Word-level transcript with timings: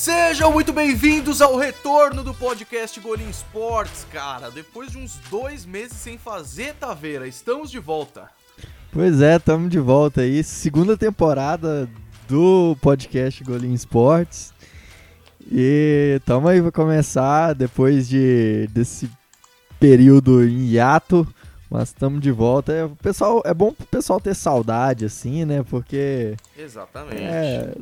Sejam 0.00 0.50
muito 0.50 0.72
bem-vindos 0.72 1.42
ao 1.42 1.58
retorno 1.58 2.24
do 2.24 2.32
podcast 2.32 2.98
Golim 3.00 3.28
Sports, 3.28 4.06
cara. 4.10 4.50
Depois 4.50 4.92
de 4.92 4.96
uns 4.96 5.18
dois 5.30 5.66
meses 5.66 5.98
sem 5.98 6.16
fazer, 6.16 6.72
Taveira, 6.76 7.28
estamos 7.28 7.70
de 7.70 7.78
volta. 7.78 8.30
Pois 8.90 9.20
é, 9.20 9.36
estamos 9.36 9.68
de 9.68 9.78
volta 9.78 10.22
aí. 10.22 10.42
Segunda 10.42 10.96
temporada 10.96 11.86
do 12.26 12.74
podcast 12.80 13.44
Golim 13.44 13.74
Sports. 13.74 14.54
E 15.52 16.16
estamos 16.18 16.50
aí 16.50 16.62
para 16.62 16.72
começar 16.72 17.52
depois 17.52 18.08
de 18.08 18.70
desse 18.72 19.06
período 19.78 20.42
em 20.42 20.64
hiato, 20.70 21.28
mas 21.68 21.90
estamos 21.90 22.22
de 22.22 22.30
volta. 22.30 22.72
É, 22.72 22.88
pessoal, 23.02 23.42
é 23.44 23.52
bom 23.52 23.70
pro 23.70 23.84
pessoal 23.84 24.18
ter 24.18 24.34
saudade, 24.34 25.04
assim, 25.04 25.44
né? 25.44 25.62
Porque. 25.62 26.36
Exatamente. 26.56 27.20
É, 27.22 27.74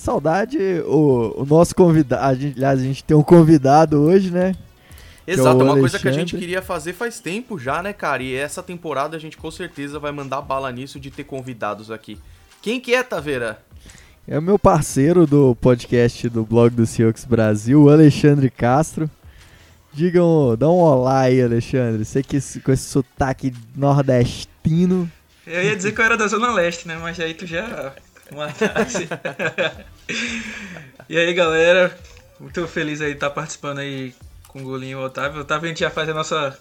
saudade, 0.00 0.58
o, 0.86 1.42
o 1.42 1.46
nosso 1.46 1.74
convidado. 1.74 2.24
Aliás, 2.24 2.80
a 2.80 2.82
gente 2.82 3.04
tem 3.04 3.16
um 3.16 3.22
convidado 3.22 4.00
hoje, 4.00 4.30
né? 4.30 4.54
Exato, 5.26 5.60
é 5.60 5.64
uma 5.64 5.78
coisa 5.78 5.98
que 5.98 6.08
a 6.08 6.12
gente 6.12 6.36
queria 6.36 6.60
fazer 6.60 6.92
faz 6.92 7.20
tempo 7.20 7.58
já, 7.58 7.82
né, 7.82 7.92
cara? 7.92 8.22
E 8.22 8.34
essa 8.34 8.62
temporada 8.62 9.16
a 9.16 9.20
gente 9.20 9.36
com 9.36 9.50
certeza 9.50 9.98
vai 9.98 10.10
mandar 10.10 10.40
bala 10.40 10.72
nisso 10.72 10.98
de 10.98 11.10
ter 11.10 11.24
convidados 11.24 11.90
aqui. 11.90 12.18
Quem 12.60 12.80
que 12.80 12.94
é, 12.94 13.02
Taveira? 13.02 13.62
É 14.26 14.38
o 14.38 14.42
meu 14.42 14.58
parceiro 14.58 15.26
do 15.26 15.56
podcast 15.56 16.28
do 16.28 16.44
blog 16.44 16.74
do 16.74 16.86
Seahawks 16.86 17.24
Brasil, 17.24 17.82
o 17.82 17.90
Alexandre 17.90 18.50
Castro. 18.50 19.08
Digam, 19.92 20.56
dá 20.56 20.68
um 20.68 20.78
olá 20.78 21.20
aí, 21.20 21.42
Alexandre. 21.42 22.04
Sei 22.04 22.22
que 22.22 22.38
com 22.60 22.72
esse 22.72 22.84
sotaque 22.84 23.52
nordestino. 23.74 25.10
Eu 25.46 25.64
ia 25.64 25.76
dizer 25.76 25.92
que 25.92 26.00
eu 26.00 26.04
era 26.04 26.16
da 26.16 26.28
Zona 26.28 26.52
Leste, 26.52 26.86
né? 26.86 26.96
Mas 27.00 27.18
aí 27.18 27.34
tu 27.34 27.46
já 27.46 27.92
matasse. 28.34 29.08
e 31.08 31.18
aí, 31.18 31.32
galera? 31.34 31.96
Muito 32.38 32.66
feliz 32.66 33.00
aí 33.00 33.10
de 33.10 33.14
estar 33.14 33.30
participando 33.30 33.78
aí 33.78 34.14
com 34.48 34.60
o 34.60 34.64
Golinho 34.64 34.98
e 34.98 35.02
o 35.02 35.04
Otávio. 35.04 35.40
Otávio 35.42 35.66
a 35.66 35.68
gente 35.68 35.80
já 35.80 35.90
faz 35.90 36.08
a 36.08 36.14
nossa 36.14 36.58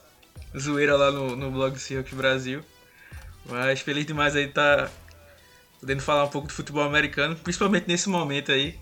zoeira 0.58 0.96
lá 0.96 1.12
no, 1.12 1.36
no 1.36 1.52
blog 1.52 1.78
Seahawks 1.78 2.14
Brasil. 2.14 2.64
Mas 3.46 3.82
feliz 3.82 4.06
demais 4.06 4.36
aí 4.36 4.46
estar 4.46 4.92
podendo 5.80 6.02
falar 6.02 6.26
um 6.26 6.30
pouco 6.30 6.48
de 6.48 6.54
futebol 6.54 6.84
americano, 6.84 7.36
principalmente 7.36 7.88
nesse 7.88 8.10
momento 8.10 8.52
aí, 8.52 8.78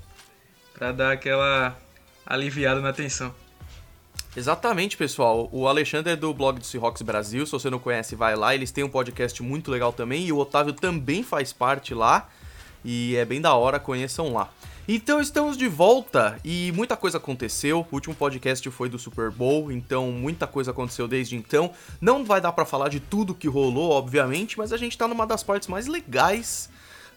para 0.74 0.92
dar 0.92 1.12
aquela 1.12 1.78
aliviada 2.26 2.82
na 2.82 2.92
tensão. 2.92 3.34
Exatamente, 4.36 4.98
pessoal. 4.98 5.50
O 5.52 5.68
Alexandre 5.68 6.14
é 6.14 6.16
do 6.16 6.34
blog 6.34 6.60
do 6.60 6.66
Seahawks 6.66 7.02
Brasil. 7.02 7.46
Se 7.46 7.52
você 7.52 7.70
não 7.70 7.80
conhece, 7.80 8.16
vai 8.16 8.36
lá. 8.36 8.54
Eles 8.54 8.72
têm 8.72 8.84
um 8.84 8.90
podcast 8.90 9.42
muito 9.42 9.72
legal 9.72 9.92
também. 9.92 10.26
E 10.28 10.32
o 10.32 10.38
Otávio 10.38 10.74
também 10.74 11.24
faz 11.24 11.52
parte 11.52 11.94
lá. 11.94 12.30
E 12.90 13.18
é 13.18 13.26
bem 13.26 13.42
da 13.42 13.54
hora, 13.54 13.82
conheçam 13.82 14.32
lá. 14.32 14.50
Então 14.88 15.20
estamos 15.20 15.58
de 15.58 15.68
volta 15.68 16.40
e 16.42 16.72
muita 16.72 16.96
coisa 16.96 17.18
aconteceu. 17.18 17.86
O 17.92 17.96
último 17.96 18.16
podcast 18.16 18.72
foi 18.72 18.88
do 18.88 18.98
Super 18.98 19.30
Bowl, 19.30 19.70
então 19.70 20.10
muita 20.10 20.48
coisa 20.48 20.72
aconteceu 20.72 21.06
desde 21.06 21.36
então. 21.36 21.74
Não 22.00 22.24
vai 22.24 22.40
dar 22.40 22.54
para 22.54 22.64
falar 22.64 22.88
de 22.88 23.02
tudo 23.02 23.36
que 23.36 23.46
rolou, 23.46 23.92
obviamente, 23.92 24.58
mas 24.58 24.72
a 24.72 24.78
gente 24.78 24.98
tá 24.98 25.06
numa 25.06 25.28
das 25.28 25.44
partes 25.44 25.68
mais 25.68 25.86
legais 25.86 26.70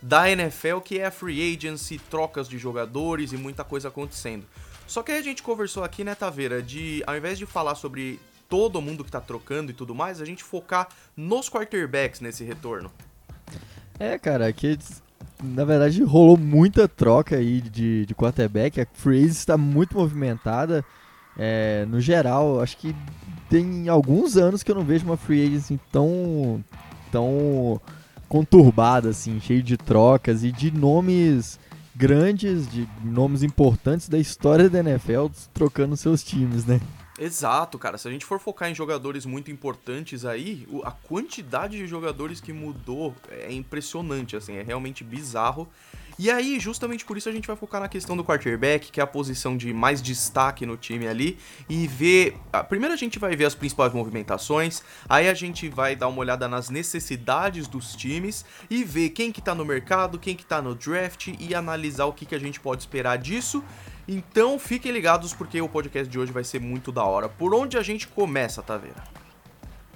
da 0.02 0.28
NFL, 0.28 0.80
que 0.80 0.98
é 0.98 1.06
a 1.06 1.10
free 1.12 1.54
agency, 1.54 2.00
trocas 2.10 2.48
de 2.48 2.58
jogadores 2.58 3.30
e 3.32 3.36
muita 3.36 3.62
coisa 3.62 3.86
acontecendo. 3.86 4.44
Só 4.88 5.04
que 5.04 5.12
aí 5.12 5.20
a 5.20 5.22
gente 5.22 5.40
conversou 5.40 5.84
aqui, 5.84 6.02
né, 6.02 6.16
Taveira, 6.16 6.60
de 6.60 7.00
ao 7.06 7.16
invés 7.16 7.38
de 7.38 7.46
falar 7.46 7.76
sobre 7.76 8.18
todo 8.48 8.82
mundo 8.82 9.04
que 9.04 9.12
tá 9.12 9.20
trocando 9.20 9.70
e 9.70 9.74
tudo 9.74 9.94
mais, 9.94 10.20
a 10.20 10.24
gente 10.24 10.42
focar 10.42 10.88
nos 11.16 11.48
quarterbacks 11.48 12.18
nesse 12.18 12.42
retorno. 12.42 12.90
É, 14.00 14.18
cara, 14.18 14.48
aqui 14.48 14.76
na 15.42 15.64
verdade 15.64 16.02
rolou 16.02 16.36
muita 16.36 16.86
troca 16.86 17.36
aí 17.36 17.60
de, 17.60 18.06
de 18.06 18.14
quarterback, 18.14 18.80
a 18.80 18.86
free 18.92 19.24
está 19.24 19.56
muito 19.56 19.96
movimentada. 19.96 20.84
É, 21.38 21.86
no 21.88 22.00
geral, 22.00 22.60
acho 22.60 22.76
que 22.76 22.94
tem 23.48 23.88
alguns 23.88 24.36
anos 24.36 24.62
que 24.62 24.70
eu 24.70 24.74
não 24.74 24.84
vejo 24.84 25.04
uma 25.04 25.16
free 25.16 25.46
agency 25.46 25.80
tão, 25.90 26.62
tão 27.10 27.80
conturbada, 28.28 29.08
assim, 29.08 29.40
cheio 29.40 29.62
de 29.62 29.76
trocas 29.76 30.44
e 30.44 30.52
de 30.52 30.70
nomes 30.70 31.58
grandes, 31.96 32.70
de 32.70 32.88
nomes 33.04 33.42
importantes 33.42 34.08
da 34.08 34.18
história 34.18 34.70
da 34.70 34.80
NFL 34.80 35.26
trocando 35.52 35.96
seus 35.96 36.22
times, 36.22 36.64
né? 36.64 36.80
Exato, 37.20 37.78
cara. 37.78 37.98
Se 37.98 38.08
a 38.08 38.10
gente 38.10 38.24
for 38.24 38.40
focar 38.40 38.70
em 38.70 38.74
jogadores 38.74 39.26
muito 39.26 39.50
importantes 39.50 40.24
aí, 40.24 40.66
a 40.82 40.90
quantidade 40.90 41.76
de 41.76 41.86
jogadores 41.86 42.40
que 42.40 42.50
mudou 42.50 43.14
é 43.28 43.52
impressionante, 43.52 44.36
assim, 44.36 44.56
é 44.56 44.62
realmente 44.62 45.04
bizarro. 45.04 45.68
E 46.18 46.30
aí, 46.30 46.58
justamente 46.58 47.04
por 47.04 47.18
isso, 47.18 47.28
a 47.28 47.32
gente 47.32 47.46
vai 47.46 47.56
focar 47.56 47.80
na 47.80 47.88
questão 47.88 48.16
do 48.16 48.24
quarterback, 48.24 48.90
que 48.90 49.00
é 49.00 49.02
a 49.02 49.06
posição 49.06 49.54
de 49.54 49.72
mais 49.72 50.00
destaque 50.00 50.64
no 50.64 50.78
time 50.78 51.06
ali, 51.06 51.38
e 51.68 51.86
ver. 51.86 52.36
Primeiro 52.70 52.94
a 52.94 52.96
gente 52.96 53.18
vai 53.18 53.36
ver 53.36 53.44
as 53.44 53.54
principais 53.54 53.92
movimentações, 53.92 54.82
aí 55.06 55.28
a 55.28 55.34
gente 55.34 55.68
vai 55.68 55.94
dar 55.94 56.08
uma 56.08 56.20
olhada 56.20 56.48
nas 56.48 56.70
necessidades 56.70 57.66
dos 57.66 57.94
times 57.94 58.46
e 58.70 58.82
ver 58.82 59.10
quem 59.10 59.30
que 59.30 59.42
tá 59.42 59.54
no 59.54 59.64
mercado, 59.64 60.18
quem 60.18 60.34
que 60.34 60.44
tá 60.44 60.60
no 60.62 60.74
draft 60.74 61.28
e 61.38 61.54
analisar 61.54 62.06
o 62.06 62.12
que, 62.12 62.24
que 62.24 62.34
a 62.34 62.40
gente 62.40 62.60
pode 62.60 62.82
esperar 62.82 63.16
disso. 63.18 63.62
Então 64.12 64.58
fiquem 64.58 64.90
ligados 64.90 65.32
porque 65.32 65.60
o 65.60 65.68
podcast 65.68 66.10
de 66.10 66.18
hoje 66.18 66.32
vai 66.32 66.42
ser 66.42 66.60
muito 66.60 66.90
da 66.90 67.04
hora. 67.04 67.28
Por 67.28 67.54
onde 67.54 67.78
a 67.78 67.82
gente 67.82 68.08
começa, 68.08 68.60
Taveira? 68.60 69.04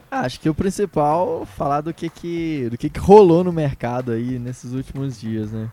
Ah, 0.09 0.21
acho 0.21 0.39
que 0.39 0.49
o 0.49 0.55
principal 0.55 1.45
falar 1.57 1.81
do 1.81 1.93
que 1.93 2.09
que 2.09 2.69
do 2.71 2.79
que, 2.79 2.89
que 2.89 3.01
rolou 3.01 3.43
no 3.43 3.53
mercado 3.53 4.13
aí 4.13 4.39
nesses 4.39 4.73
últimos 4.73 5.21
dias, 5.21 5.51
né? 5.51 5.69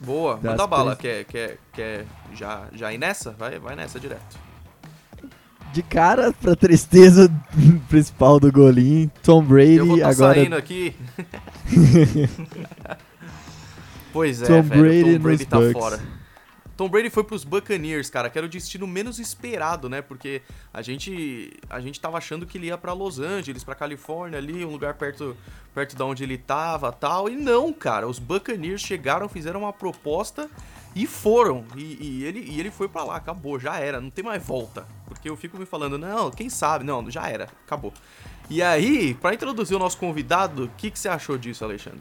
Boa, 0.00 0.34
das 0.34 0.42
manda 0.42 0.66
bala. 0.66 0.96
Quer, 0.96 1.24
quer, 1.24 1.58
quer 1.72 2.04
já, 2.34 2.64
já 2.72 2.92
ir 2.92 2.98
nessa? 2.98 3.30
Vai, 3.30 3.60
vai 3.60 3.76
nessa 3.76 4.00
direto. 4.00 4.36
De 5.72 5.84
cara 5.84 6.32
pra 6.32 6.56
tristeza 6.56 7.30
principal 7.88 8.40
do 8.40 8.50
Golim, 8.50 9.08
Tom 9.22 9.44
Brady 9.44 9.76
Eu 9.76 9.86
vou 9.86 10.00
tá 10.00 10.08
agora. 10.08 10.34
saindo 10.34 10.56
aqui. 10.56 10.96
pois 14.12 14.42
é, 14.42 14.46
Tom 14.46 14.62
velho, 14.62 14.82
Brady, 14.82 15.12
Tom 15.12 15.22
Brady 15.22 15.46
tá 15.46 15.60
Bucks. 15.60 15.72
fora. 15.72 16.19
Tom 16.80 16.88
Brady 16.88 17.10
foi 17.10 17.22
pros 17.22 17.44
Buccaneers, 17.44 18.08
cara, 18.08 18.30
que 18.30 18.38
era 18.38 18.46
o 18.46 18.48
destino 18.48 18.86
menos 18.86 19.18
esperado, 19.18 19.86
né? 19.86 20.00
Porque 20.00 20.40
a 20.72 20.80
gente 20.80 21.52
a 21.68 21.78
gente 21.78 22.00
tava 22.00 22.16
achando 22.16 22.46
que 22.46 22.56
ele 22.56 22.68
ia 22.68 22.78
para 22.78 22.94
Los 22.94 23.18
Angeles, 23.18 23.62
para 23.62 23.74
Califórnia 23.74 24.38
ali, 24.38 24.64
um 24.64 24.70
lugar 24.70 24.94
perto 24.94 25.36
perto 25.74 25.94
da 25.94 26.06
onde 26.06 26.24
ele 26.24 26.38
tava, 26.38 26.90
tal. 26.90 27.28
E 27.28 27.36
não, 27.36 27.70
cara, 27.70 28.08
os 28.08 28.18
Buccaneers 28.18 28.80
chegaram, 28.80 29.28
fizeram 29.28 29.60
uma 29.60 29.74
proposta 29.74 30.48
e 30.96 31.06
foram. 31.06 31.66
E, 31.76 31.98
e 32.00 32.24
ele 32.24 32.40
e 32.48 32.58
ele 32.58 32.70
foi 32.70 32.88
para 32.88 33.04
lá, 33.04 33.16
acabou, 33.16 33.60
já 33.60 33.78
era, 33.78 34.00
não 34.00 34.08
tem 34.08 34.24
mais 34.24 34.42
volta. 34.42 34.86
Porque 35.04 35.28
eu 35.28 35.36
fico 35.36 35.58
me 35.58 35.66
falando, 35.66 35.98
não, 35.98 36.30
quem 36.30 36.48
sabe? 36.48 36.82
Não, 36.82 37.10
já 37.10 37.28
era, 37.28 37.44
acabou. 37.66 37.92
E 38.48 38.62
aí, 38.62 39.12
para 39.12 39.34
introduzir 39.34 39.76
o 39.76 39.78
nosso 39.78 39.98
convidado, 39.98 40.64
o 40.64 40.68
que, 40.78 40.90
que 40.90 40.98
você 40.98 41.10
achou 41.10 41.36
disso, 41.36 41.62
Alexandre? 41.62 42.00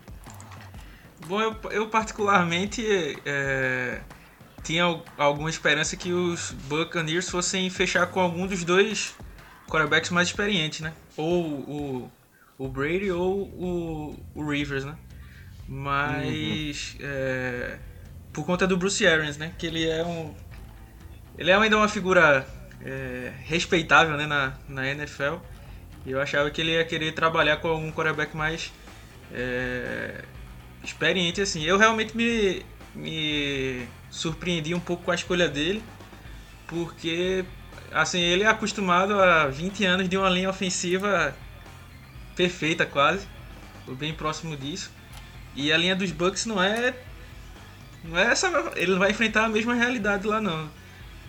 Bom, 1.28 1.42
eu, 1.42 1.54
eu 1.70 1.90
particularmente 1.90 2.82
é, 3.26 4.02
tinha 4.64 5.02
alguma 5.18 5.50
esperança 5.50 5.96
que 5.96 6.12
os 6.12 6.52
Buccaneers 6.52 7.30
fossem 7.30 7.70
fechar 7.70 8.08
com 8.08 8.20
algum 8.20 8.46
dos 8.46 8.64
dois 8.64 9.16
quarterbacks 9.68 10.10
mais 10.10 10.28
experientes, 10.28 10.82
né? 10.82 10.94
Ou 11.16 11.44
o, 11.46 12.12
o 12.58 12.68
Brady 12.68 13.12
ou 13.12 13.42
o, 13.42 14.26
o 14.36 14.50
Rivers, 14.50 14.86
né? 14.86 14.96
Mas 15.68 16.96
uhum. 17.00 17.00
é, 17.02 17.78
por 18.34 18.46
conta 18.46 18.66
do 18.66 18.76
Bruce 18.76 19.06
Arians, 19.06 19.38
né? 19.38 19.54
Que 19.58 19.68
ele 19.68 19.88
é 19.88 20.04
um 20.04 20.34
ele 21.38 21.52
é 21.52 21.56
ainda 21.56 21.78
uma 21.78 21.88
figura 21.88 22.46
é, 22.84 23.32
respeitável, 23.46 24.18
né? 24.18 24.26
Na, 24.26 24.54
na 24.68 24.88
NFL. 24.88 25.36
E 26.06 26.12
eu 26.12 26.22
achava 26.22 26.50
que 26.50 26.60
ele 26.60 26.72
ia 26.72 26.84
querer 26.84 27.14
trabalhar 27.14 27.58
com 27.58 27.70
algum 27.70 27.92
quarterback 27.92 28.36
mais 28.36 28.74
é, 29.32 30.24
experiente, 30.84 31.42
assim. 31.42 31.64
Eu 31.64 31.78
realmente 31.78 32.16
me, 32.16 32.66
me 32.96 33.88
surpreendi 34.10 34.74
um 34.74 34.80
pouco 34.80 35.04
com 35.04 35.12
a 35.12 35.16
escolha 35.16 35.48
dele, 35.48 35.84
porque 36.68 37.46
assim, 37.92 38.20
ele 38.20 38.44
é 38.44 38.48
acostumado 38.48 39.20
a 39.20 39.48
20 39.48 39.86
anos 39.86 40.10
de 40.10 40.18
uma 40.18 40.30
linha 40.30 40.50
ofensiva 40.50 41.36
perfeita 42.36 42.86
quase, 42.86 43.28
ou 43.88 43.96
bem 43.96 44.14
próximo 44.14 44.56
disso. 44.56 44.92
E 45.56 45.74
a 45.74 45.78
linha 45.78 45.96
dos 45.96 46.12
Bucks 46.12 46.46
não 46.46 46.62
é 46.62 46.94
não 48.04 48.18
é 48.18 48.32
essa, 48.32 48.48
ele 48.76 48.92
não 48.92 49.00
vai 49.00 49.12
enfrentar 49.12 49.46
a 49.46 49.50
mesma 49.50 49.74
realidade 49.74 50.26
lá 50.26 50.40
não. 50.40 50.70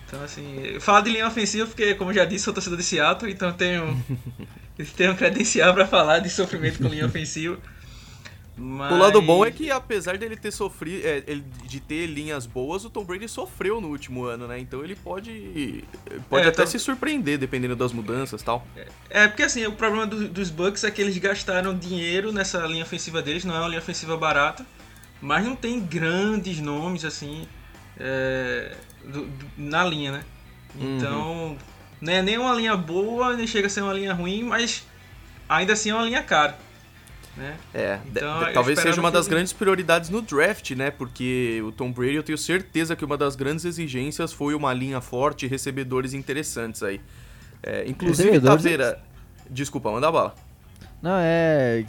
Então 0.06 0.22
assim, 0.22 0.78
falar 0.80 1.00
de 1.02 1.10
linha 1.10 1.26
ofensiva 1.26 1.66
porque 1.66 1.94
como 1.94 2.10
eu 2.10 2.14
já 2.14 2.24
disse, 2.24 2.44
sou 2.44 2.54
torcedor 2.54 2.78
de 2.78 2.84
Seattle, 2.84 3.30
então 3.30 3.52
tenho 3.52 4.04
tenho 4.96 5.16
credencial 5.16 5.74
para 5.74 5.86
falar 5.86 6.20
de 6.20 6.30
sofrimento 6.30 6.78
com 6.78 6.88
linha 6.88 7.06
ofensiva. 7.06 7.58
Mas... 8.56 8.92
O 8.92 8.98
lado 8.98 9.22
bom 9.22 9.44
é 9.44 9.50
que, 9.50 9.70
apesar 9.70 10.18
dele 10.18 10.36
ter 10.36 10.50
sofrido, 10.50 11.06
é, 11.06 11.22
de 11.64 11.80
ter 11.80 12.06
linhas 12.06 12.44
boas, 12.44 12.84
o 12.84 12.90
Tom 12.90 13.04
Brady 13.04 13.26
sofreu 13.28 13.80
no 13.80 13.88
último 13.88 14.24
ano, 14.24 14.46
né? 14.46 14.58
Então 14.58 14.84
ele 14.84 14.94
pode, 14.94 15.82
pode 16.28 16.44
É, 16.44 16.48
até 16.48 16.62
então- 16.62 16.66
se 16.66 16.78
surpreender, 16.78 17.38
dependendo 17.38 17.74
das 17.74 17.92
mudanças 17.92 18.42
e 18.42 18.44
tal. 18.44 18.66
É, 19.08 19.28
porque 19.28 19.42
assim, 19.44 19.64
o 19.66 19.72
problema 19.72 20.06
do- 20.06 20.28
dos 20.28 20.50
Bucks 20.50 20.84
é 20.84 20.90
que 20.90 21.00
eles 21.00 21.16
gastaram 21.16 21.74
dinheiro 21.76 22.32
nessa 22.32 22.58
linha 22.66 22.82
ofensiva 22.82 23.22
deles, 23.22 23.44
não 23.44 23.54
é 23.54 23.60
uma 23.60 23.68
linha 23.68 23.80
ofensiva 23.80 24.16
barata, 24.16 24.66
mas 25.22 25.44
não 25.44 25.56
tem 25.56 25.80
grandes 25.80 26.60
nomes 26.60 27.04
assim 27.04 27.46
é, 27.98 28.74
do, 29.04 29.26
do, 29.26 29.46
na 29.56 29.84
linha, 29.84 30.12
né? 30.12 30.24
Então, 30.78 31.48
uhum. 31.48 31.56
não 32.00 32.12
é 32.12 32.22
nem 32.22 32.38
uma 32.38 32.54
linha 32.54 32.76
boa, 32.76 33.36
nem 33.36 33.46
chega 33.46 33.66
a 33.66 33.70
ser 33.70 33.82
uma 33.82 33.92
linha 33.92 34.12
ruim, 34.12 34.42
mas 34.42 34.86
ainda 35.48 35.72
assim 35.72 35.90
é 35.90 35.94
uma 35.94 36.04
linha 36.04 36.22
cara. 36.22 36.58
Né? 37.36 37.56
É, 37.72 37.98
então, 38.06 38.52
talvez 38.52 38.80
seja 38.80 39.00
uma 39.00 39.10
das 39.10 39.26
que... 39.26 39.30
grandes 39.32 39.52
prioridades 39.52 40.10
no 40.10 40.20
draft, 40.20 40.72
né? 40.72 40.90
Porque 40.90 41.62
o 41.64 41.72
Tom 41.72 41.92
Brady, 41.92 42.16
eu 42.16 42.22
tenho 42.22 42.36
certeza 42.36 42.96
que 42.96 43.04
uma 43.04 43.16
das 43.16 43.36
grandes 43.36 43.64
exigências 43.64 44.32
foi 44.32 44.54
uma 44.54 44.74
linha 44.74 45.00
forte 45.00 45.46
e 45.46 45.48
recebedores 45.48 46.12
interessantes 46.12 46.82
aí. 46.82 47.00
É, 47.62 47.84
inclusive, 47.88 48.40
Taveira. 48.40 49.00
Desculpa, 49.48 49.90
manda 49.90 50.10
bala. 50.10 50.34
Não, 51.02 51.16
é. 51.18 51.84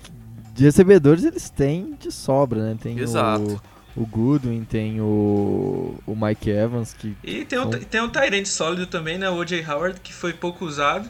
De 0.53 0.63
recebedores 0.63 1.23
eles 1.23 1.49
têm 1.49 1.95
de 1.99 2.11
sobra, 2.11 2.61
né? 2.61 2.77
Tem 2.81 2.97
Exato. 2.97 3.61
O, 3.95 4.03
o 4.03 4.05
Goodwin, 4.05 4.63
tem 4.63 5.01
o, 5.01 5.95
o 6.05 6.15
Mike 6.15 6.49
Evans. 6.49 6.94
Que 6.94 7.15
e 7.23 7.45
tem, 7.45 7.57
são... 7.57 7.67
um, 7.67 7.71
tem 7.71 8.01
um 8.01 8.09
Tyrant 8.09 8.45
sólido 8.45 8.85
também, 8.87 9.17
né? 9.17 9.29
O 9.29 9.37
O.J. 9.37 9.65
Howard, 9.65 9.99
que 10.01 10.13
foi 10.13 10.33
pouco 10.33 10.65
usado. 10.65 11.09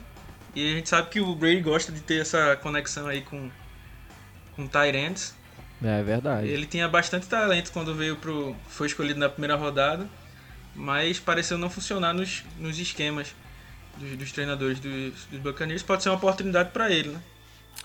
E 0.56 0.72
a 0.72 0.76
gente 0.76 0.90
sabe 0.90 1.10
que 1.10 1.20
o 1.20 1.34
Brady 1.34 1.62
gosta 1.62 1.92
de 1.92 2.02
ter 2.02 2.22
essa 2.22 2.56
conexão 2.58 3.08
aí 3.08 3.22
com, 3.22 3.50
com 4.62 4.68
Tyrants. 4.68 5.34
É 5.84 6.04
verdade. 6.04 6.48
Ele 6.48 6.66
tinha 6.66 6.88
bastante 6.88 7.28
talento 7.28 7.72
quando 7.72 7.94
veio 7.96 8.16
pro. 8.16 8.56
foi 8.68 8.88
escolhido 8.88 9.20
na 9.20 9.30
primeira 9.30 9.56
rodada. 9.56 10.08
Mas 10.76 11.20
pareceu 11.20 11.58
não 11.58 11.70
funcionar 11.70 12.14
nos, 12.14 12.46
nos 12.58 12.80
esquemas 12.80 13.36
dos, 13.98 14.18
dos 14.18 14.32
treinadores 14.32 14.80
dos, 14.80 15.26
dos 15.26 15.40
Buccaneers. 15.40 15.84
Pode 15.84 16.04
ser 16.04 16.10
uma 16.10 16.16
oportunidade 16.16 16.70
para 16.72 16.90
ele, 16.90 17.10
né? 17.10 17.22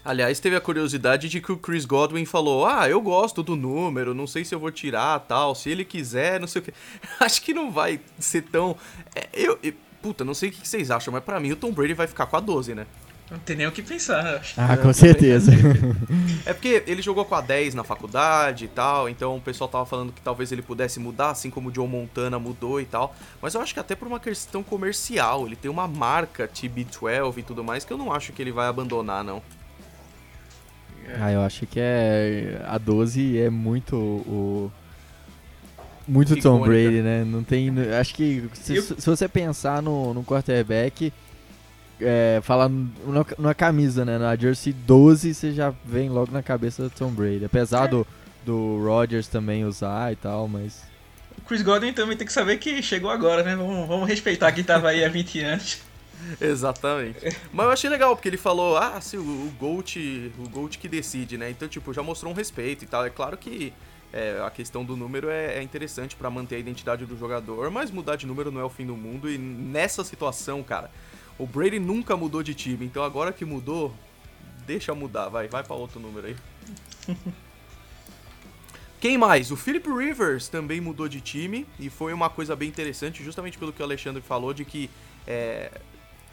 Aliás, 0.04 0.38
teve 0.38 0.54
a 0.54 0.60
curiosidade 0.60 1.28
de 1.28 1.40
que 1.40 1.50
o 1.50 1.56
Chris 1.56 1.84
Godwin 1.84 2.24
falou: 2.24 2.66
Ah, 2.66 2.88
eu 2.88 3.00
gosto 3.00 3.42
do 3.42 3.56
número, 3.56 4.14
não 4.14 4.26
sei 4.26 4.44
se 4.44 4.54
eu 4.54 4.60
vou 4.60 4.70
tirar 4.70 5.18
tal, 5.20 5.54
se 5.54 5.70
ele 5.70 5.84
quiser, 5.84 6.38
não 6.38 6.46
sei 6.46 6.62
o 6.62 6.64
que. 6.64 6.72
Acho 7.18 7.42
que 7.42 7.52
não 7.52 7.72
vai 7.72 7.98
ser 8.18 8.42
tão. 8.42 8.76
É, 9.14 9.28
eu, 9.32 9.58
eu, 9.62 9.72
puta, 10.00 10.24
não 10.24 10.34
sei 10.34 10.50
o 10.50 10.52
que 10.52 10.68
vocês 10.68 10.90
acham, 10.90 11.12
mas 11.12 11.24
para 11.24 11.40
mim 11.40 11.52
o 11.52 11.56
Tom 11.56 11.72
Brady 11.72 11.94
vai 11.94 12.06
ficar 12.06 12.26
com 12.26 12.36
a 12.36 12.40
12, 12.40 12.74
né? 12.74 12.86
Não 13.30 13.38
tem 13.38 13.56
nem 13.56 13.66
o 13.66 13.72
que 13.72 13.82
pensar. 13.82 14.40
Ah, 14.56 14.76
com 14.76 14.92
certeza. 14.92 15.50
é 16.46 16.52
porque 16.52 16.84
ele 16.86 17.02
jogou 17.02 17.24
com 17.24 17.34
a 17.34 17.40
10 17.40 17.74
na 17.74 17.82
faculdade 17.82 18.66
e 18.66 18.68
tal, 18.68 19.08
então 19.08 19.36
o 19.36 19.40
pessoal 19.40 19.68
tava 19.68 19.84
falando 19.84 20.12
que 20.12 20.20
talvez 20.20 20.52
ele 20.52 20.62
pudesse 20.62 21.00
mudar, 21.00 21.30
assim 21.30 21.50
como 21.50 21.68
o 21.68 21.74
Joe 21.74 21.88
Montana 21.88 22.38
mudou 22.38 22.80
e 22.80 22.84
tal. 22.84 23.16
Mas 23.42 23.54
eu 23.54 23.60
acho 23.60 23.74
que 23.74 23.80
até 23.80 23.96
por 23.96 24.06
uma 24.06 24.20
questão 24.20 24.62
comercial, 24.62 25.44
ele 25.44 25.56
tem 25.56 25.68
uma 25.68 25.88
marca 25.88 26.46
TB12 26.46 27.38
e 27.38 27.42
tudo 27.42 27.64
mais 27.64 27.84
que 27.84 27.92
eu 27.92 27.98
não 27.98 28.12
acho 28.12 28.32
que 28.32 28.40
ele 28.40 28.52
vai 28.52 28.68
abandonar, 28.68 29.24
não. 29.24 29.42
É. 31.08 31.18
Ah, 31.20 31.32
eu 31.32 31.40
acho 31.40 31.66
que 31.66 31.80
é. 31.80 32.62
A 32.66 32.78
12 32.78 33.38
é 33.38 33.50
muito 33.50 33.96
o. 33.96 34.70
Muito 36.08 36.40
Tom 36.40 36.60
Brady, 36.60 37.02
né? 37.02 37.24
Não 37.24 37.42
tem. 37.42 37.72
Acho 37.98 38.14
que 38.14 38.48
se, 38.54 38.76
eu... 38.76 38.82
se 38.82 39.04
você 39.04 39.26
pensar 39.28 39.82
no, 39.82 40.14
no 40.14 40.22
quarterback, 40.22 41.12
é, 42.00 42.40
falar 42.42 42.70
na, 43.38 43.54
camisa, 43.54 44.04
né? 44.04 44.18
Na 44.18 44.36
Jersey 44.36 44.72
12, 44.72 45.34
você 45.34 45.52
já 45.52 45.72
vem 45.84 46.08
logo 46.08 46.32
na 46.32 46.42
cabeça 46.42 46.82
do 46.82 46.90
Tom 46.90 47.10
Brady. 47.10 47.44
Apesar 47.44 47.86
é. 47.86 47.88
do, 47.88 48.06
do 48.44 48.82
Rodgers 48.84 49.28
também 49.28 49.64
usar 49.64 50.12
e 50.12 50.16
tal, 50.16 50.48
mas. 50.48 50.82
O 51.38 51.42
Chris 51.42 51.62
Godwin 51.62 51.92
também 51.92 52.16
tem 52.16 52.26
que 52.26 52.32
saber 52.32 52.58
que 52.58 52.82
chegou 52.82 53.10
agora, 53.10 53.42
né? 53.42 53.54
Vamos, 53.56 53.86
vamos 53.86 54.08
respeitar 54.08 54.52
quem 54.52 54.64
tava 54.64 54.88
aí 54.88 55.04
há 55.04 55.08
20 55.08 55.40
anos. 55.40 55.78
Exatamente. 56.40 57.18
Mas 57.52 57.66
eu 57.66 57.72
achei 57.72 57.90
legal, 57.90 58.14
porque 58.16 58.28
ele 58.28 58.36
falou, 58.36 58.76
ah, 58.76 59.00
sim, 59.00 59.18
o, 59.18 59.20
o 59.20 59.52
Gold, 59.58 60.32
o 60.38 60.48
Gold 60.48 60.78
que 60.78 60.88
decide, 60.88 61.36
né? 61.36 61.50
Então, 61.50 61.68
tipo, 61.68 61.92
já 61.92 62.02
mostrou 62.02 62.32
um 62.32 62.34
respeito 62.34 62.84
e 62.84 62.86
tal. 62.86 63.04
É 63.04 63.10
claro 63.10 63.36
que 63.36 63.72
é, 64.12 64.40
a 64.44 64.50
questão 64.50 64.84
do 64.84 64.96
número 64.96 65.28
é, 65.28 65.58
é 65.58 65.62
interessante 65.62 66.16
para 66.16 66.30
manter 66.30 66.56
a 66.56 66.58
identidade 66.58 67.04
do 67.04 67.18
jogador, 67.18 67.70
mas 67.70 67.90
mudar 67.90 68.16
de 68.16 68.26
número 68.26 68.50
não 68.50 68.60
é 68.60 68.64
o 68.64 68.70
fim 68.70 68.86
do 68.86 68.96
mundo. 68.96 69.30
E 69.30 69.36
nessa 69.36 70.02
situação, 70.04 70.62
cara, 70.62 70.90
o 71.38 71.46
Brady 71.46 71.78
nunca 71.78 72.16
mudou 72.16 72.42
de 72.42 72.54
time, 72.54 72.86
então 72.86 73.02
agora 73.02 73.32
que 73.32 73.44
mudou, 73.44 73.94
deixa 74.66 74.94
mudar, 74.94 75.28
vai, 75.28 75.48
vai 75.48 75.62
para 75.62 75.76
outro 75.76 76.00
número 76.00 76.28
aí. 76.28 76.36
Quem 78.98 79.18
mais? 79.18 79.50
O 79.50 79.56
Philip 79.56 79.88
Rivers 79.88 80.48
também 80.48 80.80
mudou 80.80 81.06
de 81.06 81.20
time 81.20 81.66
e 81.78 81.90
foi 81.90 82.12
uma 82.12 82.30
coisa 82.30 82.56
bem 82.56 82.68
interessante, 82.68 83.22
justamente 83.22 83.58
pelo 83.58 83.72
que 83.72 83.82
o 83.82 83.84
Alexandre 83.84 84.22
falou, 84.22 84.54
de 84.54 84.64
que 84.64 84.90
é, 85.26 85.70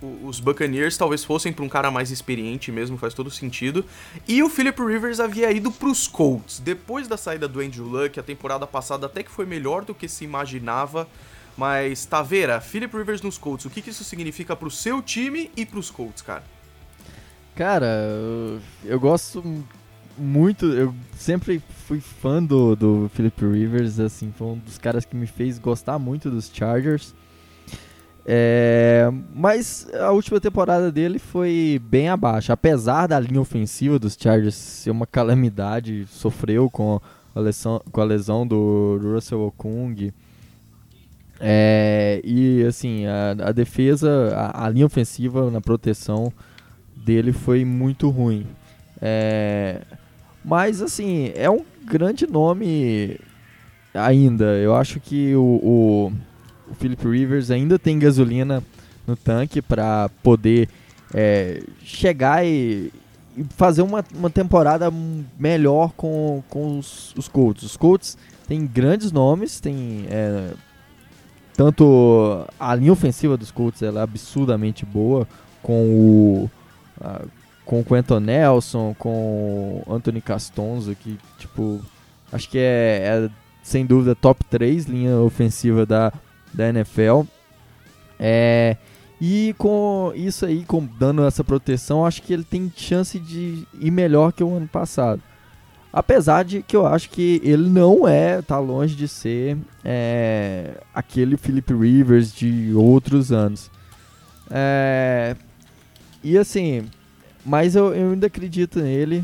os 0.01 0.39
Buccaneers 0.39 0.97
talvez 0.97 1.23
fossem 1.23 1.51
para 1.51 1.63
um 1.63 1.69
cara 1.69 1.91
mais 1.91 2.11
experiente 2.11 2.71
mesmo, 2.71 2.97
faz 2.97 3.13
todo 3.13 3.29
sentido. 3.29 3.85
E 4.27 4.41
o 4.41 4.49
Philip 4.49 4.81
Rivers 4.81 5.19
havia 5.19 5.51
ido 5.51 5.71
para 5.71 5.89
os 5.89 6.07
Colts. 6.07 6.59
Depois 6.59 7.07
da 7.07 7.17
saída 7.17 7.47
do 7.47 7.59
Andrew 7.59 7.85
Luck, 7.85 8.19
a 8.19 8.23
temporada 8.23 8.65
passada 8.65 9.05
até 9.05 9.23
que 9.23 9.31
foi 9.31 9.45
melhor 9.45 9.83
do 9.85 9.93
que 9.93 10.07
se 10.07 10.23
imaginava. 10.23 11.07
Mas, 11.55 12.05
Taveira, 12.05 12.59
Philip 12.59 12.95
Rivers 12.95 13.21
nos 13.21 13.37
Colts, 13.37 13.65
o 13.65 13.69
que, 13.69 13.81
que 13.81 13.91
isso 13.91 14.03
significa 14.03 14.55
para 14.55 14.67
o 14.67 14.71
seu 14.71 15.01
time 15.01 15.51
e 15.55 15.65
para 15.65 15.79
os 15.79 15.91
Colts, 15.91 16.21
cara? 16.21 16.43
Cara, 17.55 17.85
eu, 17.85 18.59
eu, 18.85 18.99
gosto 18.99 19.43
muito, 20.17 20.65
eu 20.65 20.93
sempre 21.15 21.61
fui 21.87 21.99
fã 21.99 22.41
do, 22.41 22.75
do 22.75 23.11
Philip 23.13 23.45
Rivers, 23.45 23.99
assim, 23.99 24.33
foi 24.35 24.47
um 24.47 24.57
dos 24.57 24.79
caras 24.79 25.05
que 25.05 25.15
me 25.15 25.27
fez 25.27 25.59
gostar 25.59 25.99
muito 25.99 26.31
dos 26.31 26.49
Chargers. 26.51 27.13
É, 28.25 29.09
mas 29.35 29.85
a 29.93 30.11
última 30.11 30.39
temporada 30.39 30.91
dele 30.91 31.19
foi 31.19 31.79
bem 31.83 32.09
abaixo. 32.09 32.51
Apesar 32.51 33.07
da 33.07 33.19
linha 33.19 33.41
ofensiva 33.41 33.99
dos 33.99 34.17
Chargers 34.19 34.55
ser 34.55 34.91
uma 34.91 35.05
calamidade, 35.05 36.07
sofreu 36.07 36.69
com 36.69 36.99
a 37.35 37.39
lesão, 37.39 37.81
com 37.91 38.01
a 38.01 38.05
lesão 38.05 38.47
do 38.47 38.99
Russell 39.01 39.41
Okung. 39.41 40.11
É, 41.39 42.21
e 42.23 42.63
assim, 42.63 43.05
a, 43.05 43.31
a 43.49 43.51
defesa, 43.51 44.33
a, 44.35 44.65
a, 44.65 44.69
linha 44.69 44.85
ofensiva 44.85 45.49
na 45.51 45.59
proteção 45.59 46.31
dele 46.95 47.33
foi 47.33 47.65
muito 47.65 48.09
ruim. 48.09 48.45
É, 49.01 49.81
mas 50.43 50.81
assim, 50.81 51.31
é 51.35 51.49
um 51.49 51.65
grande 51.85 52.25
nome 52.25 53.19
ainda. 53.93 54.45
Eu 54.57 54.75
acho 54.75 54.99
que 54.99 55.35
o, 55.35 55.59
o 55.61 56.13
o 56.73 56.75
Philip 56.75 57.07
Rivers 57.07 57.51
ainda 57.51 57.77
tem 57.77 57.99
gasolina 57.99 58.63
no 59.05 59.15
tanque 59.15 59.61
para 59.61 60.09
poder 60.21 60.67
é, 61.13 61.61
chegar 61.83 62.45
e, 62.45 62.91
e, 63.37 63.43
fazer 63.55 63.81
uma, 63.81 64.03
uma 64.15 64.29
temporada 64.29 64.91
melhor 65.37 65.91
com, 65.95 66.43
com 66.49 66.79
os, 66.79 67.13
os 67.15 67.27
Colts. 67.27 67.63
Os 67.63 67.77
Colts 67.77 68.17
têm 68.47 68.65
grandes 68.65 69.11
nomes, 69.11 69.59
tem 69.59 70.05
é, 70.09 70.53
tanto 71.55 72.45
a 72.59 72.75
linha 72.75 72.91
ofensiva 72.91 73.37
dos 73.37 73.51
Colts 73.51 73.81
ela 73.81 74.01
é 74.01 74.03
absurdamente 74.03 74.85
boa 74.85 75.27
com 75.61 75.85
o 75.85 76.51
a, 77.01 77.21
com 77.65 77.79
o 77.79 77.83
Quentin 77.83 78.19
Nelson, 78.19 78.95
com 78.97 79.81
o 79.85 79.93
Anthony 79.93 80.21
Castonzo, 80.21 80.95
que 80.95 81.17
tipo 81.37 81.79
acho 82.31 82.49
que 82.49 82.57
é, 82.57 83.01
é 83.03 83.29
sem 83.61 83.85
dúvida 83.85 84.15
top 84.15 84.43
3 84.45 84.85
linha 84.85 85.17
ofensiva 85.17 85.85
da 85.85 86.11
da 86.53 86.69
NFL. 86.69 87.23
É, 88.19 88.77
e 89.19 89.55
com 89.57 90.11
isso 90.15 90.45
aí, 90.45 90.63
com, 90.65 90.85
dando 90.85 91.25
essa 91.25 91.43
proteção, 91.43 92.05
acho 92.05 92.21
que 92.21 92.33
ele 92.33 92.43
tem 92.43 92.71
chance 92.75 93.17
de 93.17 93.65
ir 93.79 93.91
melhor 93.91 94.31
que 94.33 94.43
o 94.43 94.55
ano 94.55 94.67
passado. 94.67 95.21
Apesar 95.93 96.43
de 96.43 96.63
que 96.63 96.75
eu 96.75 96.87
acho 96.87 97.07
que 97.11 97.39
ele 97.43 97.69
não 97.69 98.07
é, 98.07 98.41
tá 98.41 98.57
longe 98.57 98.95
de 98.95 99.07
ser 99.07 99.55
é, 99.85 100.81
aquele 100.91 101.37
Philip 101.37 101.71
Rivers 101.71 102.33
de 102.33 102.73
outros 102.73 103.31
anos. 103.31 103.69
É, 104.49 105.35
e 106.23 106.35
assim, 106.35 106.89
mas 107.45 107.75
eu, 107.75 107.93
eu 107.93 108.11
ainda 108.11 108.25
acredito 108.25 108.79
nele. 108.79 109.23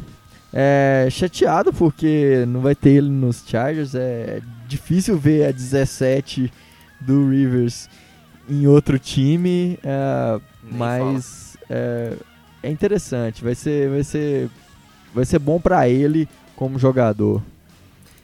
É, 0.53 1.07
chateado 1.09 1.73
porque 1.73 2.43
não 2.47 2.61
vai 2.61 2.75
ter 2.75 2.91
ele 2.91 3.09
nos 3.09 3.43
Chargers. 3.47 3.95
É 3.95 4.39
difícil 4.67 5.17
ver 5.17 5.47
a 5.47 5.51
17 5.51 6.53
do 7.01 7.29
Rivers 7.29 7.89
em 8.47 8.67
outro 8.67 8.99
time, 8.99 9.79
é, 9.83 10.39
mas 10.63 11.57
é, 11.67 12.13
é, 12.61 12.69
interessante. 12.69 13.43
Vai 13.43 13.55
ser, 13.55 13.89
vai 13.89 14.03
ser, 14.03 14.49
vai 15.15 15.25
ser 15.25 15.39
bom 15.39 15.59
para 15.59 15.89
ele 15.89 16.27
como 16.59 16.77
jogador. 16.77 17.41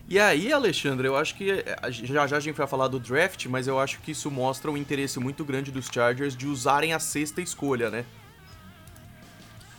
E 0.10 0.20
aí, 0.20 0.52
Alexandre, 0.52 1.08
eu 1.08 1.16
acho 1.16 1.36
que 1.36 1.50
é, 1.50 1.78
já 1.90 2.28
já 2.28 2.36
a 2.36 2.40
gente 2.42 2.58
vai 2.58 2.68
falar 2.68 2.90
do 2.90 3.00
draft, 3.00 3.46
mas 3.46 3.66
eu 3.66 3.80
acho 3.80 4.02
que 4.02 4.12
isso 4.12 4.30
mostra 4.30 4.70
um 4.70 4.76
interesse 4.76 5.18
muito 5.22 5.46
grande 5.46 5.72
dos 5.72 5.88
Chargers 5.88 6.36
de 6.36 6.46
usarem 6.46 6.92
a 6.92 7.00
sexta 7.00 7.42
escolha, 7.42 7.90
né? 7.90 8.04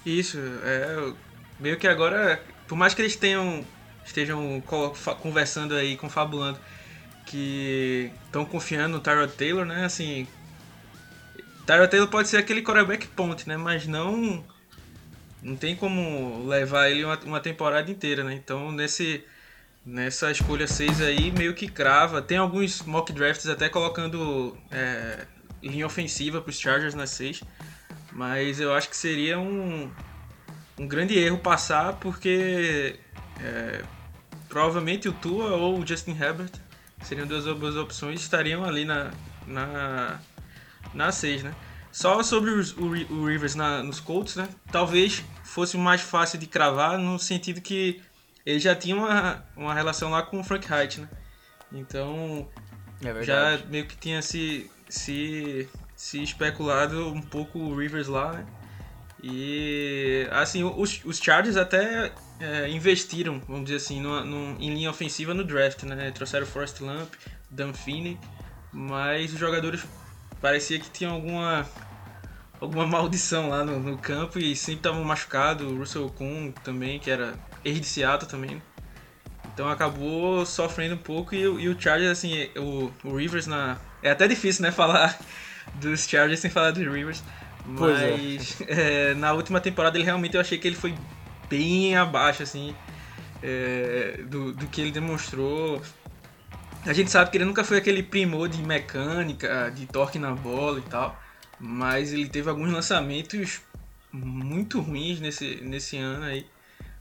Isso, 0.07 0.39
é 0.65 1.13
meio 1.61 1.77
que 1.77 1.87
agora, 1.87 2.43
por 2.67 2.77
mais 2.77 2.95
que 2.95 3.03
eles 3.03 3.15
tenham 3.15 3.63
estejam 4.07 4.63
conversando 5.21 5.75
aí, 5.75 5.95
confabulando 5.95 6.59
que 7.27 8.11
estão 8.25 8.47
confiando 8.47 8.97
no 8.97 9.01
Tyrod 9.01 9.35
Taylor, 9.35 9.67
né? 9.67 9.85
Assim, 9.85 10.27
Tyrod 11.67 11.91
Taylor 11.91 12.09
pode 12.09 12.29
ser 12.29 12.39
aquele 12.39 12.63
quarterback 12.63 13.07
ponte, 13.09 13.47
né? 13.47 13.59
Mas 13.59 13.87
não 13.87 14.43
não 15.43 15.57
tem 15.57 15.77
como 15.77 16.47
levar 16.47 16.91
ele 16.91 17.05
uma, 17.05 17.19
uma 17.21 17.41
temporada 17.41 17.91
inteira, 17.91 18.25
né? 18.25 18.35
Então 18.35 18.73
nesse 18.73 19.25
nessa 19.85 20.33
escolha 20.33 20.67
6 20.67 21.01
aí 21.01 21.31
meio 21.31 21.55
que 21.55 21.69
crava. 21.69 22.21
Tem 22.21 22.39
alguns 22.39 22.83
mock 22.83 23.13
drafts 23.13 23.47
até 23.47 23.69
colocando 23.69 24.59
é, 24.71 25.25
linha 25.63 25.87
ofensiva 25.87 26.41
para 26.41 26.51
os 26.51 26.59
Chargers 26.59 26.95
na 26.95 27.07
6. 27.07 27.43
Mas 28.13 28.59
eu 28.59 28.75
acho 28.75 28.89
que 28.89 28.97
seria 28.97 29.39
um, 29.39 29.91
um 30.79 30.89
grande 30.89 31.17
erro 31.17 31.39
passar 31.39 31.93
porque 31.95 32.99
é, 33.41 33.83
provavelmente 34.49 35.09
o 35.09 35.13
Tua 35.13 35.55
ou 35.55 35.79
o 35.79 35.87
Justin 35.87 36.17
Herbert 36.21 36.53
seriam 37.03 37.27
duas 37.27 37.45
boas 37.57 37.77
opções 37.77 38.21
estariam 38.21 38.65
ali 38.65 38.85
na, 38.85 39.11
na, 39.47 40.19
na 40.95 41.13
6, 41.13 41.45
né? 41.45 41.55
Só 41.97 42.23
sobre 42.23 42.51
os, 42.51 42.73
o, 42.73 42.89
o, 42.89 43.27
Rivers 43.27 43.55
na, 43.55 43.83
nos 43.83 44.01
Colts, 44.01 44.37
né? 44.37 44.47
Talvez 44.71 45.25
fosse 45.43 45.79
mais 45.79 46.03
fácil 46.03 46.39
de 46.39 46.47
cravar 46.47 46.99
no 46.99 47.19
sentido 47.19 47.59
que 47.59 48.03
ele 48.45 48.59
já 48.59 48.75
tinha 48.75 48.95
uma, 48.95 49.43
uma 49.57 49.73
relação 49.73 50.11
lá 50.11 50.21
com 50.21 50.39
o 50.39 50.45
Frank 50.45 50.71
Height, 50.71 51.01
né? 51.01 51.09
Então 51.73 52.47
é 53.03 53.23
já 53.23 53.59
meio 53.71 53.87
que 53.87 53.97
tinha 53.97 54.21
se, 54.21 54.71
se, 54.91 55.67
se 55.97 56.23
especulado 56.23 57.09
um 57.09 57.23
pouco 57.23 57.59
o 57.59 57.75
Rivers 57.75 58.09
lá, 58.09 58.35
né? 58.35 58.47
E 59.23 60.29
assim, 60.33 60.65
os, 60.65 61.01
os 61.03 61.19
Chargers 61.19 61.57
até 61.57 62.13
é, 62.39 62.69
investiram, 62.69 63.41
vamos 63.49 63.65
dizer 63.65 63.77
assim, 63.77 64.03
no, 64.03 64.23
no, 64.23 64.61
em 64.61 64.69
linha 64.69 64.91
ofensiva 64.91 65.33
no 65.33 65.43
draft, 65.43 65.83
né? 65.85 66.11
Trouxeram 66.11 66.45
Forrest 66.45 66.79
Lamp, 66.83 67.15
Dan 67.51 67.73
Finney, 67.73 68.19
mas 68.71 69.33
os 69.33 69.39
jogadores 69.39 69.83
parecia 70.41 70.79
que 70.79 70.91
tinham 70.91 71.13
alguma 71.13 71.67
alguma 72.61 72.87
maldição 72.87 73.49
lá 73.51 73.65
no, 73.65 73.79
no 73.79 73.99
campo 73.99 74.39
e 74.39 74.57
sempre 74.57 74.81
estavam 74.81 75.05
machucados. 75.05 75.71
O 75.71 75.77
Russell 75.77 76.09
Kuhn 76.11 76.53
também, 76.65 76.99
que 76.99 77.11
era 77.11 77.35
ex 77.65 77.81
de 77.81 77.87
Seattle 77.87 78.31
também. 78.31 78.63
Então 79.53 79.69
acabou 79.69 80.45
sofrendo 80.45 80.95
um 80.95 80.99
pouco 80.99 81.35
e, 81.35 81.41
e 81.41 81.69
o 81.69 81.81
Chargers, 81.81 82.11
assim, 82.11 82.51
o, 82.57 82.93
o, 83.05 83.17
Rivers 83.17 83.47
na. 83.47 83.79
É 84.03 84.11
até 84.11 84.29
difícil, 84.29 84.63
né, 84.63 84.71
falar 84.73 85.19
dos 85.75 86.07
Chargers 86.07 86.41
sem 86.41 86.51
falar 86.51 86.73
dos 86.73 86.83
Rivers. 86.83 87.21
É. 87.21 87.67
Mas 87.67 88.61
é. 88.61 89.11
É, 89.11 89.15
na 89.15 89.33
última 89.33 89.61
temporada 89.61 89.97
ele 89.97 90.05
realmente 90.05 90.35
eu 90.35 90.41
achei 90.41 90.59
que 90.59 90.69
ele 90.69 90.77
foi 90.77 90.95
bem 91.49 91.97
abaixo, 91.97 92.43
assim, 92.43 92.75
é, 93.43 94.21
do, 94.29 94.53
do 94.53 94.67
que 94.67 94.81
ele 94.81 94.91
demonstrou. 94.91 95.81
A 96.87 96.93
gente 96.93 97.11
sabe 97.11 97.31
que 97.31 97.37
ele 97.37 97.45
nunca 97.45 97.65
foi 97.65 97.79
aquele 97.79 98.01
primor 98.01 98.49
de 98.49 98.63
mecânica, 98.63 99.73
de 99.75 99.87
torque 99.87 100.21
na 100.21 100.33
bola 100.33 100.79
e 100.79 100.83
tal. 100.83 101.21
Mas 101.59 102.13
ele 102.13 102.29
teve 102.29 102.49
alguns 102.49 102.71
lançamentos 102.71 103.61
muito 104.13 104.81
ruins 104.81 105.19
nesse, 105.19 105.57
nesse 105.63 105.97
ano 105.97 106.25
aí. 106.25 106.47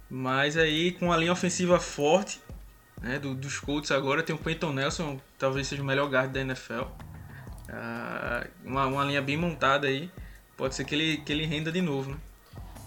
Mas 0.10 0.58
aí 0.58 0.92
com 0.94 1.12
a 1.12 1.18
linha 1.18 1.32
ofensiva 1.32 1.80
forte 1.80 2.42
né, 3.02 3.20
do, 3.20 3.36
dos 3.36 3.60
Colts 3.60 3.92
agora 3.92 4.24
tem 4.24 4.36
o 4.36 4.40
Quentin 4.40 4.74
Nelson, 4.74 5.20
talvez 5.38 5.68
seja 5.68 5.84
o 5.84 5.86
melhor 5.86 6.10
guard 6.10 6.32
da 6.32 6.42
NFL. 6.42 6.82
Uh, 6.82 6.88
ah, 7.70 8.48
uma, 8.64 8.88
uma 8.88 9.04
linha 9.04 9.22
bem 9.22 9.38
montada 9.38 9.88
aí. 9.88 10.10
Pode 10.58 10.74
ser 10.74 10.86
que 10.86 10.96
ele, 10.96 11.18
que 11.18 11.32
ele 11.32 11.46
renda 11.46 11.72
de 11.72 11.82
novo, 11.82 12.12
né? 12.12 12.18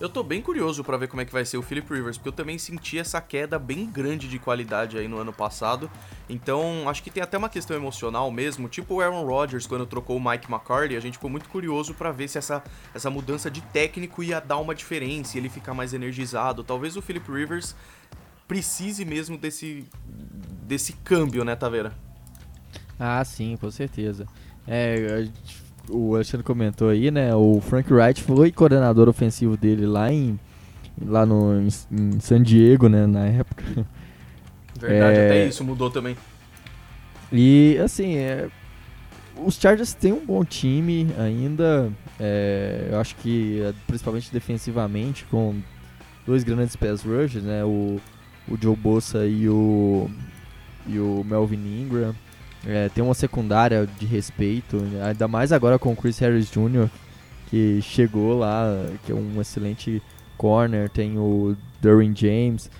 Eu 0.00 0.08
tô 0.08 0.22
bem 0.22 0.40
curioso 0.40 0.84
para 0.84 0.96
ver 0.96 1.08
como 1.08 1.20
é 1.22 1.24
que 1.24 1.32
vai 1.32 1.44
ser 1.44 1.56
o 1.56 1.62
Philip 1.62 1.92
Rivers, 1.92 2.16
porque 2.16 2.28
eu 2.28 2.32
também 2.32 2.56
senti 2.56 2.98
essa 2.98 3.20
queda 3.20 3.58
bem 3.58 3.84
grande 3.84 4.28
de 4.28 4.38
qualidade 4.38 4.96
aí 4.96 5.08
no 5.08 5.18
ano 5.18 5.32
passado. 5.32 5.90
Então, 6.28 6.88
acho 6.88 7.02
que 7.02 7.10
tem 7.10 7.20
até 7.20 7.36
uma 7.36 7.48
questão 7.48 7.76
emocional 7.76 8.30
mesmo, 8.30 8.68
tipo 8.68 8.94
o 8.94 9.00
Aaron 9.00 9.24
Rodgers 9.24 9.66
quando 9.66 9.84
trocou 9.86 10.16
o 10.16 10.20
Mike 10.20 10.48
McCarthy, 10.48 10.96
a 10.96 11.00
gente 11.00 11.14
ficou 11.14 11.28
muito 11.28 11.48
curioso 11.48 11.94
para 11.94 12.12
ver 12.12 12.28
se 12.28 12.38
essa, 12.38 12.62
essa 12.94 13.10
mudança 13.10 13.50
de 13.50 13.60
técnico 13.60 14.22
ia 14.22 14.40
dar 14.40 14.58
uma 14.58 14.72
diferença, 14.72 15.36
ele 15.36 15.48
ficar 15.48 15.74
mais 15.74 15.92
energizado. 15.92 16.62
Talvez 16.62 16.96
o 16.96 17.02
Philip 17.02 17.28
Rivers 17.28 17.74
precise 18.46 19.04
mesmo 19.04 19.36
desse 19.36 19.84
desse 20.62 20.92
câmbio, 20.92 21.44
né, 21.44 21.56
Taveira? 21.56 21.92
Ah, 23.00 23.24
sim, 23.24 23.56
com 23.56 23.70
certeza. 23.70 24.26
É, 24.66 25.26
o 25.90 26.14
Alexandre 26.14 26.44
comentou 26.44 26.88
aí, 26.88 27.10
né? 27.10 27.34
O 27.34 27.60
Frank 27.60 27.92
Wright 27.92 28.22
foi 28.22 28.52
coordenador 28.52 29.08
ofensivo 29.08 29.56
dele 29.56 29.86
lá 29.86 30.12
em 30.12 30.38
lá 31.00 31.24
no 31.24 31.60
em, 31.60 31.68
em 31.92 32.20
San 32.20 32.42
Diego, 32.42 32.88
né, 32.88 33.06
na 33.06 33.26
época. 33.26 33.64
Verdade, 34.78 35.18
é, 35.18 35.26
até 35.26 35.46
isso 35.46 35.64
mudou 35.64 35.90
também. 35.90 36.16
E 37.32 37.78
assim, 37.82 38.16
é, 38.16 38.48
os 39.44 39.56
Chargers 39.56 39.92
têm 39.92 40.12
um 40.12 40.24
bom 40.24 40.44
time 40.44 41.08
ainda. 41.18 41.90
É, 42.18 42.88
eu 42.90 43.00
acho 43.00 43.16
que 43.16 43.62
principalmente 43.86 44.32
defensivamente 44.32 45.24
com 45.24 45.56
dois 46.26 46.44
grandes 46.44 46.76
pass 46.76 47.02
rushers, 47.02 47.44
né? 47.44 47.64
O, 47.64 48.00
o 48.48 48.56
Joe 48.60 48.76
Bosa 48.76 49.26
e 49.26 49.48
o 49.48 50.08
e 50.86 50.98
o 50.98 51.24
Melvin 51.24 51.82
Ingram. 51.82 52.14
É, 52.66 52.88
tem 52.88 53.02
uma 53.04 53.14
secundária 53.14 53.88
de 53.98 54.06
respeito, 54.06 54.82
ainda 55.04 55.28
mais 55.28 55.52
agora 55.52 55.78
com 55.78 55.92
o 55.92 55.96
Chris 55.96 56.18
Harris 56.18 56.50
Jr., 56.50 56.88
que 57.48 57.80
chegou 57.80 58.38
lá, 58.38 58.66
que 59.04 59.12
é 59.12 59.14
um 59.14 59.40
excelente 59.40 60.02
corner, 60.36 60.88
tem 60.88 61.18
o 61.18 61.56
Derwin 61.80 62.14
James. 62.14 62.70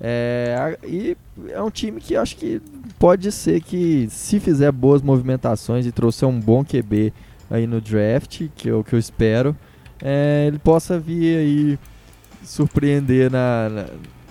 É, 0.00 0.78
e 0.84 1.16
é 1.48 1.60
um 1.62 1.70
time 1.70 2.00
que 2.00 2.14
acho 2.14 2.36
que 2.36 2.60
pode 2.98 3.32
ser 3.32 3.60
que, 3.60 4.06
se 4.10 4.38
fizer 4.38 4.70
boas 4.70 5.02
movimentações 5.02 5.86
e 5.86 5.92
trouxer 5.92 6.28
um 6.28 6.38
bom 6.38 6.64
QB 6.64 7.12
aí 7.50 7.66
no 7.66 7.80
draft, 7.80 8.48
que 8.54 8.68
é 8.68 8.74
o 8.74 8.84
que 8.84 8.94
eu 8.94 8.98
espero, 8.98 9.56
é, 10.02 10.44
ele 10.46 10.58
possa 10.58 10.98
vir 10.98 11.38
aí 11.38 11.78
surpreender 12.44 13.30
na, 13.30 13.68
na, 13.68 13.86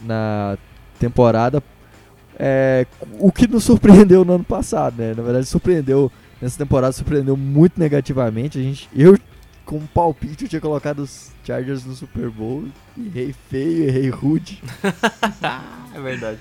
na 0.05 0.57
temporada 0.99 1.61
é, 2.39 2.86
o 3.20 3.32
que 3.32 3.48
nos 3.48 3.63
surpreendeu 3.63 4.24
no 4.24 4.34
ano 4.34 4.44
passado, 4.44 4.96
né? 4.98 5.13
Na 5.15 5.24
verdade, 5.24 5.46
surpreendeu 5.46 6.12
nessa 6.41 6.58
temporada, 6.58 6.94
surpreendeu 6.94 7.36
muito 7.36 7.79
negativamente. 7.79 8.60
A 8.60 8.62
gente, 8.62 8.88
eu, 8.96 9.17
com 9.65 9.77
um 9.77 9.88
palpite, 9.88 10.44
eu 10.44 10.50
tinha 10.50 10.62
colocado 10.62 11.00
os 11.00 11.32
Chargers 11.44 11.84
no 11.84 11.96
Super 11.96 12.29
Bowl. 12.29 12.65
Errei 12.98 13.34
feio, 13.50 13.86
errei 13.86 14.10
rude. 14.10 14.62
é 15.94 16.00
verdade. 16.00 16.39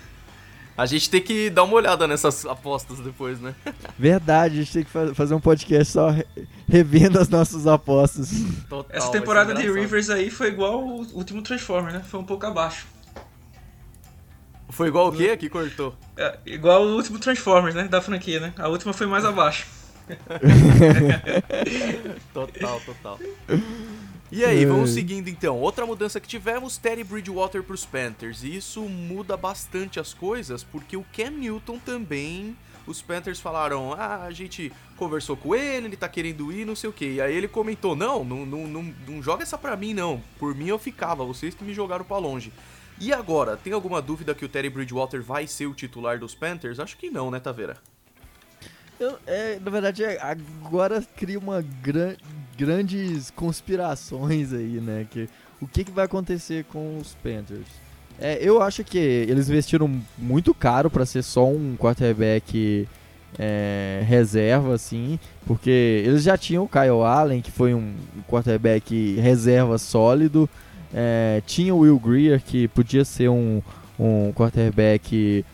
A 0.77 0.85
gente 0.85 1.09
tem 1.09 1.23
que 1.23 1.49
dar 1.49 1.63
uma 1.63 1.75
olhada 1.75 2.07
nessas 2.07 2.45
apostas 2.45 2.99
depois, 2.99 3.41
né? 3.41 3.55
Verdade, 3.99 4.57
a 4.57 4.63
gente 4.63 4.73
tem 4.75 4.85
que 4.85 5.15
fazer 5.15 5.35
um 5.35 5.41
podcast 5.41 5.91
só 5.91 6.15
revendo 6.69 7.19
as 7.19 7.31
nossas 7.31 7.67
apostas. 7.67 8.29
Total, 8.69 8.95
Essa 8.95 9.11
temporada 9.11 9.55
de 9.55 9.71
Rivers 9.71 10.11
aí 10.11 10.29
foi 10.29 10.49
igual 10.49 10.85
o 10.87 11.07
último 11.15 11.41
Transformer, 11.41 11.95
né? 11.95 12.03
Foi 12.07 12.21
um 12.21 12.25
pouco 12.25 12.45
abaixo. 12.45 12.87
Foi 14.69 14.89
igual 14.89 15.09
o 15.09 15.13
quê? 15.13 15.31
Aqui 15.31 15.49
cortou. 15.49 15.95
É, 16.17 16.39
igual 16.45 16.85
o 16.85 16.97
último 16.97 17.19
Transformers, 17.19 17.75
né? 17.75 17.85
Da 17.85 18.01
franquia, 18.01 18.41
né? 18.41 18.53
A 18.59 18.69
última 18.69 18.93
foi 18.93 19.07
mais 19.07 19.25
abaixo. 19.25 19.67
total, 22.33 22.81
total. 22.81 23.19
E 24.31 24.45
aí, 24.45 24.65
vamos 24.65 24.91
seguindo 24.91 25.29
então. 25.29 25.59
Outra 25.59 25.87
mudança 25.87 26.21
que 26.21 26.29
tivemos, 26.29 26.79
Terry 26.79 27.05
Bridgewater 27.05 27.63
para 27.63 27.75
os 27.75 27.85
Panthers. 27.85 28.43
E 28.43 28.57
isso 28.57 28.83
muda 28.83 29.37
bastante 29.37 30.01
as 30.01 30.13
coisas, 30.13 30.65
porque 30.65 30.97
o 30.97 31.05
Cam 31.17 31.31
Newton 31.31 31.79
também. 31.79 32.57
Os 32.87 33.03
Panthers 33.03 33.41
falaram: 33.41 33.93
ah, 33.95 34.23
a 34.23 34.31
gente 34.31 34.73
conversou 34.97 35.37
com 35.37 35.55
ele, 35.55 35.87
ele 35.87 35.97
tá 35.97 36.09
querendo 36.09 36.53
ir, 36.53 36.65
não 36.65 36.77
sei 36.77 36.89
o 36.89 36.93
que. 36.93 37.15
E 37.15 37.21
aí 37.21 37.35
ele 37.35 37.49
comentou: 37.49 37.97
não, 37.97 38.25
não, 38.25 38.47
não, 38.47 38.67
não, 38.67 38.95
não 39.09 39.23
joga 39.23 39.43
essa 39.43 39.59
pra 39.59 39.77
mim, 39.77 39.93
não. 39.93 40.23
Por 40.39 40.55
mim 40.55 40.69
eu 40.69 40.79
ficava, 40.79 41.25
vocês 41.25 41.55
que 41.55 41.65
me 41.65 41.75
jogaram 41.75 42.05
para 42.05 42.19
longe. 42.19 42.53
E 42.99 43.13
agora, 43.13 43.57
tem 43.57 43.73
alguma 43.73 44.01
dúvida 44.01 44.35
que 44.35 44.45
o 44.45 44.49
Terry 44.49 44.71
Bridgewater 44.71 45.23
vai 45.23 45.47
ser 45.47 45.67
o 45.67 45.75
titular 45.75 46.19
dos 46.19 46.35
Panthers? 46.35 46.81
Acho 46.81 46.97
que 46.97 47.11
não, 47.11 47.31
né, 47.31 47.39
Taveira? 47.39 47.77
Eu, 48.99 49.19
é, 49.27 49.59
na 49.61 49.71
verdade, 49.71 50.03
é, 50.03 50.19
agora 50.23 51.05
cria 51.15 51.39
uma 51.39 51.63
gran, 51.83 52.15
grandes 52.57 53.31
conspirações 53.31 54.53
aí, 54.53 54.81
né? 54.81 55.07
Que, 55.11 55.29
o 55.61 55.67
que, 55.67 55.85
que 55.85 55.91
vai 55.91 56.07
acontecer 56.07 56.65
com 56.65 56.99
os 56.99 57.15
Panthers? 57.23 57.67
É, 58.19 58.39
eu 58.41 58.63
acho 58.63 58.83
que 58.83 58.97
eles 58.97 59.51
investiram 59.51 60.03
muito 60.17 60.55
caro 60.55 60.89
para 60.89 61.05
ser 61.05 61.23
só 61.23 61.47
um 61.47 61.77
quarterback 61.77 62.89
é, 63.39 64.03
reserva, 64.07 64.75
assim, 64.75 65.21
porque 65.47 66.03
eles 66.07 66.23
já 66.23 66.39
tinham 66.39 66.65
o 66.65 66.69
Kyle 66.69 67.03
Allen, 67.05 67.43
que 67.43 67.51
foi 67.51 67.75
um 67.75 67.95
quarterback 68.27 69.17
reserva 69.17 69.77
sólido, 69.77 70.49
é, 70.99 71.43
tinha 71.47 71.75
o 71.75 71.81
Will 71.81 71.99
Greer, 71.99 72.43
que 72.43 72.67
podia 72.69 73.05
ser 73.05 73.29
um, 73.29 73.61
um 74.01 74.33
quarterback 74.33 75.45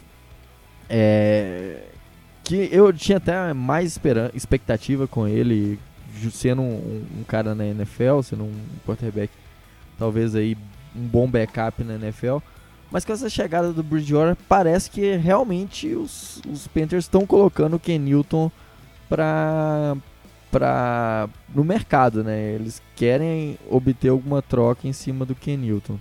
é, 0.88 1.82
que 2.44 2.68
eu 2.70 2.92
tinha 2.92 3.18
até 3.18 3.52
mais 3.52 3.98
expectativa 4.34 5.08
com 5.08 5.26
ele, 5.26 5.80
sendo 6.30 6.62
um, 6.62 7.04
um, 7.18 7.24
cara 7.24 7.56
na 7.56 7.66
NFL, 7.66 8.22
sendo 8.22 8.44
um 8.44 8.54
quarterback 8.86 9.32
talvez 9.98 10.36
aí 10.36 10.56
um 10.94 11.06
bom 11.08 11.28
backup 11.28 11.82
na 11.82 11.94
NFL. 11.94 12.36
Mas 12.88 13.04
com 13.04 13.12
essa 13.12 13.28
chegada 13.28 13.72
do 13.72 13.82
Bridgewater, 13.82 14.36
parece 14.48 14.90
que 14.90 15.16
realmente 15.16 15.88
os, 15.88 16.40
os 16.48 16.68
Panthers 16.68 17.06
estão 17.06 17.26
colocando 17.26 17.74
o 17.74 17.80
Ken 17.80 17.98
Newton 17.98 18.48
para 19.08 19.96
para 20.52 21.30
no 21.52 21.64
mercado, 21.64 22.22
né? 22.22 22.52
Eles 22.52 22.80
querem 22.94 23.58
obter 23.68 24.10
alguma 24.10 24.42
troca 24.42 24.86
em 24.86 24.92
cima 24.92 25.24
do 25.24 25.34
Ken 25.34 25.56
Newton. 25.56 25.98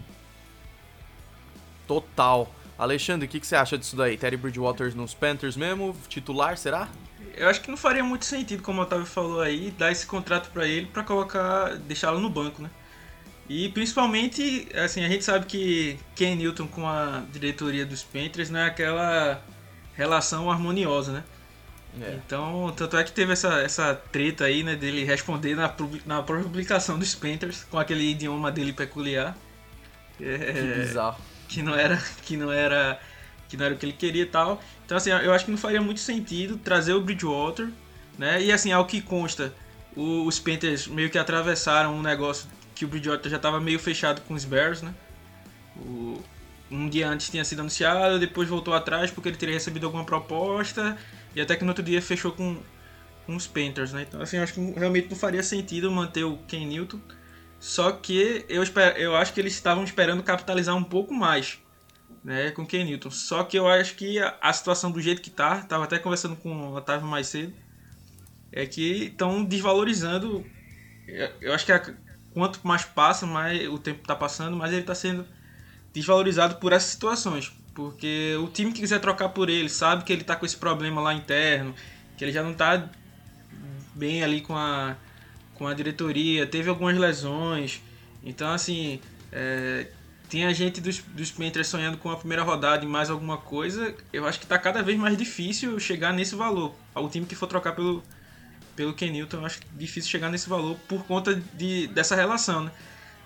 Total. 1.87 2.53
Alexandre, 2.77 3.27
o 3.27 3.29
que, 3.29 3.39
que 3.39 3.47
você 3.47 3.55
acha 3.55 3.77
disso 3.77 3.95
daí? 3.95 4.17
Terry 4.17 4.35
Bridgewater 4.35 4.95
nos 4.95 5.13
Panthers 5.13 5.55
mesmo? 5.55 5.95
Titular, 6.09 6.57
será? 6.57 6.89
Eu 7.35 7.47
acho 7.47 7.61
que 7.61 7.69
não 7.69 7.77
faria 7.77 8.03
muito 8.03 8.25
sentido, 8.25 8.61
como 8.61 8.81
o 8.81 8.83
Otávio 8.83 9.05
falou 9.05 9.39
aí, 9.39 9.71
dar 9.77 9.91
esse 9.91 10.05
contrato 10.05 10.51
para 10.51 10.67
ele 10.67 10.87
para 10.87 11.03
colocar, 11.03 11.75
deixá-lo 11.77 12.19
no 12.19 12.29
banco, 12.29 12.61
né? 12.61 12.69
E 13.47 13.69
principalmente, 13.69 14.67
assim, 14.75 15.03
a 15.03 15.09
gente 15.09 15.23
sabe 15.23 15.45
que 15.45 15.97
Ken 16.15 16.35
Newton 16.35 16.67
com 16.67 16.87
a 16.87 17.23
diretoria 17.31 17.85
dos 17.85 18.03
Panthers 18.03 18.49
não 18.49 18.59
é 18.59 18.65
aquela 18.65 19.41
relação 19.95 20.49
harmoniosa, 20.49 21.11
né? 21.11 21.23
É. 21.99 22.19
Então, 22.25 22.73
tanto 22.75 22.97
é 22.97 23.03
que 23.03 23.11
teve 23.11 23.33
essa, 23.33 23.61
essa 23.61 23.95
treta 23.95 24.45
aí, 24.45 24.63
né, 24.63 24.75
dele 24.75 25.03
responder 25.03 25.55
na, 25.55 25.73
na 26.05 26.23
própria 26.23 26.43
publicação 26.43 26.97
dos 26.97 27.13
Panthers 27.13 27.65
com 27.69 27.77
aquele 27.77 28.11
idioma 28.11 28.51
dele 28.51 28.71
peculiar. 28.71 29.35
É, 30.19 30.53
que 30.53 30.79
bizarro. 30.79 31.21
Que 31.49 31.61
não 31.61 31.75
era, 31.75 32.01
que 32.23 32.37
não 32.37 32.51
era, 32.51 32.99
que 33.49 33.57
não 33.57 33.65
era 33.65 33.75
o 33.75 33.77
que 33.77 33.85
ele 33.85 33.93
queria 33.93 34.23
e 34.23 34.27
tal. 34.27 34.61
Então, 34.85 34.95
assim, 34.95 35.09
eu 35.09 35.33
acho 35.33 35.45
que 35.45 35.51
não 35.51 35.57
faria 35.57 35.81
muito 35.81 35.99
sentido 35.99 36.57
trazer 36.57 36.93
o 36.93 37.01
Bridgewater, 37.01 37.69
né? 38.17 38.41
E 38.41 38.51
assim, 38.51 38.71
ao 38.71 38.85
que 38.85 39.01
consta, 39.01 39.53
o, 39.95 40.25
os 40.25 40.39
Panthers 40.39 40.87
meio 40.87 41.09
que 41.09 41.17
atravessaram 41.17 41.95
um 41.95 42.01
negócio 42.01 42.47
que 42.73 42.85
o 42.85 42.87
Bridgewater 42.87 43.29
já 43.29 43.37
estava 43.37 43.59
meio 43.59 43.79
fechado 43.79 44.21
com 44.21 44.33
os 44.33 44.45
Bears, 44.45 44.81
né? 44.81 44.93
O, 45.75 46.21
um 46.71 46.87
dia 46.87 47.09
antes 47.09 47.29
tinha 47.29 47.43
sido 47.43 47.59
anunciado, 47.59 48.17
depois 48.17 48.47
voltou 48.47 48.73
atrás 48.73 49.11
porque 49.11 49.29
ele 49.29 49.37
teria 49.37 49.55
recebido 49.55 49.85
alguma 49.85 50.05
proposta 50.05 50.97
e 51.35 51.41
até 51.41 51.55
que 51.55 51.63
no 51.63 51.69
outro 51.69 51.83
dia 51.83 52.01
fechou 52.01 52.31
com, 52.31 52.57
com 53.25 53.35
os 53.35 53.45
Panthers, 53.45 53.91
né? 53.91 54.05
Então, 54.07 54.21
assim, 54.21 54.37
acho 54.37 54.53
que 54.53 54.71
realmente 54.71 55.09
não 55.09 55.17
faria 55.17 55.43
sentido 55.43 55.91
manter 55.91 56.23
o 56.23 56.37
Ken 56.47 56.65
Newton. 56.65 56.99
Só 57.59 57.91
que 57.91 58.45
eu, 58.49 58.63
espero, 58.63 58.97
eu 58.97 59.15
acho 59.15 59.33
que 59.33 59.39
eles 59.39 59.53
estavam 59.53 59.83
esperando 59.83 60.23
capitalizar 60.23 60.75
um 60.75 60.83
pouco 60.83 61.13
mais 61.13 61.59
né, 62.23 62.51
com 62.51 62.63
o 62.63 62.65
Ken 62.65 62.83
Newton. 62.83 63.11
Só 63.11 63.43
que 63.43 63.57
eu 63.57 63.67
acho 63.67 63.95
que 63.95 64.19
a, 64.19 64.37
a 64.41 64.53
situação 64.53 64.91
do 64.91 65.01
jeito 65.01 65.21
que 65.21 65.29
tá, 65.29 65.61
tava 65.61 65.83
até 65.83 65.99
conversando 65.99 66.35
com 66.35 66.51
o 66.51 66.75
Otávio 66.75 67.07
mais 67.07 67.27
cedo, 67.27 67.53
é 68.51 68.65
que 68.65 69.05
estão 69.05 69.43
desvalorizando. 69.43 70.45
Eu, 71.07 71.29
eu 71.41 71.53
acho 71.53 71.65
que 71.65 71.71
a, 71.71 71.93
quanto 72.33 72.65
mais 72.65 72.83
passa, 72.83 73.25
mais 73.25 73.67
o 73.67 73.77
tempo 73.77 74.01
está 74.01 74.15
passando, 74.15 74.57
mais 74.57 74.71
ele 74.71 74.81
está 74.81 74.95
sendo 74.95 75.25
desvalorizado 75.93 76.55
por 76.55 76.73
essas 76.73 76.91
situações. 76.91 77.51
Porque 77.73 78.35
o 78.41 78.47
time 78.47 78.71
que 78.71 78.81
quiser 78.81 78.99
trocar 78.99 79.29
por 79.29 79.49
ele 79.49 79.69
sabe 79.69 80.03
que 80.03 80.11
ele 80.11 80.21
está 80.21 80.35
com 80.35 80.45
esse 80.45 80.57
problema 80.57 81.01
lá 81.01 81.13
interno, 81.13 81.73
que 82.17 82.23
ele 82.23 82.31
já 82.31 82.43
não 82.43 82.51
está 82.51 82.89
bem 83.95 84.23
ali 84.23 84.41
com 84.41 84.55
a, 84.55 84.95
com 85.55 85.67
a 85.67 85.73
diretoria, 85.73 86.45
teve 86.45 86.69
algumas 86.69 86.97
lesões. 86.97 87.81
Então, 88.23 88.51
assim, 88.51 88.99
é, 89.31 89.87
tinha 90.29 90.53
gente 90.53 90.79
dos, 90.79 90.99
dos 90.99 91.31
Panthers 91.31 91.67
sonhando 91.67 91.97
com 91.97 92.09
a 92.09 92.17
primeira 92.17 92.43
rodada 92.43 92.83
e 92.83 92.87
mais 92.87 93.09
alguma 93.09 93.37
coisa. 93.37 93.93
Eu 94.11 94.25
acho 94.25 94.39
que 94.39 94.45
está 94.45 94.57
cada 94.57 94.81
vez 94.81 94.97
mais 94.97 95.17
difícil 95.17 95.79
chegar 95.79 96.13
nesse 96.13 96.35
valor. 96.35 96.75
O 96.95 97.09
time 97.09 97.25
que 97.25 97.35
for 97.35 97.47
trocar 97.47 97.73
pelo, 97.73 98.03
pelo 98.75 98.93
Ken 98.93 99.11
Newton, 99.11 99.37
eu 99.37 99.45
acho 99.45 99.59
difícil 99.73 100.09
chegar 100.09 100.29
nesse 100.29 100.47
valor 100.47 100.77
por 100.87 101.05
conta 101.05 101.35
de, 101.53 101.87
dessa 101.87 102.15
relação, 102.15 102.63
né? 102.65 102.71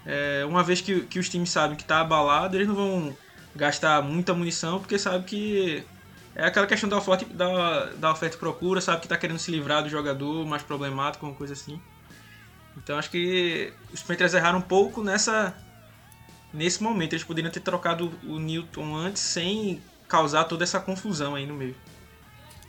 É, 0.06 0.46
uma 0.46 0.64
vez 0.64 0.82
que, 0.82 1.02
que 1.02 1.18
os 1.20 1.28
times 1.30 1.50
sabem 1.50 1.76
que 1.76 1.84
está 1.84 2.02
abalado, 2.02 2.56
eles 2.56 2.68
não 2.68 2.76
vão 2.76 3.18
gastar 3.56 4.02
muita 4.02 4.34
munição, 4.34 4.80
porque 4.80 5.00
sabe 5.00 5.24
que 5.26 5.84
é 6.36 6.46
aquela 6.46 6.68
questão 6.68 6.90
da 6.90 6.98
oferta, 6.98 7.26
da, 7.34 7.86
da 7.94 8.12
oferta 8.12 8.36
e 8.36 8.40
procura, 8.40 8.82
sabe 8.82 9.00
que 9.00 9.06
está 9.06 9.18
querendo 9.18 9.40
se 9.40 9.50
livrar 9.50 9.82
do 9.82 9.90
jogador 9.90 10.46
mais 10.46 10.62
problemático, 10.62 11.26
uma 11.26 11.34
coisa 11.34 11.54
assim. 11.54 11.80
Então 12.78 12.98
acho 12.98 13.10
que 13.10 13.74
os 13.94 14.04
Panthers 14.04 14.34
erraram 14.34 14.60
um 14.60 14.62
pouco 14.62 15.02
nessa 15.02 15.56
nesse 16.54 16.84
momento. 16.84 17.14
Eles 17.14 17.24
poderiam 17.24 17.52
ter 17.52 17.62
trocado 17.62 18.12
o 18.24 18.38
Newton 18.38 18.96
antes 18.96 19.22
sem 19.22 19.82
causar 20.08 20.44
toda 20.46 20.64
essa 20.64 20.80
confusão 20.80 21.36
aí 21.36 21.46
no 21.46 21.54
meio. 21.54 21.76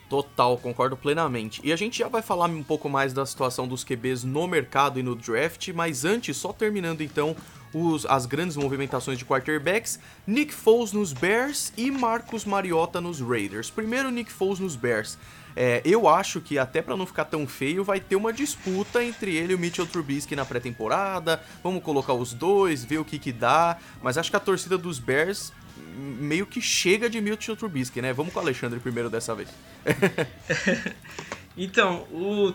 Total, 0.09 0.57
concordo 0.59 0.97
plenamente. 0.97 1.61
E 1.64 1.73
a 1.73 1.77
gente 1.77 1.99
já 1.99 2.09
vai 2.09 2.23
falar 2.23 2.49
um 2.49 2.62
pouco 2.62 2.88
mais 2.88 3.12
da 3.12 3.27
situação 3.27 3.66
dos 3.66 3.83
QBs 3.83 4.23
no 4.23 4.47
mercado 4.47 5.01
e 5.01 5.03
no 5.03 5.16
draft, 5.16 5.69
mas 5.75 6.05
antes, 6.05 6.37
só 6.37 6.53
terminando 6.53 7.01
então 7.01 7.35
os, 7.75 8.07
as 8.07 8.25
grandes 8.25 8.57
movimentações 8.57 9.19
de 9.19 9.25
quarterbacks, 9.25 9.99
Nick 10.27 10.55
Foles 10.55 10.92
nos 10.92 11.12
Bears 11.12 11.73
e 11.77 11.90
Marcos 11.90 12.45
Mariota 12.45 13.01
nos 13.01 13.21
Raiders. 13.21 13.69
Primeiro, 13.69 14.11
Nick 14.11 14.31
Foles 14.31 14.61
nos 14.61 14.77
Bears. 14.77 15.19
É, 15.57 15.81
eu 15.85 16.07
acho 16.07 16.40
que 16.40 16.59
até 16.59 16.83
para 16.83 16.97
não 16.97 17.07
ficar 17.07 17.25
tão 17.25 17.47
feio, 17.47 17.83
vai 17.83 17.99
ter 17.99 18.14
uma 18.14 18.33
disputa 18.33 19.03
entre 19.03 19.35
ele 19.35 19.55
e 19.55 19.57
o 19.57 19.59
Mitchell 19.59 19.87
Trubisky 19.87 20.37
na 20.37 20.45
pré-temporada. 20.45 21.42
Vamos 21.64 21.83
colocar 21.83 22.12
os 22.12 22.33
dois, 22.33 22.85
ver 22.85 22.99
o 22.99 23.05
que 23.05 23.19
que 23.19 23.33
dá. 23.33 23.79
Mas 24.03 24.19
acho 24.19 24.31
que 24.31 24.37
a 24.37 24.40
torcida 24.40 24.77
dos 24.79 24.99
Bears 24.99 25.53
meio 25.97 26.47
que 26.47 26.61
chega 26.61 27.09
de 27.09 27.21
Mitchell 27.21 27.57
Trubisky, 27.57 28.01
né? 28.01 28.12
Vamos 28.12 28.33
com 28.33 28.39
o 28.39 28.43
Alexandre 28.43 28.81
primeiro 28.81 29.09
dessa 29.09 29.35
vez. 29.35 29.49
então, 31.57 32.07
o, 32.11 32.53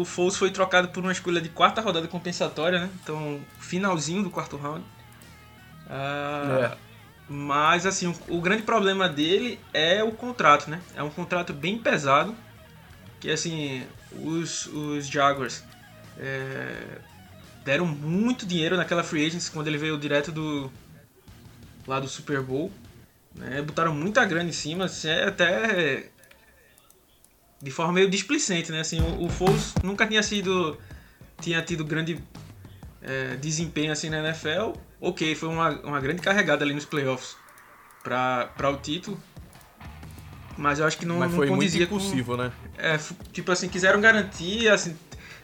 o 0.00 0.04
Foles 0.04 0.36
foi 0.36 0.50
trocado 0.50 0.88
por 0.88 1.02
uma 1.02 1.12
escolha 1.12 1.40
de 1.40 1.48
quarta 1.48 1.80
rodada 1.80 2.08
compensatória, 2.08 2.80
né? 2.80 2.90
Então, 3.02 3.40
finalzinho 3.58 4.22
do 4.22 4.30
quarto 4.30 4.56
round. 4.56 4.84
Ah, 5.88 6.72
é. 6.72 6.84
Mas, 7.28 7.86
assim, 7.86 8.06
o, 8.06 8.36
o, 8.36 8.40
grande 8.40 8.62
problema 8.62 9.08
dele 9.08 9.58
é 9.72 10.02
o 10.04 10.12
contrato, 10.12 10.68
né? 10.68 10.80
É 10.94 11.02
um 11.02 11.10
contrato 11.10 11.52
bem 11.52 11.78
pesado. 11.78 12.34
Que, 13.20 13.30
assim, 13.30 13.84
os, 14.12 14.66
os 14.66 15.06
Jaguars 15.06 15.64
é, 16.18 16.98
deram 17.64 17.86
muito 17.86 18.46
dinheiro 18.46 18.76
naquela 18.76 19.02
free 19.02 19.26
agency 19.26 19.50
quando 19.50 19.68
ele 19.68 19.78
veio 19.78 19.98
direto 19.98 20.30
do 20.30 20.70
lá 21.86 22.00
do 22.00 22.08
Super 22.08 22.40
Bowl. 22.42 22.70
Né? 23.34 23.62
Botaram 23.62 23.94
muita 23.94 24.24
grana 24.24 24.48
em 24.48 24.52
cima, 24.52 24.84
assim, 24.84 25.08
é 25.08 25.28
até 25.28 26.10
de 27.60 27.70
forma 27.70 27.92
meio 27.92 28.10
displicente, 28.10 28.70
né? 28.70 28.80
Assim, 28.80 29.00
o, 29.00 29.24
o 29.24 29.28
Foles 29.28 29.74
nunca 29.82 30.06
tinha 30.06 30.22
sido 30.22 30.78
tinha 31.40 31.60
tido 31.62 31.84
grande 31.84 32.22
é, 33.02 33.36
desempenho 33.36 33.92
assim 33.92 34.10
na 34.10 34.18
NFL. 34.18 34.78
Ok, 35.00 35.34
foi 35.34 35.48
uma, 35.48 35.70
uma 35.80 36.00
grande 36.00 36.22
carregada 36.22 36.64
ali 36.64 36.74
nos 36.74 36.84
playoffs 36.84 37.36
para 38.02 38.70
o 38.70 38.76
título. 38.76 39.20
Mas 40.56 40.78
eu 40.78 40.86
acho 40.86 40.96
que 40.98 41.04
não, 41.04 41.18
Mas 41.18 41.30
não 41.30 41.36
foi 41.36 41.48
condizia 41.48 41.80
muito 41.80 41.94
impossível, 41.94 42.36
com, 42.36 42.42
né? 42.42 42.52
É, 42.78 42.98
tipo 43.32 43.50
assim, 43.50 43.68
quiseram 43.68 44.00
garantir, 44.00 44.68
assim, 44.68 44.96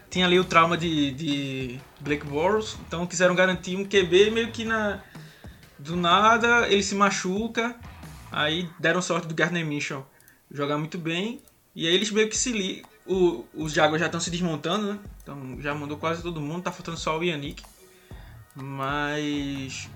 tinha 0.09 0.25
ali 0.25 0.39
o 0.39 0.45
trauma 0.45 0.77
de, 0.77 1.11
de 1.13 1.81
Blake 2.01 2.27
Bortles, 2.27 2.77
então 2.87 3.07
quiseram 3.07 3.35
garantir 3.35 3.77
um 3.77 3.85
QB 3.85 4.31
meio 4.31 4.53
que 4.53 4.65
na 4.65 5.03
do 5.81 5.97
nada 5.97 6.69
ele 6.69 6.83
se 6.83 6.95
machuca, 6.95 7.75
aí 8.31 8.69
deram 8.79 9.03
sorte 9.03 9.27
do 9.27 9.35
Gardner 9.35 9.65
Mitchell 9.65 10.07
jogar 10.51 10.79
muito 10.79 10.99
bem, 10.99 11.41
e 11.75 11.87
aí 11.87 11.95
eles 11.95 12.11
meio 12.11 12.29
que 12.29 12.37
se 12.37 12.53
li 12.53 12.83
o, 13.07 13.45
os 13.55 13.73
Jaguars 13.73 14.01
já 14.01 14.07
estão 14.07 14.21
se 14.21 14.31
desmontando, 14.31 14.93
né? 14.93 14.99
Então 15.23 15.57
já 15.61 15.75
mandou 15.75 15.97
quase 15.97 16.23
todo 16.23 16.41
mundo, 16.41 16.63
tá 16.63 16.73
faltando 16.73 16.99
só 16.99 17.19
o 17.19 17.25
Yannick. 17.25 17.63
Mas 18.55 19.89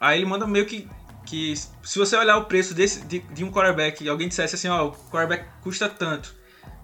aí 0.00 0.18
ele 0.18 0.26
manda 0.26 0.46
meio 0.46 0.66
que 0.66 0.88
que 1.24 1.54
se 1.56 1.98
você 1.98 2.16
olhar 2.16 2.36
o 2.36 2.46
preço 2.46 2.74
desse 2.74 3.04
de, 3.04 3.20
de 3.20 3.44
um 3.44 3.50
quarterback 3.50 4.02
e 4.02 4.08
alguém 4.08 4.28
dissesse 4.28 4.54
assim, 4.54 4.68
ó, 4.68 4.88
o 4.88 4.92
quarterback 4.92 5.46
custa 5.62 5.88
tanto. 5.88 6.34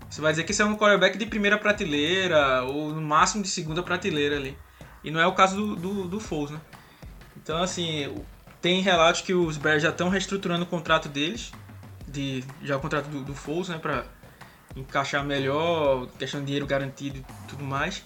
Você 0.09 0.21
vai 0.21 0.33
dizer 0.33 0.45
que 0.45 0.53
esse 0.53 0.63
é 0.63 0.65
um 0.65 0.77
quarterback 0.77 1.19
de 1.19 1.27
primeira 1.27 1.59
prateleira 1.59 2.63
ou 2.65 2.93
no 2.93 3.03
máximo 3.03 3.43
de 3.43 3.49
segunda 3.49 3.83
prateleira 3.83 4.37
ali. 4.37 4.57
E 5.05 5.11
não 5.11 5.21
é 5.21 5.27
o 5.27 5.35
caso 5.35 5.57
do, 5.57 5.77
do, 5.77 6.09
do 6.09 6.21
Foles, 6.21 6.51
né? 6.51 6.61
Então, 7.37 7.63
assim, 7.63 8.15
tem 8.61 8.81
relatos 8.81 9.21
que 9.21 9.33
os 9.33 9.57
Bears 9.57 9.83
já 9.83 9.91
estão 9.91 10.09
reestruturando 10.09 10.65
o 10.65 10.67
contrato 10.67 11.09
deles, 11.09 11.53
de, 12.07 12.45
já 12.63 12.77
o 12.77 12.81
contrato 12.81 13.07
do, 13.09 13.23
do 13.23 13.35
Foles, 13.35 13.69
né, 13.69 13.79
para 13.79 14.05
encaixar 14.77 15.25
melhor, 15.25 16.07
questão 16.19 16.41
de 16.41 16.47
dinheiro 16.47 16.67
garantido 16.67 17.19
e 17.19 17.49
tudo 17.49 17.65
mais. 17.65 18.03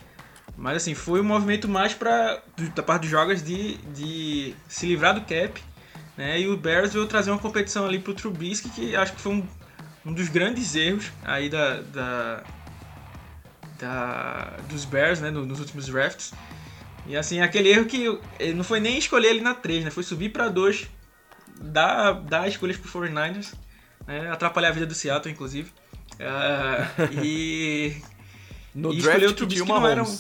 Mas 0.57 0.79
assim, 0.79 0.95
foi 0.95 1.21
um 1.21 1.25
movimento 1.25 1.69
mais 1.69 1.95
para 1.95 2.43
da 2.75 2.83
parte 2.83 3.03
dos 3.03 3.11
jogos 3.11 3.43
de, 3.43 3.77
de 3.95 4.55
se 4.69 4.87
livrar 4.87 5.15
do 5.15 5.23
cap, 5.23 5.63
né? 6.17 6.41
E 6.41 6.49
o 6.49 6.57
Bears 6.57 6.93
veio 6.93 7.07
trazer 7.07 7.31
uma 7.31 7.39
competição 7.39 7.87
ali 7.87 7.99
pro 7.99 8.13
Trubisky, 8.13 8.69
que 8.69 8.95
acho 8.95 9.15
que 9.15 9.21
foi 9.21 9.33
um, 9.33 9.49
um 10.05 10.13
dos 10.13 10.29
grandes 10.29 10.75
erros 10.75 11.11
aí 11.25 11.49
da, 11.49 11.81
da, 11.81 12.43
da 13.79 14.57
dos 14.69 14.85
Bears, 14.85 15.21
né, 15.21 15.31
nos 15.31 15.59
últimos 15.59 15.87
drafts 15.87 16.33
e 17.07 17.17
assim, 17.17 17.41
aquele 17.41 17.69
erro 17.69 17.87
que 17.87 18.07
não 18.55 18.65
foi 18.65 18.81
nem 18.81 18.99
escolher 18.99 19.29
ele 19.29 19.41
na 19.41 19.55
3, 19.55 19.85
né? 19.85 19.91
Foi 19.91 20.03
subir 20.03 20.31
para 20.31 20.49
2, 20.49 20.89
dar, 21.61 22.13
dar 22.13 22.49
escolhas 22.49 22.77
pro 22.77 22.91
49ers, 22.91 23.55
né? 24.07 24.31
atrapalhar 24.31 24.69
a 24.69 24.73
vida 24.73 24.87
do 24.87 24.95
Seattle, 24.95 25.33
inclusive. 25.33 25.71
Uh, 26.15 27.21
e. 27.25 27.97
no 28.75 28.93
e 28.93 29.01
draft 29.01 29.23
outro 29.23 29.47
que 29.47 29.59
não 29.59 29.87
era 29.87 30.03
um... 30.03 30.19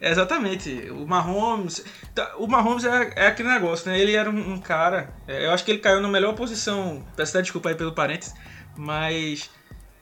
Exatamente. 0.00 0.90
O 0.90 1.06
Mahomes. 1.06 1.84
Tá, 2.12 2.34
o 2.36 2.48
Mahomes 2.48 2.84
é, 2.84 3.12
é 3.14 3.26
aquele 3.28 3.48
negócio, 3.48 3.88
né? 3.88 3.98
Ele 3.98 4.16
era 4.16 4.28
um, 4.28 4.54
um, 4.54 4.60
cara. 4.60 5.14
É, 5.28 5.46
eu 5.46 5.52
acho 5.52 5.64
que 5.64 5.70
ele 5.70 5.78
caiu 5.78 6.00
na 6.00 6.08
melhor 6.08 6.34
posição. 6.34 7.06
Peço 7.16 7.30
até 7.30 7.42
desculpa 7.42 7.68
aí 7.68 7.76
pelo 7.76 7.92
parênteses. 7.92 8.34
Mas 8.76 9.48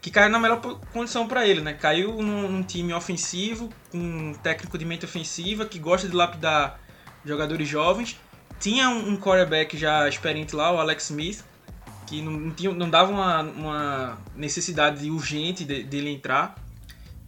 que 0.00 0.10
caiu 0.10 0.30
na 0.30 0.38
melhor 0.38 0.60
condição 0.92 1.26
para 1.28 1.46
ele, 1.46 1.60
né? 1.60 1.74
Caiu 1.74 2.22
num, 2.22 2.50
num, 2.50 2.62
time 2.62 2.92
ofensivo, 2.94 3.68
com 3.90 3.98
um 3.98 4.34
técnico 4.34 4.78
de 4.78 4.84
mente 4.84 5.04
ofensiva, 5.04 5.66
que 5.66 5.78
gosta 5.78 6.08
de 6.08 6.16
lapidar 6.16 6.80
jogadores 7.24 7.68
jovens. 7.68 8.18
Tinha 8.58 8.88
um, 8.88 9.10
um 9.10 9.16
quarterback 9.16 9.76
já 9.76 10.08
experiente 10.08 10.56
lá, 10.56 10.72
o 10.72 10.78
Alex 10.78 11.04
Smith, 11.10 11.44
que 12.06 12.22
não, 12.22 12.32
não, 12.32 12.50
tinha, 12.50 12.72
não 12.72 12.88
dava 12.88 13.12
uma, 13.12 13.42
uma 13.42 14.18
necessidade 14.34 15.10
urgente 15.10 15.64
de, 15.64 15.82
dele 15.82 16.10
entrar. 16.10 16.54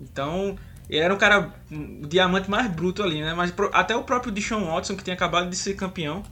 Então, 0.01 0.57
ele 0.89 1.01
era 1.01 1.13
um 1.13 1.19
cara, 1.19 1.53
um, 1.71 2.03
diamante 2.03 2.51
mais 2.51 2.71
bruto 2.71 3.03
ali, 3.03 3.21
né? 3.21 3.35
Mas 3.35 3.53
até 3.73 3.95
o 3.95 4.03
próprio 4.03 4.33
Deshaun 4.33 4.65
Watson, 4.65 4.97
que 4.97 5.05
tinha 5.05 5.15
acabado 5.15 5.51
de 5.51 5.57
ser 5.57 5.75
campeão, 5.75 6.23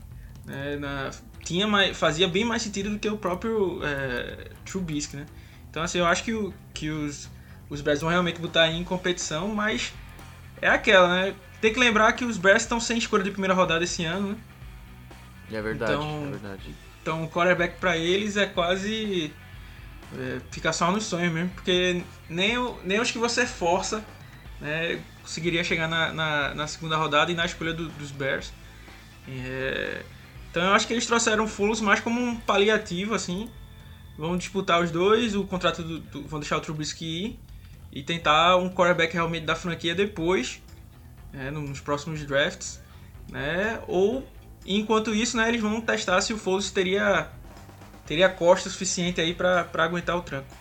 né? 0.45 0.75
Na, 0.77 1.11
tinha 1.43 1.67
mais, 1.67 1.95
fazia 1.95 2.27
bem 2.27 2.45
mais 2.45 2.61
sentido 2.61 2.89
do 2.89 2.99
que 2.99 3.09
o 3.09 3.17
próprio 3.17 3.79
é, 3.83 4.49
Trubisky, 4.65 5.17
né? 5.17 5.25
Então, 5.71 5.81
assim, 5.81 5.99
eu 5.99 6.05
acho 6.05 6.23
que, 6.23 6.33
o, 6.33 6.53
que 6.73 6.89
os, 6.89 7.29
os 7.69 7.81
Bears 7.81 8.01
vão 8.01 8.09
realmente 8.09 8.39
botar 8.39 8.67
em 8.67 8.83
competição, 8.83 9.47
mas 9.47 9.93
é 10.61 10.67
aquela, 10.67 11.07
né? 11.07 11.33
Tem 11.61 11.71
que 11.71 11.79
lembrar 11.79 12.11
que 12.13 12.25
os 12.25 12.37
Bears 12.37 12.63
estão 12.63 12.79
sem 12.79 12.97
escolha 12.97 13.23
de 13.23 13.31
primeira 13.31 13.53
rodada 13.53 13.83
esse 13.83 14.03
ano, 14.03 14.33
né? 14.33 14.37
É 15.51 15.61
verdade, 15.61 15.93
então, 15.93 16.23
é 16.27 16.29
verdade. 16.29 16.75
Então 17.01 17.23
o 17.23 17.29
quarterback 17.29 17.79
para 17.79 17.97
eles 17.97 18.35
é 18.35 18.45
quase. 18.45 19.33
É, 20.17 20.41
fica 20.51 20.73
só 20.73 20.91
nos 20.91 21.05
sonhos 21.05 21.31
mesmo, 21.31 21.49
porque 21.51 22.03
nem, 22.29 22.55
nem 22.83 22.99
os 22.99 23.09
que 23.09 23.17
você 23.17 23.45
força 23.45 24.03
né, 24.59 25.01
conseguiria 25.21 25.63
chegar 25.63 25.87
na, 25.87 26.11
na, 26.11 26.53
na 26.53 26.67
segunda 26.67 26.97
rodada 26.97 27.31
e 27.31 27.35
na 27.35 27.45
escolha 27.45 27.73
do, 27.73 27.87
dos 27.89 28.11
Bears. 28.11 28.51
É, 29.27 30.03
então 30.49 30.63
eu 30.63 30.73
acho 30.73 30.85
que 30.85 30.93
eles 30.93 31.05
trouxeram 31.05 31.45
o 31.45 31.47
Fulham 31.47 31.81
mais 31.81 32.01
como 32.01 32.19
um 32.19 32.35
paliativo, 32.35 33.13
assim. 33.13 33.49
Vão 34.21 34.37
disputar 34.37 34.79
os 34.83 34.91
dois, 34.91 35.35
o 35.35 35.43
contrato 35.45 35.81
do, 35.81 35.97
do, 35.97 36.27
vão 36.27 36.39
deixar 36.39 36.55
o 36.57 36.61
Trubisky 36.61 37.05
ir 37.05 37.39
e 37.91 38.03
tentar 38.03 38.55
um 38.55 38.69
quarterback 38.69 39.15
realmente 39.15 39.47
da 39.47 39.55
franquia 39.55 39.95
depois, 39.95 40.61
né, 41.33 41.49
nos 41.49 41.79
próximos 41.79 42.23
drafts, 42.23 42.79
né? 43.31 43.81
Ou 43.87 44.23
enquanto 44.63 45.15
isso, 45.15 45.35
né, 45.35 45.49
eles 45.49 45.59
vão 45.59 45.81
testar 45.81 46.21
se 46.21 46.33
o 46.33 46.37
Foles 46.37 46.69
teria 46.69 47.31
teria 48.05 48.29
costa 48.29 48.69
suficiente 48.69 49.19
aí 49.19 49.33
para 49.33 49.67
aguentar 49.73 50.15
o 50.15 50.21
tranco. 50.21 50.55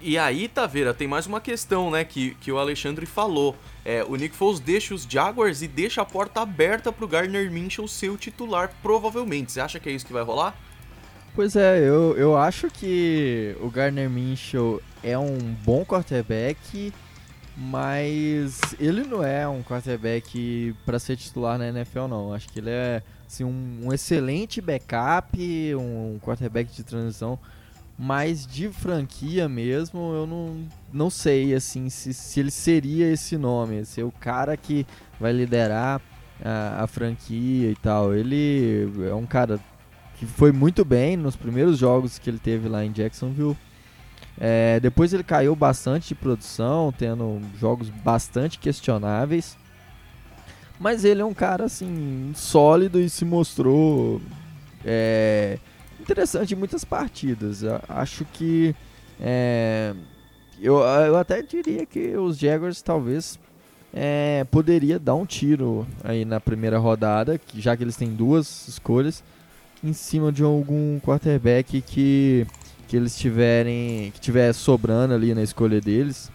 E 0.00 0.18
aí, 0.18 0.48
Taveira, 0.48 0.92
tem 0.92 1.06
mais 1.06 1.28
uma 1.28 1.40
questão, 1.40 1.92
né, 1.92 2.04
que, 2.04 2.34
que 2.40 2.50
o 2.50 2.58
Alexandre 2.58 3.06
falou. 3.06 3.54
É, 3.84 4.02
o 4.02 4.16
Nick 4.16 4.34
Foles 4.34 4.58
deixa 4.58 4.92
os 4.92 5.06
Jaguars 5.08 5.62
e 5.62 5.68
deixa 5.68 6.02
a 6.02 6.04
porta 6.04 6.40
aberta 6.40 6.92
pro 6.92 7.06
Gardner 7.06 7.48
Minshew 7.52 7.86
ser 7.86 8.08
o 8.08 8.16
titular, 8.16 8.74
provavelmente. 8.82 9.52
Você 9.52 9.60
acha 9.60 9.78
que 9.78 9.88
é 9.88 9.92
isso 9.92 10.04
que 10.04 10.12
vai 10.12 10.24
rolar? 10.24 10.58
Pois 11.34 11.56
é, 11.56 11.80
eu, 11.80 12.16
eu 12.16 12.36
acho 12.36 12.70
que 12.70 13.56
o 13.60 13.68
Gardner 13.68 14.08
Minshew 14.08 14.80
é 15.02 15.18
um 15.18 15.36
bom 15.64 15.84
quarterback, 15.84 16.92
mas 17.56 18.60
ele 18.78 19.02
não 19.02 19.20
é 19.24 19.46
um 19.48 19.60
quarterback 19.60 20.76
para 20.86 20.96
ser 21.00 21.16
titular 21.16 21.58
na 21.58 21.66
NFL, 21.66 22.06
não. 22.06 22.32
Acho 22.32 22.48
que 22.48 22.60
ele 22.60 22.70
é 22.70 23.02
assim, 23.26 23.42
um, 23.42 23.80
um 23.82 23.92
excelente 23.92 24.60
backup, 24.60 25.36
um 25.74 26.20
quarterback 26.22 26.72
de 26.72 26.84
transição, 26.84 27.36
mas 27.98 28.46
de 28.46 28.68
franquia 28.68 29.48
mesmo, 29.48 30.12
eu 30.14 30.28
não, 30.28 30.64
não 30.92 31.10
sei 31.10 31.52
assim 31.52 31.90
se, 31.90 32.14
se 32.14 32.38
ele 32.38 32.52
seria 32.52 33.10
esse 33.10 33.36
nome, 33.36 33.84
ser 33.84 34.04
o 34.04 34.12
cara 34.12 34.56
que 34.56 34.86
vai 35.18 35.32
liderar 35.32 36.00
a, 36.44 36.84
a 36.84 36.86
franquia 36.86 37.72
e 37.72 37.74
tal. 37.74 38.14
Ele 38.14 38.88
é 39.10 39.14
um 39.14 39.26
cara 39.26 39.58
que 40.18 40.26
foi 40.26 40.52
muito 40.52 40.84
bem 40.84 41.16
nos 41.16 41.36
primeiros 41.36 41.78
jogos 41.78 42.18
que 42.18 42.30
ele 42.30 42.38
teve 42.38 42.68
lá 42.68 42.84
em 42.84 42.92
Jacksonville 42.92 43.56
é, 44.38 44.80
depois 44.80 45.12
ele 45.12 45.22
caiu 45.22 45.54
bastante 45.54 46.08
de 46.08 46.14
produção, 46.14 46.92
tendo 46.96 47.40
jogos 47.58 47.88
bastante 47.88 48.58
questionáveis. 48.58 49.56
Mas 50.78 51.04
ele 51.04 51.22
é 51.22 51.24
um 51.24 51.34
cara 51.34 51.64
assim 51.64 52.32
sólido 52.34 53.00
e 53.00 53.08
se 53.08 53.24
mostrou 53.24 54.20
é, 54.84 55.58
interessante 56.00 56.52
em 56.52 56.56
muitas 56.56 56.84
partidas. 56.84 57.62
Eu 57.62 57.80
acho 57.88 58.24
que 58.32 58.74
é, 59.20 59.94
eu, 60.60 60.78
eu 60.78 61.16
até 61.16 61.40
diria 61.40 61.86
que 61.86 62.16
os 62.16 62.36
Jaguars 62.36 62.82
talvez 62.82 63.38
é, 63.92 64.44
poderia 64.50 64.98
dar 64.98 65.14
um 65.14 65.24
tiro 65.24 65.86
aí 66.02 66.24
na 66.24 66.40
primeira 66.40 66.76
rodada, 66.76 67.40
já 67.54 67.76
que 67.76 67.84
eles 67.84 67.96
têm 67.96 68.12
duas 68.12 68.66
escolhas, 68.66 69.22
em 69.84 69.92
cima 69.92 70.32
de 70.32 70.42
algum 70.42 70.98
quarterback 71.00 71.80
que 71.82 72.46
que 72.86 72.96
eles 72.96 73.16
tiverem 73.16 74.10
que 74.12 74.20
tiver 74.20 74.52
sobrando 74.52 75.14
ali 75.14 75.34
na 75.34 75.42
escolha 75.42 75.80
deles, 75.80 76.30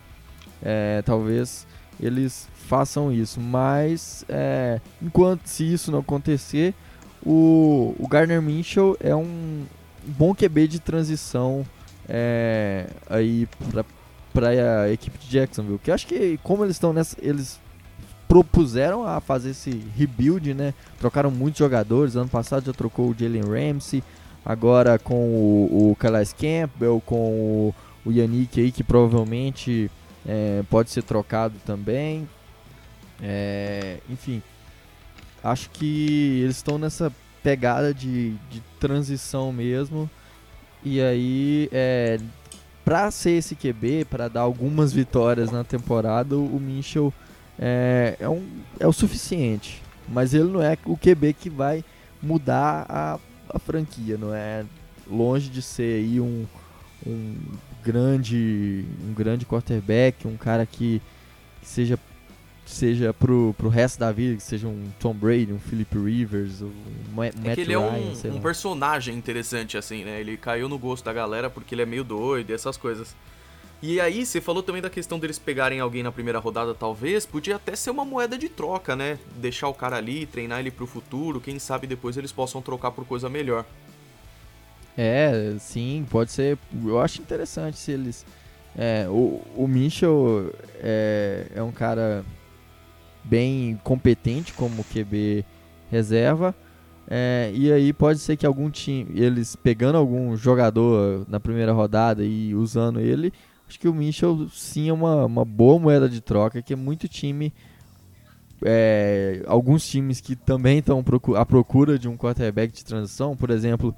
é, 0.62 1.02
talvez 1.06 1.66
eles 2.02 2.50
façam 2.68 3.12
isso. 3.12 3.40
Mas 3.40 4.26
é, 4.28 4.82
enquanto 5.02 5.46
se 5.46 5.72
isso 5.72 5.92
não 5.92 6.00
acontecer, 6.00 6.74
o, 7.26 7.96
o 8.00 8.08
Garner 8.08 8.42
Minshew 8.42 8.98
é 9.00 9.16
um 9.16 9.64
bom 10.04 10.34
QB 10.34 10.68
de 10.68 10.80
transição 10.80 11.66
é, 12.08 12.88
aí 13.10 13.48
para 14.34 14.50
a 14.84 14.92
equipe 14.92 15.18
de 15.18 15.30
Jacksonville. 15.30 15.80
Que 15.80 15.92
acho 15.92 16.08
que 16.08 16.40
como 16.44 16.64
eles 16.64 16.76
estão 16.76 16.92
nessa, 16.94 17.16
eles 17.22 17.60
propuseram 18.30 19.04
a 19.04 19.20
fazer 19.20 19.50
esse 19.50 19.72
rebuild, 19.98 20.54
né? 20.54 20.76
Trocaram 21.00 21.32
muitos 21.32 21.58
jogadores. 21.58 22.15
Ano 22.15 22.30
passado 22.30 22.68
já 22.68 22.72
trocou 22.72 23.10
o 23.10 23.15
Jalen 23.18 23.42
Ramsey, 23.42 24.04
agora 24.46 25.00
com 25.00 25.15
o, 25.15 25.92
o 25.92 25.96
Calais 25.96 26.32
Campbell, 26.32 27.02
com 27.04 27.15
o, 27.15 27.76
o 28.06 28.12
Yannick 28.12 28.62
aí, 28.62 28.72
que 28.72 28.84
provavelmente 28.84 29.89
é, 30.28 30.63
pode 30.70 30.92
ser 30.92 31.02
trocado 31.02 31.56
também. 31.65 32.30
É, 33.20 33.98
enfim, 34.08 34.44
acho 35.44 35.72
que 35.72 36.42
eles 36.44 36.58
estão 36.58 36.78
nessa 36.78 37.12
pegada 37.42 37.96
de, 37.96 38.36
de 38.52 38.62
transição 38.80 39.52
mesmo. 39.52 40.08
E 40.84 41.02
aí, 41.02 41.68
é, 41.72 42.20
para 42.86 43.10
ser 43.10 43.32
esse 43.32 43.56
QB, 43.56 44.06
para 44.06 44.28
dar 44.28 44.42
algumas 44.42 44.94
vitórias 44.94 45.50
na 45.50 45.63
temporada, 45.63 46.38
o 46.38 46.60
Mitchell 46.60 47.12
é, 47.60 48.15
é, 48.19 48.30
um, 48.30 48.48
é 48.80 48.88
o 48.88 48.93
suficiente. 48.93 49.82
Mas 50.08 50.34
ele 50.34 50.45
não 50.45 50.62
é 50.62 50.78
o 50.86 50.98
QB 50.98 51.34
que 51.34 51.50
vai 51.50 51.84
mudar 52.22 52.86
a 52.89 53.19
a 53.50 53.60
franquia, 53.60 54.17
não 54.17 54.34
é 54.34 54.65
longe 55.10 55.50
de 55.50 55.62
ser 55.62 56.04
aí 56.04 56.19
um, 56.19 56.45
um 57.06 57.36
grande 57.84 58.86
um 59.08 59.13
grande 59.13 59.45
quarterback, 59.45 60.28
um 60.28 60.38
cara 60.38 60.65
que, 60.65 61.02
que 61.62 61.67
seja 61.67 62.00
seja 62.65 63.12
pro, 63.12 63.56
pro 63.58 63.67
resto 63.67 64.00
da 64.00 64.12
vida, 64.12 64.36
que 64.36 64.43
seja 64.43 64.67
um 64.67 64.91
Tom 65.00 65.13
Brady, 65.15 65.52
um 65.52 65.60
Philip 65.60 65.98
Rivers, 65.98 66.62
um 66.62 66.72
Matt 67.15 67.34
é 67.43 67.56
que 67.56 67.62
ele 67.62 67.76
Ryan, 67.76 68.13
é 68.24 68.28
um, 68.28 68.36
um 68.36 68.41
personagem 68.41 69.15
interessante, 69.15 69.76
assim, 69.76 70.04
né? 70.04 70.19
Ele 70.19 70.38
caiu 70.38 70.69
no 70.69 70.78
gosto 70.78 71.04
da 71.04 71.12
galera 71.12 71.50
porque 71.50 71.74
ele 71.74 71.82
é 71.82 71.86
meio 71.86 72.04
doido 72.04 72.52
e 72.52 72.54
essas 72.54 72.78
coisas. 72.78 73.15
E 73.82 74.02
aí, 74.02 74.26
você 74.26 74.42
falou 74.42 74.62
também 74.62 74.82
da 74.82 74.89
questão 74.89 75.18
deles 75.18 75.39
pegarem 75.39 75.80
alguém 75.80 76.04
na 76.04 76.12
primeira 76.12 76.38
rodada, 76.38 76.74
talvez, 76.74 77.26
podia 77.26 77.56
até 77.56 77.76
ser 77.76 77.92
uma 77.92 78.04
moeda 78.04 78.38
de 78.38 78.50
troca, 78.50 78.94
né? 78.94 79.18
Deixar 79.38 79.70
o 79.70 79.74
cara 79.74 79.96
ali, 79.96 80.26
treinar 80.26 80.60
ele 80.60 80.70
pro 80.70 80.86
futuro, 80.86 81.39
quem 81.39 81.58
sabe 81.60 81.88
depois 81.88 82.18
eles 82.18 82.32
possam 82.32 82.62
trocar 82.62 82.92
por 82.92 83.06
coisa 83.06 83.30
melhor. 83.30 83.65
É, 84.98 85.56
sim, 85.60 86.06
pode 86.10 86.32
ser. 86.34 86.58
Eu 86.86 87.00
acho 87.00 87.22
interessante 87.22 87.78
se 87.78 87.94
eles. 87.94 88.26
É, 88.78 89.08
o, 89.08 89.42
o 89.56 89.65
Mitchell 89.65 90.54
é, 90.76 91.48
é 91.56 91.63
um 91.63 91.72
cara 91.72 92.26
bem 93.24 93.80
competente 93.82 94.52
como 94.52 94.84
QB 94.84 95.46
reserva. 95.89 96.54
É, 97.10 97.50
e 97.56 97.72
aí 97.72 97.94
pode 97.94 98.20
ser 98.20 98.36
que 98.36 98.46
algum 98.46 98.70
time, 98.70 99.08
eles 99.15 99.56
pegando 99.56 99.98
algum 99.98 100.36
jogador 100.36 101.26
na 101.28 101.39
primeira 101.39 101.72
rodada 101.72 102.24
e 102.24 102.54
usando 102.54 103.00
ele, 103.00 103.34
acho 103.70 103.80
que 103.80 103.88
o 103.88 103.94
Mitchell 103.94 104.50
sim 104.50 104.90
é 104.90 104.94
uma, 104.94 105.26
uma 105.26 105.46
boa 105.46 105.80
moeda 105.80 106.10
de 106.10 106.20
troca, 106.20 106.62
que 106.62 106.74
é 106.74 106.76
muito 106.76 107.08
time. 107.08 107.54
É, 108.66 109.44
alguns 109.46 109.88
times 109.88 110.20
que 110.20 110.36
também 110.36 110.80
estão 110.80 111.02
à 111.38 111.46
procura 111.46 111.98
de 111.98 112.10
um 112.10 112.18
quarterback 112.18 112.74
de 112.74 112.84
transição, 112.84 113.38
por 113.38 113.52
exemplo, 113.52 113.96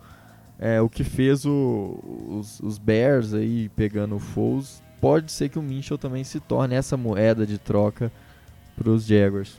é, 0.60 0.80
o 0.80 0.88
que 0.88 1.04
fez 1.04 1.46
o, 1.46 2.00
os, 2.30 2.60
os, 2.60 2.78
Bears 2.78 3.34
aí 3.34 3.70
pegando 3.70 4.18
o 4.18 4.20
Foles, 4.20 4.84
pode 5.00 5.32
ser 5.32 5.50
que 5.50 5.58
o 5.58 5.64
Mitchell 5.64 5.98
também 5.98 6.24
se 6.24 6.40
torne 6.40 6.76
essa 6.76 6.96
moeda 6.96 7.48
de 7.48 7.58
troca 7.58 8.12
para 8.76 8.90
os 8.90 9.06
Jaguars. 9.06 9.58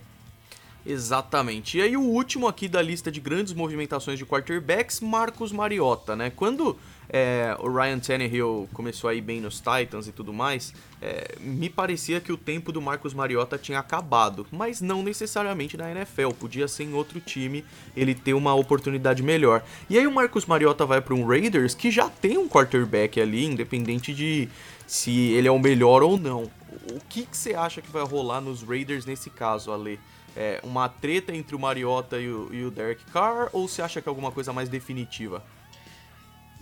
Exatamente. 0.84 1.78
E 1.78 1.82
aí 1.82 1.96
o 1.96 2.02
último 2.02 2.46
aqui 2.46 2.68
da 2.68 2.82
lista 2.82 3.10
de 3.10 3.20
grandes 3.20 3.52
movimentações 3.52 4.18
de 4.18 4.26
quarterbacks, 4.26 5.00
Marcos 5.00 5.50
Mariota, 5.50 6.14
né? 6.14 6.30
Quando 6.30 6.76
é, 7.08 7.56
o 7.58 7.70
Ryan 7.70 7.98
Tannehill 7.98 8.68
começou 8.72 9.08
a 9.10 9.14
ir 9.14 9.20
bem 9.20 9.40
nos 9.40 9.60
Titans 9.60 10.06
e 10.08 10.12
tudo 10.12 10.32
mais, 10.32 10.72
é, 11.00 11.36
me 11.40 11.68
parecia 11.68 12.20
que 12.20 12.32
o 12.32 12.36
tempo 12.36 12.72
do 12.72 12.80
Marcos 12.80 13.12
Mariota 13.12 13.58
tinha 13.58 13.78
acabado, 13.78 14.46
mas 14.50 14.80
não 14.80 15.02
necessariamente 15.02 15.76
na 15.76 15.90
NFL, 15.90 16.30
podia 16.30 16.66
ser 16.68 16.84
em 16.84 16.94
outro 16.94 17.20
time 17.20 17.64
ele 17.96 18.14
ter 18.14 18.34
uma 18.34 18.54
oportunidade 18.54 19.22
melhor. 19.22 19.62
E 19.90 19.98
aí 19.98 20.06
o 20.06 20.12
Marcos 20.12 20.46
Mariota 20.46 20.86
vai 20.86 21.00
para 21.00 21.14
um 21.14 21.26
Raiders 21.26 21.74
que 21.74 21.90
já 21.90 22.08
tem 22.08 22.38
um 22.38 22.48
quarterback 22.48 23.20
ali, 23.20 23.44
independente 23.44 24.14
de 24.14 24.48
se 24.86 25.32
ele 25.32 25.48
é 25.48 25.52
o 25.52 25.58
melhor 25.58 26.02
ou 26.02 26.18
não. 26.18 26.50
O 26.90 27.00
que, 27.08 27.26
que 27.26 27.36
você 27.36 27.54
acha 27.54 27.82
que 27.82 27.90
vai 27.90 28.04
rolar 28.04 28.40
nos 28.40 28.62
Raiders 28.62 29.04
nesse 29.04 29.28
caso, 29.28 29.72
Ale? 29.72 29.98
É 30.34 30.60
uma 30.62 30.88
treta 30.88 31.34
entre 31.34 31.54
o 31.54 31.58
Mariota 31.58 32.18
e 32.18 32.28
o, 32.28 32.48
e 32.52 32.64
o 32.64 32.70
Derek 32.70 33.04
Carr 33.12 33.50
ou 33.52 33.68
você 33.68 33.82
acha 33.82 34.00
que 34.00 34.08
é 34.08 34.10
alguma 34.10 34.32
coisa 34.32 34.50
mais 34.50 34.68
definitiva? 34.68 35.44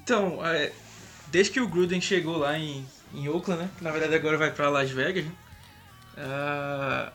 Então, 0.03 0.45
é, 0.45 0.73
desde 1.29 1.53
que 1.53 1.61
o 1.61 1.69
Gruden 1.69 2.01
chegou 2.01 2.39
lá 2.39 2.59
em, 2.59 2.87
em 3.15 3.29
Oakland, 3.29 3.63
né? 3.63 3.71
Na 3.81 3.91
verdade 3.91 4.15
agora 4.15 4.37
vai 4.37 4.51
para 4.51 4.69
Las 4.69 4.91
Vegas, 4.91 5.25
né? 5.25 5.33
Uh, 6.17 7.13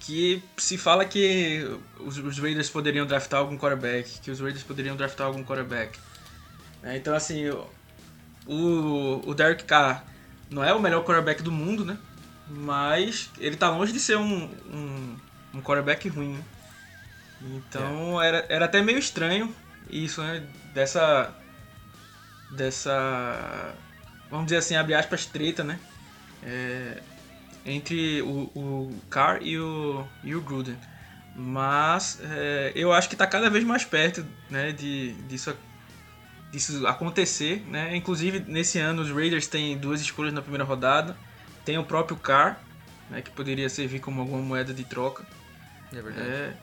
que 0.00 0.42
se 0.56 0.76
fala 0.76 1.04
que 1.04 1.64
os, 1.98 2.18
os, 2.18 2.38
Raiders 2.38 2.68
poderiam 2.68 3.06
draftar 3.06 3.40
algum 3.40 3.56
quarterback, 3.56 4.20
que 4.20 4.30
os 4.30 4.40
Raiders 4.40 4.62
poderiam 4.62 4.96
draftar 4.96 5.26
algum 5.26 5.44
quarterback. 5.44 5.98
É, 6.82 6.96
então 6.96 7.14
assim, 7.14 7.48
o, 8.46 9.22
o 9.24 9.34
Derek 9.34 9.64
Carr 9.64 10.04
não 10.50 10.64
é 10.64 10.74
o 10.74 10.80
melhor 10.80 11.04
quarterback 11.04 11.42
do 11.42 11.52
mundo, 11.52 11.84
né? 11.84 11.96
Mas 12.48 13.30
ele 13.38 13.56
tá 13.56 13.70
longe 13.70 13.92
de 13.92 14.00
ser 14.00 14.16
um, 14.16 14.50
um, 14.72 15.16
um 15.54 15.62
quarterback 15.62 16.08
ruim. 16.08 16.32
Né? 16.32 16.44
Então 17.42 18.20
é. 18.20 18.28
era, 18.28 18.46
era 18.48 18.64
até 18.64 18.82
meio 18.82 18.98
estranho 18.98 19.54
isso, 19.88 20.22
né? 20.22 20.42
Dessa. 20.74 21.34
Dessa. 22.50 23.74
Vamos 24.30 24.46
dizer 24.46 24.58
assim, 24.58 24.76
abre 24.76 24.94
aspas, 24.94 25.26
treta, 25.26 25.64
né? 25.64 25.78
É, 26.42 27.02
entre 27.64 28.22
o, 28.22 28.50
o 28.54 29.00
Carr 29.10 29.42
e 29.42 29.58
o, 29.58 30.06
e 30.22 30.34
o 30.34 30.40
Gruden. 30.40 30.76
Mas 31.34 32.18
é, 32.22 32.72
eu 32.74 32.92
acho 32.92 33.08
que 33.08 33.14
está 33.14 33.26
cada 33.26 33.48
vez 33.48 33.64
mais 33.64 33.84
perto 33.84 34.26
né, 34.48 34.72
de, 34.72 35.12
disso, 35.28 35.56
disso 36.50 36.86
acontecer. 36.86 37.64
Né? 37.68 37.96
Inclusive, 37.96 38.40
nesse 38.46 38.78
ano, 38.78 39.02
os 39.02 39.10
Raiders 39.10 39.46
têm 39.46 39.76
duas 39.78 40.00
escolhas 40.00 40.32
na 40.32 40.42
primeira 40.42 40.64
rodada. 40.64 41.16
Tem 41.64 41.78
o 41.78 41.84
próprio 41.84 42.16
Carr, 42.16 42.60
né, 43.10 43.20
que 43.20 43.30
poderia 43.30 43.68
servir 43.68 44.00
como 44.00 44.20
alguma 44.20 44.42
moeda 44.42 44.72
de 44.72 44.84
troca. 44.84 45.24
É 45.92 46.00
verdade. 46.00 46.28
É, 46.28 46.54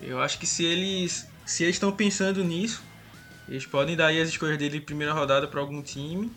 eu 0.00 0.20
acho 0.20 0.38
que 0.38 0.46
se 0.46 0.64
eles 0.64 1.28
se 1.44 1.62
eles 1.62 1.76
estão 1.76 1.92
pensando 1.92 2.42
nisso, 2.42 2.82
eles 3.48 3.66
podem 3.66 3.96
dar 3.96 4.08
as 4.08 4.28
escolhas 4.28 4.58
dele 4.58 4.80
primeira 4.80 5.12
rodada 5.12 5.46
para 5.46 5.60
algum 5.60 5.82
time 5.82 6.30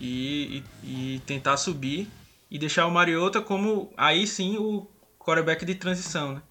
e, 0.00 0.62
e, 0.82 1.14
e, 1.14 1.18
tentar 1.20 1.56
subir 1.56 2.08
e 2.50 2.58
deixar 2.58 2.86
o 2.86 2.90
Mariota 2.90 3.40
como 3.40 3.92
aí 3.96 4.26
sim 4.26 4.56
o 4.58 4.86
quarterback 5.18 5.64
de 5.64 5.74
transição, 5.74 6.34
né? 6.34 6.42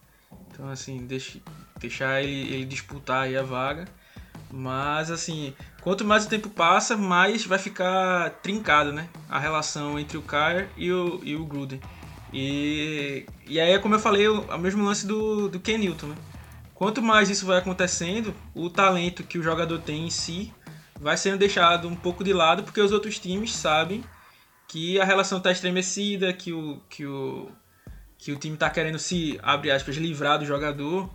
Então 0.50 0.70
assim, 0.70 1.06
deixa, 1.06 1.40
deixar 1.80 2.24
ele, 2.24 2.54
ele 2.54 2.66
disputar 2.66 3.24
aí 3.24 3.38
a 3.38 3.44
vaga. 3.44 3.86
Mas 4.50 5.10
assim, 5.12 5.54
quanto 5.82 6.04
mais 6.04 6.26
o 6.26 6.30
tempo 6.30 6.50
passa, 6.50 6.98
mais 6.98 7.46
vai 7.46 7.60
ficar 7.60 8.30
trincado, 8.42 8.92
né? 8.92 9.08
A 9.30 9.40
relação 9.40 10.00
entre 10.00 10.18
o 10.18 10.22
Kyler 10.22 10.70
e 10.78 10.92
o, 10.92 11.20
e 11.24 11.36
o 11.36 11.46
Gruden. 11.46 11.80
E, 12.34 13.26
e 13.46 13.60
aí 13.60 13.72
é 13.72 13.80
como 13.80 13.96
eu 13.96 14.00
falei, 14.00 14.28
o, 14.28 14.42
o 14.42 14.58
mesmo 14.58 14.84
lance 14.84 15.06
do, 15.06 15.50
do 15.50 15.60
Ken 15.60 15.78
Newton, 15.78 16.08
né? 16.08 16.16
Quanto 16.82 17.00
mais 17.00 17.30
isso 17.30 17.46
vai 17.46 17.60
acontecendo, 17.60 18.34
o 18.56 18.68
talento 18.68 19.24
que 19.24 19.38
o 19.38 19.44
jogador 19.44 19.78
tem 19.82 20.08
em 20.08 20.10
si 20.10 20.52
vai 21.00 21.16
sendo 21.16 21.38
deixado 21.38 21.88
um 21.88 21.96
pouco 21.96 22.24
de 22.24 22.34
lado, 22.34 22.64
porque 22.64 22.82
os 22.82 22.92
outros 22.92 23.20
times 23.20 23.54
sabem 23.54 24.04
que 24.68 25.00
a 25.00 25.06
relação 25.06 25.38
está 25.38 25.52
estremecida, 25.52 26.34
que 26.34 26.52
o, 26.52 26.82
que 26.90 27.06
o, 27.06 27.52
que 28.18 28.32
o 28.32 28.36
time 28.36 28.56
está 28.56 28.68
querendo 28.68 28.98
se, 28.98 29.40
abre 29.44 29.70
aspas, 29.70 29.96
livrar 29.96 30.40
do 30.40 30.46
jogador, 30.46 31.08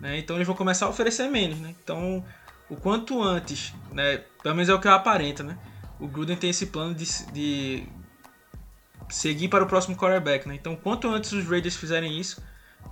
né? 0.00 0.16
então 0.18 0.36
eles 0.36 0.46
vão 0.46 0.54
começar 0.54 0.86
a 0.86 0.88
oferecer 0.88 1.28
menos. 1.28 1.58
Né? 1.58 1.74
Então, 1.82 2.24
o 2.70 2.76
quanto 2.76 3.20
antes, 3.20 3.74
né? 3.90 4.18
pelo 4.40 4.54
menos 4.54 4.68
é 4.68 4.74
o 4.74 4.80
que 4.80 4.86
aparenta, 4.86 5.42
né? 5.42 5.58
o 5.98 6.06
Gruden 6.06 6.36
tem 6.36 6.50
esse 6.50 6.66
plano 6.66 6.94
de, 6.94 7.04
de 7.32 7.88
seguir 9.10 9.48
para 9.48 9.64
o 9.64 9.66
próximo 9.66 9.96
quarterback. 9.96 10.46
Né? 10.46 10.54
Então, 10.54 10.76
quanto 10.76 11.08
antes 11.08 11.32
os 11.32 11.44
Raiders 11.44 11.74
fizerem 11.74 12.20
isso, 12.20 12.40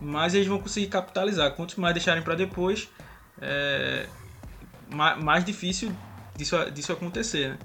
mais 0.01 0.35
eles 0.35 0.47
vão 0.47 0.59
conseguir 0.59 0.89
capitalizar. 0.89 1.53
Quanto 1.53 1.81
mais 1.81 1.95
deixarem 1.95 2.23
para 2.23 2.35
depois, 2.35 2.89
é, 3.41 4.07
mais 4.91 5.45
difícil 5.45 5.95
disso, 6.37 6.71
disso 6.71 6.93
acontecer, 6.93 7.51
né? 7.51 7.59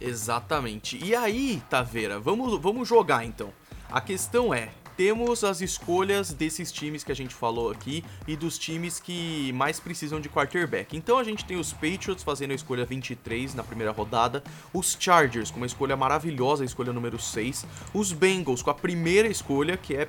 Exatamente. 0.00 0.98
E 1.04 1.14
aí, 1.14 1.62
Taveira, 1.68 2.18
vamos, 2.18 2.60
vamos 2.60 2.88
jogar 2.88 3.24
então. 3.24 3.52
A 3.90 4.00
questão 4.00 4.54
é, 4.54 4.70
temos 5.00 5.42
as 5.44 5.62
escolhas 5.62 6.30
desses 6.30 6.70
times 6.70 7.02
que 7.02 7.10
a 7.10 7.16
gente 7.16 7.34
falou 7.34 7.70
aqui 7.70 8.04
e 8.28 8.36
dos 8.36 8.58
times 8.58 9.00
que 9.00 9.50
mais 9.54 9.80
precisam 9.80 10.20
de 10.20 10.28
quarterback. 10.28 10.94
Então 10.94 11.16
a 11.16 11.24
gente 11.24 11.42
tem 11.46 11.56
os 11.56 11.72
Patriots 11.72 12.22
fazendo 12.22 12.50
a 12.50 12.54
escolha 12.54 12.84
23 12.84 13.54
na 13.54 13.64
primeira 13.64 13.92
rodada, 13.92 14.44
os 14.74 14.94
Chargers 15.00 15.50
com 15.50 15.56
uma 15.56 15.64
escolha 15.64 15.96
maravilhosa, 15.96 16.64
a 16.64 16.66
escolha 16.66 16.92
número 16.92 17.18
6, 17.18 17.64
os 17.94 18.12
Bengals 18.12 18.60
com 18.60 18.68
a 18.68 18.74
primeira 18.74 19.26
escolha, 19.26 19.74
que 19.74 19.96
é 19.96 20.06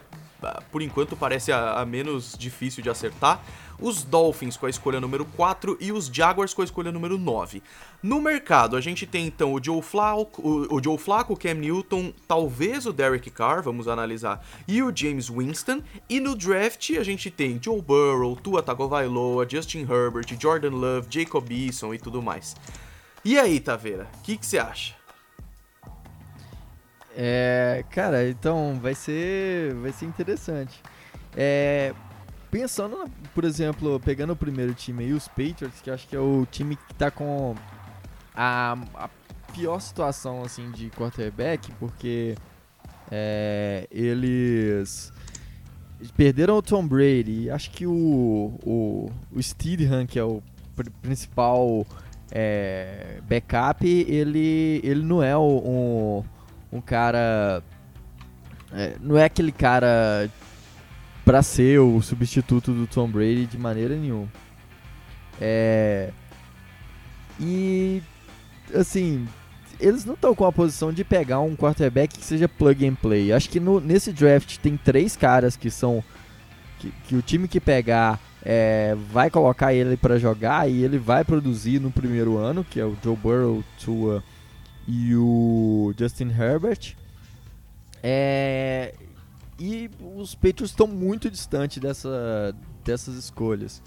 por 0.72 0.82
enquanto 0.82 1.16
parece 1.16 1.52
a, 1.52 1.74
a, 1.74 1.86
menos 1.86 2.36
difícil 2.38 2.82
de 2.84 2.90
acertar. 2.90 3.44
Os 3.80 4.04
Dolphins 4.04 4.58
com 4.58 4.68
a 4.68 4.70
escolha 4.70 5.00
número 5.00 5.26
4 5.26 5.78
e 5.80 5.92
os 5.92 6.06
Jaguars 6.06 6.54
com 6.54 6.62
a 6.62 6.66
escolha 6.66 6.92
número 6.92 7.18
9. 7.18 7.64
No 8.04 8.22
mercado, 8.22 8.76
a 8.76 8.82
gente 8.82 9.08
tem 9.08 9.26
então 9.26 9.54
o 9.54 9.64
Joe 9.64 9.82
Flacco, 9.82 10.42
o, 10.42 10.76
o 10.76 10.84
Joe 10.84 10.98
Flacco, 10.98 11.36
Cam 11.36 11.56
Newton, 11.56 12.14
talvez 12.28 12.86
o 12.86 12.94
Derek 12.94 13.30
Carr, 13.32 13.64
vamos 13.64 13.88
analisar, 13.88 14.46
e 14.68 14.84
o 14.84 14.96
James 14.96 15.30
Winston. 15.30 15.82
E 16.10 16.20
no 16.20 16.36
draft 16.36 16.92
a 16.92 17.04
gente 17.04 17.32
tem 17.32 17.60
Joe 17.62 17.82
Burrow, 17.82 18.36
Tua 18.36 18.62
Tagovailoa, 18.62 19.48
Justin 19.50 19.82
Herbert, 19.82 20.28
Jordan 20.40 20.72
Love, 20.72 21.08
Jacob 21.10 21.52
Eason 21.52 21.94
e 21.94 21.98
tudo 21.98 22.22
mais. 22.22 22.56
E 23.24 23.38
aí, 23.38 23.60
Taveira, 23.60 24.08
o 24.18 24.22
que 24.22 24.38
você 24.42 24.58
acha? 24.58 25.01
É, 27.16 27.84
cara, 27.90 28.30
então 28.30 28.80
vai 28.82 28.96
ser, 28.96 29.74
vai 29.76 29.92
ser 29.92 30.06
interessante. 30.06 30.82
É, 31.36 31.94
pensando, 32.50 33.10
por 33.34 33.44
exemplo, 33.44 34.00
pegando 34.00 34.34
o 34.34 34.36
primeiro 34.36 34.74
time 34.74 35.04
aí, 35.04 35.14
os 35.14 35.28
Patriots, 35.28 35.82
que 35.82 35.90
acho 35.92 36.08
que 36.08 36.16
é 36.16 36.20
o 36.20 36.46
time 36.50 36.76
que 36.76 36.94
tá 36.96 37.12
com 37.12 37.56
a, 38.36 38.78
a 38.96 39.10
pior 39.54 39.80
situação 39.80 40.44
assim 40.44 40.72
de 40.72 40.90
quarterback, 40.90 41.72
porque 41.74 42.36
é, 43.12 43.88
eles 43.92 45.12
perderam 46.16 46.58
o 46.58 46.62
Tom 46.62 46.88
Brady. 46.88 47.50
Acho 47.50 47.70
que 47.72 47.86
o, 47.86 48.58
o, 48.64 49.12
o 49.32 49.44
Steedham, 49.44 50.06
que 50.06 50.18
é 50.18 50.24
o 50.24 50.42
principal 51.02 51.86
é, 52.32 53.20
backup, 53.28 53.86
ele, 53.86 54.80
ele 54.84 55.04
não 55.04 55.22
é 55.22 55.38
um 55.38 56.24
um 56.72 56.80
cara. 56.82 57.64
É, 58.74 58.96
não 59.02 59.18
é 59.18 59.26
aquele 59.26 59.52
cara 59.52 60.30
para 61.26 61.44
ser 61.44 61.80
o 61.80 62.02
substituto 62.02 62.72
do 62.72 62.88
Tom 62.88 63.10
Brady 63.10 63.46
de 63.46 63.58
maneira 63.58 63.96
nenhuma. 63.96 64.28
É. 65.40 66.12
E. 67.40 68.02
Assim. 68.74 69.28
Eles 69.80 70.06
não 70.06 70.14
estão 70.14 70.36
com 70.36 70.46
a 70.46 70.52
posição 70.52 70.94
de 70.94 71.04
pegar 71.04 71.40
um 71.40 71.56
quarterback 71.56 72.16
que 72.16 72.24
seja 72.24 72.48
plug 72.48 72.88
and 72.88 72.94
play. 72.94 73.34
Acho 73.34 73.50
que 73.50 73.60
no, 73.60 73.80
nesse 73.80 74.14
draft 74.14 74.58
tem 74.60 74.78
três 74.78 75.16
caras 75.16 75.56
que 75.56 75.72
são. 75.72 76.04
Que, 76.78 76.92
que 77.08 77.16
o 77.16 77.22
time 77.22 77.48
que 77.48 77.60
pegar 77.60 78.20
é, 78.44 78.96
vai 79.12 79.30
colocar 79.30 79.74
ele 79.74 79.98
para 79.98 80.20
jogar 80.20 80.70
e 80.70 80.84
ele 80.84 81.00
vai 81.00 81.24
produzir 81.24 81.80
no 81.80 81.92
primeiro 81.92 82.38
ano, 82.38 82.64
que 82.64 82.80
é 82.80 82.86
o 82.86 82.96
Joe 83.04 83.16
Burrow, 83.16 83.64
Tua 83.84 84.24
e 84.88 85.16
o 85.16 85.41
Justin 86.02 86.30
Herbert. 86.30 86.96
É, 88.02 88.96
e 89.60 89.90
os 90.16 90.34
Patriots 90.34 90.72
estão 90.72 90.88
muito 90.88 91.30
distantes 91.30 91.78
dessa, 91.78 92.56
dessas 92.84 93.16
escolhas. 93.16 93.82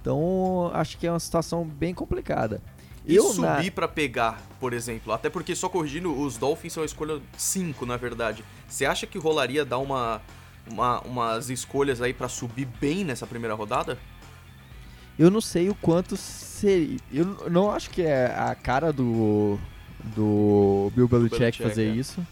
Então 0.00 0.70
acho 0.74 0.98
que 0.98 1.06
é 1.06 1.12
uma 1.12 1.20
situação 1.20 1.64
bem 1.64 1.94
complicada. 1.94 2.60
E 3.06 3.14
eu 3.14 3.32
subir 3.32 3.66
na... 3.66 3.70
para 3.70 3.88
pegar, 3.88 4.40
por 4.60 4.72
exemplo, 4.72 5.12
até 5.12 5.28
porque 5.28 5.54
só 5.54 5.68
corrigindo, 5.68 6.16
os 6.20 6.36
Dolphins 6.36 6.72
são 6.72 6.82
a 6.82 6.86
escolha 6.86 7.20
5, 7.36 7.86
na 7.86 7.96
verdade. 7.96 8.44
Você 8.68 8.84
acha 8.84 9.06
que 9.06 9.18
rolaria 9.18 9.64
dar 9.64 9.78
uma, 9.78 10.20
uma 10.68 11.00
umas 11.02 11.50
escolhas 11.50 12.00
aí 12.00 12.12
para 12.12 12.28
subir 12.28 12.66
bem 12.80 13.04
nessa 13.04 13.26
primeira 13.26 13.54
rodada? 13.54 13.98
Eu 15.18 15.30
não 15.30 15.40
sei 15.40 15.68
o 15.68 15.74
quanto 15.74 16.16
seria. 16.16 16.98
Eu 17.12 17.48
não 17.50 17.70
acho 17.70 17.90
que 17.90 18.02
é 18.02 18.26
a 18.26 18.54
cara 18.54 18.92
do, 18.92 19.58
do 20.14 20.90
Bill 20.94 21.08
Belichick 21.08 21.62
fazer 21.62 21.88
é. 21.88 21.94
isso. 21.94 22.24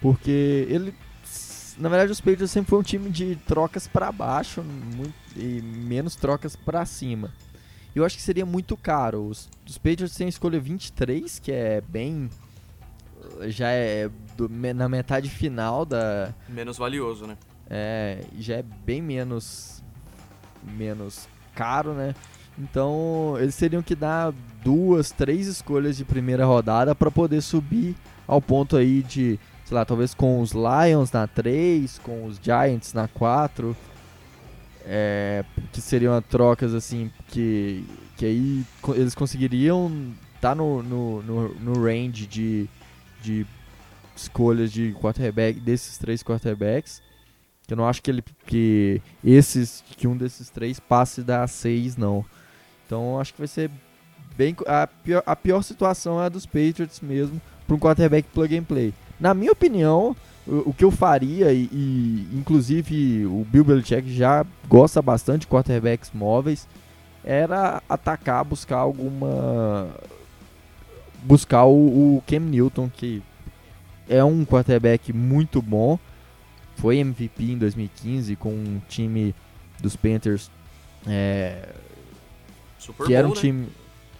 Porque 0.00 0.66
ele. 0.68 0.94
Na 1.76 1.88
verdade, 1.88 2.10
os 2.10 2.20
Patriots 2.20 2.50
sempre 2.50 2.70
foi 2.70 2.78
um 2.78 2.82
time 2.82 3.08
de 3.08 3.36
trocas 3.36 3.86
para 3.86 4.10
baixo 4.10 4.62
muito, 4.62 5.14
e 5.36 5.62
menos 5.62 6.16
trocas 6.16 6.56
para 6.56 6.84
cima. 6.84 7.32
Eu 7.94 8.04
acho 8.04 8.16
que 8.16 8.22
seria 8.22 8.44
muito 8.44 8.76
caro. 8.76 9.26
Os, 9.26 9.48
os 9.68 9.78
Patriots 9.78 10.16
têm 10.16 10.26
a 10.26 10.28
escolha 10.28 10.58
23, 10.58 11.38
que 11.38 11.52
é 11.52 11.80
bem. 11.80 12.28
Já 13.46 13.68
é 13.70 14.10
do, 14.36 14.48
na 14.48 14.88
metade 14.88 15.28
final 15.28 15.84
da. 15.84 16.34
Menos 16.48 16.76
valioso, 16.76 17.26
né? 17.26 17.36
É, 17.70 18.24
já 18.38 18.56
é 18.56 18.62
bem 18.62 19.00
menos. 19.00 19.82
Menos 20.62 21.28
caro, 21.54 21.94
né? 21.94 22.14
Então 22.58 23.36
eles 23.38 23.56
teriam 23.56 23.82
que 23.82 23.94
dar 23.94 24.32
duas, 24.62 25.10
três 25.10 25.46
escolhas 25.46 25.96
de 25.96 26.04
primeira 26.04 26.44
rodada 26.44 26.94
para 26.94 27.10
poder 27.10 27.40
subir 27.40 27.94
ao 28.26 28.42
ponto 28.42 28.76
aí 28.76 29.02
de, 29.02 29.38
sei 29.64 29.74
lá, 29.74 29.84
talvez 29.84 30.12
com 30.12 30.40
os 30.40 30.52
Lions 30.52 31.12
na 31.12 31.26
3, 31.26 31.98
com 32.00 32.26
os 32.26 32.38
Giants 32.42 32.92
na 32.92 33.06
4. 33.08 33.76
É, 34.90 35.44
que 35.70 35.82
seriam 35.82 36.20
trocas 36.22 36.72
assim 36.72 37.10
que, 37.26 37.84
que 38.16 38.24
aí 38.24 38.64
eles 38.94 39.14
conseguiriam 39.14 39.92
estar 40.34 40.50
tá 40.50 40.54
no, 40.54 40.82
no, 40.82 41.22
no, 41.22 41.54
no, 41.56 41.84
range 41.84 42.26
de, 42.26 42.66
de 43.20 43.46
escolhas 44.16 44.72
de 44.72 44.94
quarterback, 44.94 45.60
desses 45.60 45.98
três 45.98 46.22
quarterbacks. 46.22 47.02
Eu 47.68 47.76
não 47.76 47.86
acho 47.86 48.02
que 48.02 48.10
ele 48.10 48.24
que 48.46 49.02
esses 49.22 49.84
que 49.86 50.08
um 50.08 50.16
desses 50.16 50.48
três 50.48 50.80
passe 50.80 51.22
da 51.22 51.46
6 51.46 51.98
não. 51.98 52.24
Então 52.88 53.20
acho 53.20 53.34
que 53.34 53.40
vai 53.40 53.46
ser 53.46 53.70
bem 54.34 54.56
a 54.66 54.86
pior, 54.86 55.22
a 55.26 55.36
pior 55.36 55.60
situação 55.60 56.22
é 56.22 56.24
a 56.24 56.28
dos 56.30 56.46
Patriots 56.46 57.00
mesmo 57.02 57.38
para 57.66 57.76
um 57.76 57.78
quarterback 57.78 58.26
plug 58.32 58.56
and 58.56 58.64
play. 58.64 58.94
Na 59.20 59.34
minha 59.34 59.52
opinião, 59.52 60.16
o, 60.46 60.70
o 60.70 60.72
que 60.72 60.82
eu 60.82 60.90
faria 60.90 61.52
e, 61.52 61.68
e, 61.70 62.28
inclusive 62.32 63.26
o 63.26 63.46
Bill 63.50 63.62
Belichick 63.62 64.10
já 64.10 64.46
gosta 64.66 65.02
bastante 65.02 65.42
de 65.42 65.48
quarterbacks 65.48 66.10
móveis 66.14 66.66
era 67.22 67.82
atacar, 67.86 68.42
buscar 68.42 68.78
alguma 68.78 69.90
buscar 71.24 71.64
o, 71.64 72.16
o 72.16 72.22
Cam 72.26 72.40
Newton 72.40 72.88
que 72.88 73.22
é 74.08 74.24
um 74.24 74.46
quarterback 74.46 75.12
muito 75.12 75.60
bom 75.60 75.98
foi 76.76 76.96
MVP 76.98 77.52
em 77.52 77.58
2015 77.58 78.34
com 78.36 78.48
um 78.48 78.80
time 78.88 79.34
dos 79.78 79.94
Panthers 79.94 80.50
é, 81.06 81.68
Super 82.78 83.06
que 83.06 83.12
Bowl, 83.12 83.18
era 83.18 83.26
um 83.26 83.30
né? 83.30 83.36
time 83.36 83.68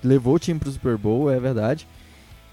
levou 0.02 0.34
o 0.34 0.38
time 0.38 0.58
para 0.58 0.68
o 0.68 0.72
Super 0.72 0.96
Bowl, 0.96 1.30
é 1.30 1.38
verdade. 1.38 1.86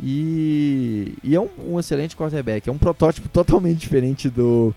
E, 0.02 1.15
e 1.24 1.36
é 1.36 1.39
um, 1.39 1.50
um, 1.68 1.80
excelente 1.80 2.15
quarterback. 2.15 2.68
É 2.68 2.72
um 2.72 2.78
protótipo 2.78 3.30
totalmente 3.30 3.80
diferente 3.80 4.30
do 4.30 4.74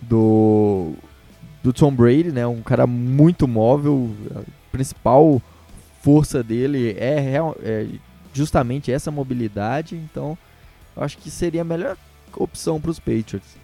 do 0.00 0.92
do 1.62 1.72
Tom 1.72 1.94
Brady, 1.94 2.32
né? 2.32 2.46
Um 2.46 2.62
cara 2.62 2.86
muito 2.86 3.46
móvel. 3.48 4.10
A 4.34 4.42
principal 4.70 5.40
força 6.02 6.42
dele 6.42 6.96
é, 6.98 7.36
é 7.62 7.88
justamente 8.32 8.92
essa 8.92 9.10
mobilidade. 9.10 9.94
Então, 9.94 10.36
acho 10.96 11.16
que 11.18 11.30
seria 11.30 11.62
a 11.62 11.64
melhor 11.64 11.96
opção 12.34 12.80
para 12.80 12.90
os 12.90 12.98
Patriots. 12.98 13.61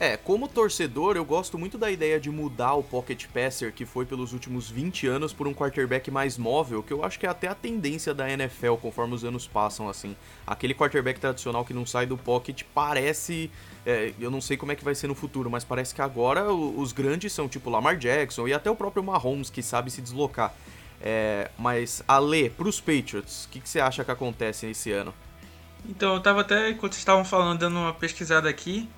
É, 0.00 0.16
como 0.16 0.48
torcedor, 0.48 1.14
eu 1.14 1.24
gosto 1.26 1.58
muito 1.58 1.76
da 1.76 1.90
ideia 1.90 2.18
de 2.18 2.30
mudar 2.30 2.72
o 2.72 2.82
pocket 2.82 3.26
passer 3.26 3.70
que 3.70 3.84
foi 3.84 4.06
pelos 4.06 4.32
últimos 4.32 4.70
20 4.70 5.06
anos 5.06 5.34
por 5.34 5.46
um 5.46 5.52
quarterback 5.52 6.10
mais 6.10 6.38
móvel, 6.38 6.82
que 6.82 6.90
eu 6.90 7.04
acho 7.04 7.20
que 7.20 7.26
é 7.26 7.28
até 7.28 7.48
a 7.48 7.54
tendência 7.54 8.14
da 8.14 8.26
NFL 8.30 8.76
conforme 8.80 9.14
os 9.14 9.24
anos 9.24 9.46
passam, 9.46 9.90
assim. 9.90 10.16
Aquele 10.46 10.72
quarterback 10.72 11.20
tradicional 11.20 11.66
que 11.66 11.74
não 11.74 11.84
sai 11.84 12.06
do 12.06 12.16
pocket 12.16 12.62
parece. 12.72 13.50
É, 13.84 14.14
eu 14.18 14.30
não 14.30 14.40
sei 14.40 14.56
como 14.56 14.72
é 14.72 14.74
que 14.74 14.82
vai 14.82 14.94
ser 14.94 15.06
no 15.06 15.14
futuro, 15.14 15.50
mas 15.50 15.64
parece 15.64 15.94
que 15.94 16.00
agora 16.00 16.50
os 16.50 16.92
grandes 16.92 17.34
são 17.34 17.46
tipo 17.46 17.68
Lamar 17.68 17.98
Jackson 17.98 18.48
e 18.48 18.54
até 18.54 18.70
o 18.70 18.74
próprio 18.74 19.02
Mahomes 19.02 19.50
que 19.50 19.62
sabe 19.62 19.90
se 19.90 20.00
deslocar. 20.00 20.54
É, 20.98 21.50
mas, 21.58 22.02
Ale, 22.08 22.48
pros 22.48 22.80
Patriots, 22.80 23.44
o 23.44 23.48
que, 23.50 23.60
que 23.60 23.68
você 23.68 23.80
acha 23.80 24.02
que 24.02 24.10
acontece 24.10 24.66
esse 24.66 24.92
ano? 24.92 25.12
Então, 25.86 26.14
eu 26.14 26.22
tava 26.22 26.40
até, 26.40 26.70
enquanto 26.70 26.92
vocês 26.92 27.02
estavam 27.02 27.24
falando, 27.24 27.58
dando 27.58 27.76
uma 27.76 27.92
pesquisada 27.92 28.48
aqui. 28.48 28.88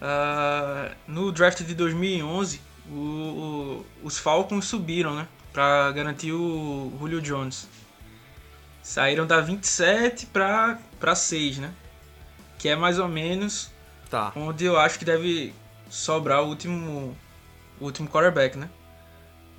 Uh, 0.00 0.94
no 1.06 1.30
draft 1.30 1.62
de 1.62 1.74
2011, 1.74 2.60
o, 2.88 2.94
o, 2.94 3.86
os 4.02 4.18
Falcons 4.18 4.64
subiram, 4.64 5.14
né? 5.14 5.28
Pra 5.52 5.92
garantir 5.92 6.32
o 6.32 6.92
Julio 6.98 7.20
Jones. 7.20 7.68
Saíram 8.82 9.26
da 9.26 9.40
27 9.40 10.26
pra, 10.26 10.78
pra 10.98 11.14
6, 11.14 11.58
né? 11.58 11.72
Que 12.58 12.70
é 12.70 12.76
mais 12.76 12.98
ou 12.98 13.08
menos 13.08 13.70
tá. 14.08 14.32
onde 14.34 14.64
eu 14.64 14.78
acho 14.78 14.98
que 14.98 15.04
deve 15.04 15.54
sobrar 15.90 16.42
o 16.42 16.48
último, 16.48 17.16
o 17.78 17.84
último 17.84 18.08
quarterback, 18.08 18.56
né? 18.56 18.70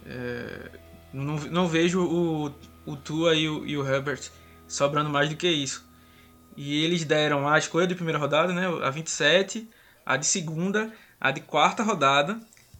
É, 0.06 0.72
não, 1.14 1.36
não 1.36 1.68
vejo 1.68 2.04
o, 2.04 2.54
o 2.86 2.96
Tua 2.96 3.36
e 3.36 3.48
o, 3.48 3.66
e 3.66 3.78
o 3.78 3.88
Herbert 3.88 4.32
sobrando 4.68 5.10
mais 5.10 5.30
do 5.30 5.36
que 5.36 5.48
isso. 5.48 5.86
E 6.58 6.84
eles 6.84 7.04
deram 7.04 7.48
a 7.48 7.58
escolha 7.60 7.86
de 7.86 7.96
primeira 7.96 8.18
rodada, 8.18 8.54
né? 8.54 8.68
A 8.84 8.90
27 8.90 9.70
a 10.06 10.18
de 10.18 10.26
segunda, 10.26 10.92
a 11.20 11.32
de 11.32 11.42
quarta 11.42 11.84
rodada 11.84 12.40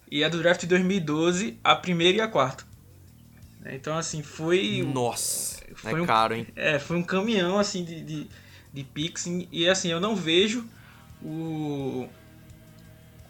e 0.10 0.24
a 0.24 0.30
do 0.30 0.40
draft 0.40 0.62
de 0.62 0.68
2012, 0.68 1.60
a 1.64 1.76
primeira 1.76 2.18
e 2.18 2.22
a 2.22 2.28
quarta. 2.28 2.66
Então, 3.66 3.98
assim, 3.98 4.24
foi. 4.24 4.84
Nossa, 4.84 5.64
foi 5.76 6.00
é 6.00 6.02
um, 6.02 6.06
caro, 6.06 6.36
hein? 6.36 6.48
É, 6.56 6.80
foi 6.80 6.98
um 6.98 7.04
caminhão, 7.04 7.60
assim, 7.60 7.84
de, 7.84 8.02
de, 8.02 8.28
de 8.74 8.84
picks. 8.84 9.26
E, 9.52 9.70
assim, 9.70 9.90
eu 9.90 10.00
não 10.00 10.16
vejo 10.16 10.68
o. 11.22 12.08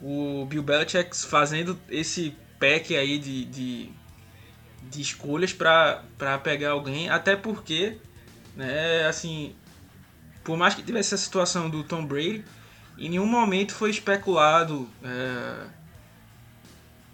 O 0.00 0.46
Bill 0.46 0.64
Belichick 0.64 1.16
fazendo 1.16 1.78
esse 1.88 2.34
pack 2.58 2.96
aí 2.96 3.18
de, 3.18 3.44
de, 3.44 3.90
de 4.90 5.00
escolhas 5.00 5.52
para 5.52 6.38
pegar 6.42 6.70
alguém, 6.70 7.08
até 7.08 7.36
porque, 7.36 7.98
né, 8.56 9.06
assim, 9.06 9.54
por 10.42 10.56
mais 10.56 10.74
que 10.74 10.82
tivesse 10.82 11.14
essa 11.14 11.22
situação 11.22 11.70
do 11.70 11.84
Tom 11.84 12.04
Brady, 12.04 12.44
em 12.98 13.08
nenhum 13.08 13.26
momento 13.26 13.74
foi 13.74 13.90
especulado 13.90 14.88
é, 15.02 15.66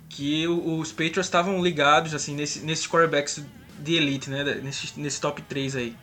que 0.09 0.47
os 0.49 0.91
Patriots 0.91 1.27
estavam 1.27 1.63
ligados 1.63 2.15
assim 2.15 2.35
nesse, 2.35 2.61
nesses 2.61 2.87
quarterbacks 2.87 3.43
de 3.79 3.95
elite, 3.95 4.29
né? 4.31 4.43
Nesse, 4.63 4.99
nesse 4.99 5.21
top 5.21 5.41
3 5.43 5.77
aí. 5.77 5.97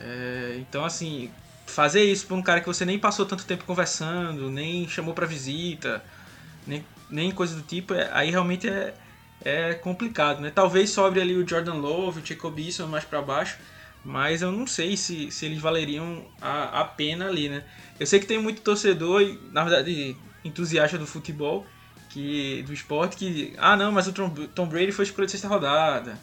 É, 0.00 0.56
então, 0.58 0.84
assim, 0.84 1.30
fazer 1.66 2.04
isso 2.04 2.26
para 2.26 2.36
um 2.36 2.42
cara 2.42 2.60
que 2.60 2.66
você 2.66 2.84
nem 2.84 2.98
passou 2.98 3.26
tanto 3.26 3.44
tempo 3.44 3.64
conversando, 3.64 4.50
nem 4.50 4.88
chamou 4.88 5.14
para 5.14 5.26
visita, 5.26 6.04
nem, 6.66 6.84
nem 7.10 7.30
coisa 7.30 7.54
do 7.56 7.62
tipo, 7.62 7.94
é, 7.94 8.10
aí 8.12 8.30
realmente 8.30 8.68
é, 8.68 8.94
é 9.44 9.74
complicado, 9.74 10.40
né? 10.40 10.50
Talvez 10.54 10.90
sobre 10.90 11.20
ali 11.20 11.34
o 11.36 11.46
Jordan 11.46 11.74
Love, 11.74 12.20
o 12.20 12.26
Jacob 12.26 12.58
Eason 12.58 12.86
mais 12.86 13.04
para 13.04 13.20
baixo, 13.22 13.58
mas 14.04 14.42
eu 14.42 14.52
não 14.52 14.66
sei 14.66 14.96
se, 14.96 15.30
se 15.30 15.46
eles 15.46 15.58
valeriam 15.58 16.24
a, 16.40 16.80
a 16.80 16.84
pena 16.84 17.26
ali, 17.26 17.48
né? 17.48 17.64
Eu 17.98 18.06
sei 18.06 18.20
que 18.20 18.26
tem 18.26 18.38
muito 18.38 18.60
torcedor, 18.60 19.22
e, 19.22 19.38
na 19.50 19.64
verdade, 19.64 20.14
entusiasta 20.44 20.98
do 20.98 21.06
futebol, 21.06 21.64
que 22.10 22.62
do 22.66 22.72
esporte, 22.72 23.16
que. 23.16 23.54
Ah, 23.56 23.76
não, 23.76 23.90
mas 23.90 24.06
o 24.06 24.12
Tom, 24.12 24.28
Tom 24.54 24.66
Brady 24.66 24.92
foi 24.92 25.04
escolhido 25.04 25.26
de 25.26 25.32
sexta 25.32 25.48
rodada. 25.48 26.18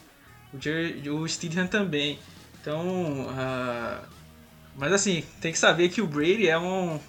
O, 0.53 0.61
Jerry, 0.61 1.09
o 1.09 1.27
Steedham 1.27 1.67
também. 1.67 2.19
Então. 2.61 3.27
Uh, 3.29 4.05
mas 4.77 4.93
assim, 4.93 5.23
tem 5.41 5.51
que 5.51 5.59
saber 5.59 5.89
que 5.89 6.01
o 6.01 6.07
Brady 6.07 6.47
é 6.47 6.57
um, 6.57 6.99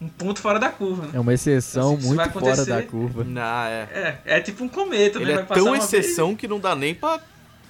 um 0.00 0.08
ponto 0.08 0.40
fora 0.40 0.58
da 0.58 0.68
curva. 0.68 1.06
Né? 1.06 1.10
É 1.14 1.20
uma 1.20 1.32
exceção 1.32 1.94
então, 1.94 2.08
muito 2.08 2.30
fora 2.30 2.66
da 2.66 2.82
curva. 2.82 3.24
Não, 3.24 3.42
é. 3.42 3.88
é. 3.92 4.20
É 4.36 4.40
tipo 4.40 4.64
um 4.64 4.68
cometa, 4.68 5.18
Ele 5.18 5.34
né? 5.34 5.40
é 5.40 5.54
tão 5.54 5.74
exceção 5.74 6.28
vez... 6.28 6.40
que 6.40 6.48
não 6.48 6.58
dá 6.58 6.74
nem 6.74 6.94
pra, 6.94 7.20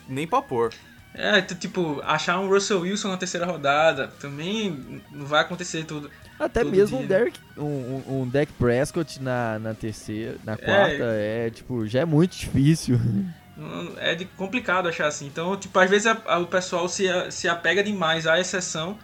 nem 0.08 0.26
pra 0.26 0.42
pôr. 0.42 0.72
É, 1.14 1.40
tipo, 1.42 2.00
achar 2.04 2.38
um 2.38 2.48
Russell 2.48 2.80
Wilson 2.80 3.08
na 3.08 3.16
terceira 3.16 3.46
rodada 3.46 4.08
também 4.20 5.02
não 5.10 5.26
vai 5.26 5.40
acontecer 5.40 5.84
tudo. 5.84 6.10
Até 6.38 6.62
mesmo 6.62 6.98
dia. 6.98 7.04
um 7.04 7.08
Derek, 7.08 7.40
um, 7.56 8.02
um, 8.06 8.28
Dak 8.28 8.52
Prescott 8.52 9.20
na, 9.20 9.58
na 9.58 9.74
terceira, 9.74 10.36
na 10.44 10.56
quarta, 10.56 11.02
é, 11.02 11.46
é, 11.46 11.50
tipo, 11.50 11.86
já 11.86 12.00
é 12.00 12.04
muito 12.04 12.36
difícil. 12.36 12.98
É 13.96 14.14
de 14.14 14.24
complicado 14.24 14.88
achar 14.88 15.08
assim. 15.08 15.26
Então, 15.26 15.56
tipo, 15.56 15.76
às 15.80 15.90
vezes 15.90 16.06
a, 16.06 16.16
a, 16.26 16.38
o 16.38 16.46
pessoal 16.46 16.88
se, 16.88 17.08
se 17.32 17.48
apega 17.48 17.82
demais 17.82 18.24
à 18.24 18.38
exceção, 18.38 18.96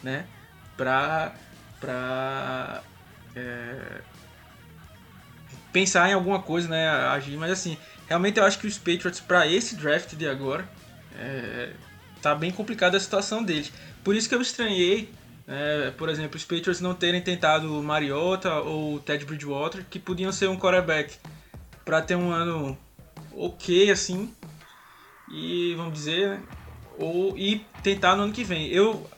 né? 0.00 0.26
Pra. 0.76 1.34
pra. 1.80 2.82
É, 3.34 4.00
pensar 5.72 6.08
em 6.08 6.12
alguma 6.12 6.40
coisa, 6.40 6.68
né? 6.68 6.88
Agir. 6.88 7.36
Mas 7.36 7.50
assim, 7.50 7.76
realmente 8.08 8.38
eu 8.38 8.44
acho 8.44 8.60
que 8.60 8.66
os 8.68 8.78
Patriots, 8.78 9.18
para 9.18 9.46
esse 9.46 9.74
draft 9.74 10.14
de 10.14 10.28
agora, 10.28 10.64
é, 11.18 11.72
tá 12.22 12.34
bem 12.34 12.50
complicada 12.50 12.96
a 12.96 13.00
situação 13.00 13.42
deles. 13.42 13.72
Por 14.02 14.14
isso 14.14 14.28
que 14.28 14.34
eu 14.34 14.40
estranhei, 14.40 15.10
é, 15.46 15.90
por 15.92 16.08
exemplo, 16.08 16.36
os 16.36 16.44
Patriots 16.44 16.80
não 16.80 16.94
terem 16.94 17.20
tentado 17.20 17.78
o 17.78 17.82
Mariota 17.82 18.54
ou 18.54 18.94
o 18.94 19.00
Ted 19.00 19.24
Bridgewater, 19.24 19.84
que 19.88 19.98
podiam 19.98 20.32
ser 20.32 20.48
um 20.48 20.58
quarterback 20.58 21.16
para 21.84 22.02
ter 22.02 22.16
um 22.16 22.30
ano 22.30 22.76
ok 23.32 23.90
assim, 23.90 24.32
e 25.30 25.74
vamos 25.76 25.94
dizer, 25.94 26.30
né, 26.30 26.42
ou 26.98 27.36
e 27.36 27.64
tentar 27.82 28.16
no 28.16 28.22
ano 28.24 28.32
que 28.32 28.44
vem. 28.44 28.68
Eu 28.68 29.08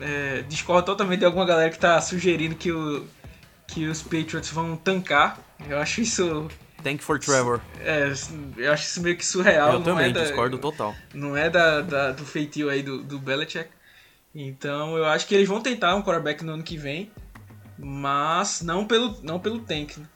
é, 0.00 0.42
discordo 0.42 0.86
totalmente 0.86 1.20
de 1.20 1.26
alguma 1.26 1.46
galera 1.46 1.70
que 1.70 1.76
está 1.76 2.00
sugerindo 2.00 2.54
que, 2.54 2.72
o, 2.72 3.06
que 3.66 3.86
os 3.86 4.02
Patriots 4.02 4.50
vão 4.50 4.76
tancar. 4.76 5.38
Eu 5.68 5.78
acho 5.78 6.00
isso 6.00 6.48
Thank 6.84 7.02
for 7.02 7.18
Trevor. 7.18 7.62
É, 7.80 8.12
eu 8.58 8.70
acho 8.70 8.84
isso 8.84 9.00
meio 9.00 9.16
que 9.16 9.24
surreal. 9.24 9.72
Eu 9.72 9.82
também, 9.82 10.10
é 10.10 10.12
da, 10.12 10.20
discordo 10.20 10.58
total. 10.58 10.94
Não 11.14 11.34
é 11.34 11.48
da, 11.48 11.80
da, 11.80 12.12
do 12.12 12.26
feitio 12.26 12.68
aí 12.68 12.82
do, 12.82 13.02
do 13.02 13.18
Belichick. 13.18 13.70
Então 14.34 14.96
eu 14.98 15.06
acho 15.06 15.26
que 15.26 15.34
eles 15.34 15.48
vão 15.48 15.62
tentar 15.62 15.94
um 15.94 16.02
quarterback 16.02 16.44
no 16.44 16.52
ano 16.52 16.62
que 16.62 16.76
vem, 16.76 17.10
mas 17.78 18.60
não 18.60 18.86
pelo, 18.86 19.16
não 19.22 19.40
pelo 19.40 19.60
tank. 19.60 19.96
Né? 19.96 20.06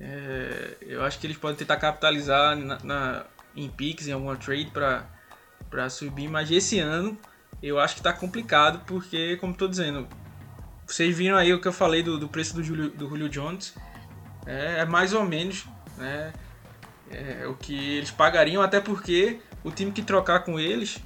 É, 0.00 0.76
eu 0.80 1.04
acho 1.04 1.18
que 1.18 1.26
eles 1.26 1.36
podem 1.36 1.56
tentar 1.56 1.76
capitalizar 1.76 2.56
na, 2.56 2.78
na 2.82 3.24
em 3.54 3.68
picks, 3.68 4.08
em 4.08 4.12
alguma 4.12 4.36
trade 4.36 4.70
para 4.70 5.90
subir, 5.90 6.28
mas 6.28 6.50
esse 6.50 6.78
ano 6.78 7.16
eu 7.62 7.78
acho 7.78 7.94
que 7.94 8.00
está 8.00 8.12
complicado 8.12 8.82
porque, 8.86 9.36
como 9.36 9.52
estou 9.52 9.68
dizendo, 9.68 10.06
vocês 10.86 11.14
viram 11.14 11.36
aí 11.36 11.52
o 11.52 11.60
que 11.60 11.68
eu 11.68 11.72
falei 11.72 12.02
do, 12.02 12.18
do 12.18 12.28
preço 12.28 12.54
do 12.54 12.62
Julio, 12.62 12.90
do 12.90 13.08
Julio 13.08 13.28
Jones. 13.28 13.74
É, 14.46 14.80
é 14.80 14.84
mais 14.84 15.12
ou 15.12 15.24
menos 15.24 15.66
né? 15.96 16.32
É, 17.10 17.46
o 17.46 17.54
que 17.54 17.96
eles 17.98 18.10
pagariam, 18.10 18.62
até 18.62 18.80
porque 18.80 19.38
o 19.62 19.70
time 19.70 19.92
que 19.92 20.02
trocar 20.02 20.40
com 20.40 20.58
eles 20.58 20.98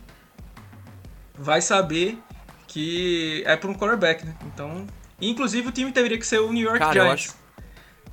vai 1.39 1.61
saber 1.61 2.19
que 2.67 3.43
é 3.47 3.57
por 3.57 3.69
um 3.71 3.75
quarterback, 3.75 4.25
né? 4.25 4.35
Então, 4.47 4.87
inclusive 5.21 5.69
o 5.69 5.73
time 5.73 5.91
teria 5.93 6.17
que 6.19 6.27
ser 6.27 6.39
o 6.41 6.53
New 6.53 6.65
York 6.65 6.79
Cara, 6.79 6.93
Giants. 6.93 7.13
acho- 7.31 7.41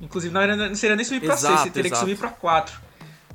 Inclusive 0.00 0.32
não, 0.32 0.74
seria 0.76 0.94
nem 0.94 1.04
subir 1.04 1.24
Exato, 1.24 1.58
6, 1.62 1.72
teria 1.72 1.88
exato. 1.88 2.04
que 2.04 2.10
subir 2.12 2.18
pra 2.18 2.28
4. 2.30 2.80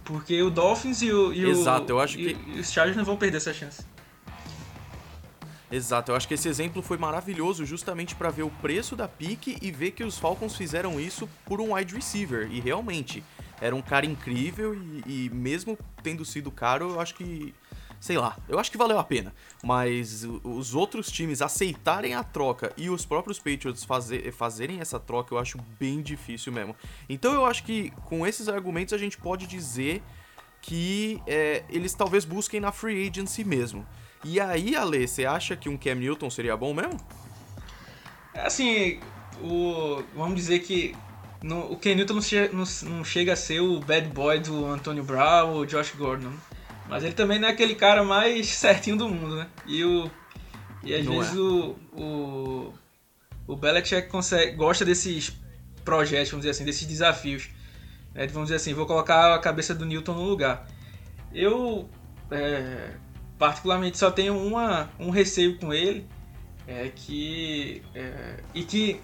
Porque 0.05 0.41
o 0.41 0.49
Dolphins 0.49 1.01
e, 1.01 1.11
o, 1.11 1.33
e, 1.33 1.45
o- 1.45 1.49
Exato, 1.51 1.91
eu 1.91 1.99
acho 1.99 2.17
e- 2.19 2.33
que- 2.35 2.59
os 2.59 2.71
Chargers 2.71 2.95
não 2.95 3.03
vão 3.03 3.17
perder 3.17 3.37
essa 3.37 3.53
chance. 3.53 3.81
Exato, 5.73 6.11
eu 6.11 6.15
acho 6.15 6.27
que 6.27 6.35
esse 6.35 6.47
exemplo 6.47 6.83
foi 6.83 6.99
maravilhoso 6.99 7.65
justamente 7.65 8.13
pra 8.13 8.29
ver 8.29 8.43
o 8.43 8.49
preço 8.51 8.95
da 8.95 9.07
pique 9.07 9.57
e 9.59 9.71
ver 9.71 9.89
que 9.89 10.03
os 10.03 10.19
Falcons 10.19 10.55
fizeram 10.55 10.99
isso 10.99 11.27
por 11.47 11.59
um 11.59 11.73
wide 11.73 11.95
receiver. 11.95 12.47
E 12.51 12.59
realmente, 12.59 13.23
era 13.59 13.75
um 13.75 13.81
cara 13.81 14.05
incrível 14.05 14.75
e, 14.75 15.25
e 15.25 15.29
mesmo 15.31 15.75
tendo 16.03 16.23
sido 16.23 16.51
caro, 16.51 16.91
eu 16.91 16.99
acho 16.99 17.15
que. 17.15 17.55
Sei 17.99 18.19
lá, 18.19 18.37
eu 18.47 18.59
acho 18.59 18.69
que 18.69 18.77
valeu 18.77 18.99
a 18.99 19.03
pena. 19.03 19.33
Mas 19.63 20.23
os 20.43 20.75
outros 20.75 21.11
times 21.11 21.41
aceitarem 21.41 22.13
a 22.13 22.23
troca 22.23 22.71
e 22.77 22.91
os 22.91 23.03
próprios 23.03 23.39
Patriots 23.39 23.83
fazer, 23.83 24.31
fazerem 24.31 24.79
essa 24.79 24.99
troca, 24.99 25.33
eu 25.33 25.39
acho 25.39 25.57
bem 25.79 26.03
difícil 26.03 26.53
mesmo. 26.53 26.75
Então 27.09 27.33
eu 27.33 27.47
acho 27.47 27.63
que 27.63 27.89
com 28.05 28.27
esses 28.27 28.47
argumentos 28.47 28.93
a 28.93 28.97
gente 28.99 29.17
pode 29.17 29.47
dizer 29.47 30.03
que 30.61 31.19
é, 31.25 31.63
eles 31.67 31.95
talvez 31.95 32.25
busquem 32.25 32.59
na 32.59 32.71
free 32.71 33.07
agency 33.07 33.43
mesmo. 33.43 33.87
E 34.23 34.39
aí, 34.39 34.75
Ale, 34.75 35.07
você 35.07 35.25
acha 35.25 35.55
que 35.55 35.69
um 35.69 35.77
Cam 35.77 35.95
Newton 35.95 36.29
seria 36.29 36.55
bom 36.57 36.73
mesmo? 36.73 36.97
Assim, 38.33 38.99
o, 39.41 40.03
vamos 40.15 40.35
dizer 40.35 40.59
que 40.59 40.95
no, 41.41 41.71
o 41.71 41.77
Ken 41.77 41.95
Newton 41.95 42.15
não, 42.15 42.21
che- 42.21 42.49
não- 42.53 42.63
não 42.97 43.03
chega 43.03 43.33
a 43.33 43.35
ser 43.35 43.59
o 43.61 43.79
bad 43.79 44.07
boy 44.09 44.39
do 44.39 44.65
Antonio 44.65 45.03
Brown 45.03 45.51
ou 45.53 45.65
Josh 45.65 45.91
Gordon. 45.95 46.33
Mas 46.85 47.03
ele 47.03 47.13
também 47.13 47.39
não 47.39 47.47
é 47.47 47.51
aquele 47.51 47.75
cara 47.75 48.03
mais 48.03 48.47
certinho 48.55 48.97
do 48.97 49.07
mundo, 49.09 49.35
né? 49.37 49.47
E, 49.65 49.83
o, 49.83 50.09
e 50.83 50.93
às 50.93 51.05
Não 51.05 51.21
vezes 51.21 51.33
é. 51.33 51.37
o, 51.37 51.75
o, 51.93 52.73
o 53.47 53.55
Belichick 53.55 54.09
consegue, 54.09 54.55
gosta 54.55 54.85
desses 54.85 55.33
projetos, 55.85 56.31
vamos 56.31 56.43
dizer 56.45 56.51
assim, 56.51 56.65
desses 56.65 56.87
desafios. 56.87 57.49
né? 58.13 58.27
Vamos 58.27 58.47
dizer 58.49 58.57
assim, 58.57 58.73
vou 58.73 58.85
colocar 58.85 59.35
a 59.35 59.39
cabeça 59.39 59.75
do 59.75 59.85
Newton 59.85 60.13
no 60.15 60.23
lugar. 60.25 60.67
Eu, 61.33 61.89
é, 62.31 62.91
particularmente, 63.47 63.97
só 63.97 64.09
tenho 64.09 64.37
uma, 64.37 64.89
um 64.97 65.09
receio 65.09 65.57
com 65.57 65.73
ele, 65.73 66.07
é 66.65 66.89
que 66.95 67.81
é, 67.93 68.35
e 68.53 68.63
que 68.63 69.01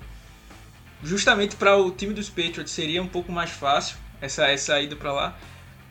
justamente 1.04 1.58
para 1.58 1.76
o 1.76 1.92
time 1.92 2.14
dos 2.14 2.30
Patriots 2.30 2.72
seria 2.72 3.04
um 3.04 3.08
pouco 3.08 3.34
mais 3.34 3.50
fácil 3.50 3.98
essa 4.22 4.48
essa 4.48 4.80
ida 4.80 4.96
para 4.96 5.12
lá 5.12 5.38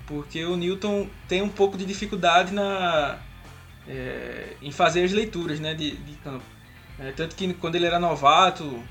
porque 0.07 0.43
o 0.47 0.57
Newton 0.57 1.11
tem 1.29 1.43
um 1.43 1.49
pouco 1.51 1.77
de 1.77 1.85
dificuldade 1.85 2.55
na 2.55 3.19
é, 3.87 4.55
em 4.63 4.71
fazer 4.73 5.05
as 5.05 5.13
leituras 5.13 5.61
né 5.61 5.75
de, 5.75 5.91
de 5.97 6.13
campo 6.25 6.45
É, 6.99 7.13
tanto 7.13 7.37
que 7.37 7.53
quando 7.53 7.75
ele 7.75 7.85
era 7.85 7.99
novato 8.01 8.83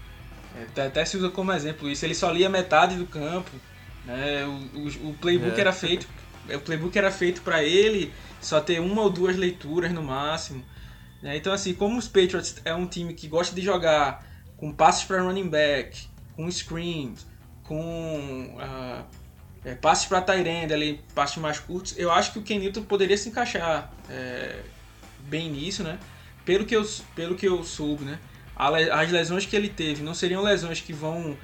é, 0.77 0.85
até- 0.85 1.03
se 1.03 1.17
usa 1.17 1.29
como 1.31 1.51
exemplo 1.51 1.89
isso 1.89 2.05
ele 2.05 2.13
só 2.13 2.29
lia 2.31 2.47
metade 2.47 2.95
do 2.95 3.07
campo 3.07 3.49
né 4.05 4.45
o, 4.45 4.77
o, 4.79 5.09
o 5.09 5.13
playbook 5.15 5.57
É. 5.57 5.61
era 5.61 5.73
feito 5.73 6.07
o 6.47 6.59
playbook 6.59 6.95
era 6.95 7.11
feito 7.11 7.41
para 7.41 7.63
ele 7.63 8.13
só 8.41 8.59
ter 8.61 8.79
uma 8.79 9.01
ou 9.01 9.09
duas 9.09 9.35
leituras 9.35 9.91
no 9.91 10.03
máximo 10.03 10.63
né? 11.21 11.37
Então, 11.37 11.51
assim, 11.53 11.73
como 11.73 11.97
os 11.97 12.07
Patriots 12.07 12.55
é 12.63 12.73
um 12.73 12.85
time 12.87 13.13
que 13.13 13.27
gosta 13.27 13.55
de 13.55 13.61
jogar 13.61 14.25
com 14.55 14.71
passes 14.71 15.03
para 15.03 15.21
running 15.21 15.49
back, 15.49 16.07
com 16.35 16.49
screens, 16.49 17.25
com 17.63 18.55
ah, 18.59 19.03
é, 19.65 19.75
passes 19.75 20.05
para 20.05 20.37
end, 20.39 20.73
ali, 20.73 21.03
passes 21.13 21.37
mais 21.37 21.59
curtos, 21.59 21.97
eu 21.97 22.11
acho 22.11 22.33
que 22.33 22.39
o 22.39 22.43
Ken 22.43 22.59
Newton 22.59 22.83
poderia 22.83 23.17
se 23.17 23.29
encaixar 23.29 23.91
é, 24.09 24.61
bem 25.21 25.49
nisso, 25.49 25.83
né? 25.83 25.99
Pelo 26.45 26.65
que 26.65 26.75
eu, 26.75 26.87
pelo 27.15 27.35
que 27.35 27.47
eu 27.47 27.63
soube, 27.63 28.05
né? 28.05 28.19
As 28.55 29.11
lesões 29.11 29.45
que 29.45 29.55
ele 29.55 29.69
teve 29.69 30.01
não 30.01 30.15
seriam 30.15 30.41
lesões 30.41 30.81
que 30.81 30.91
vão. 30.91 31.37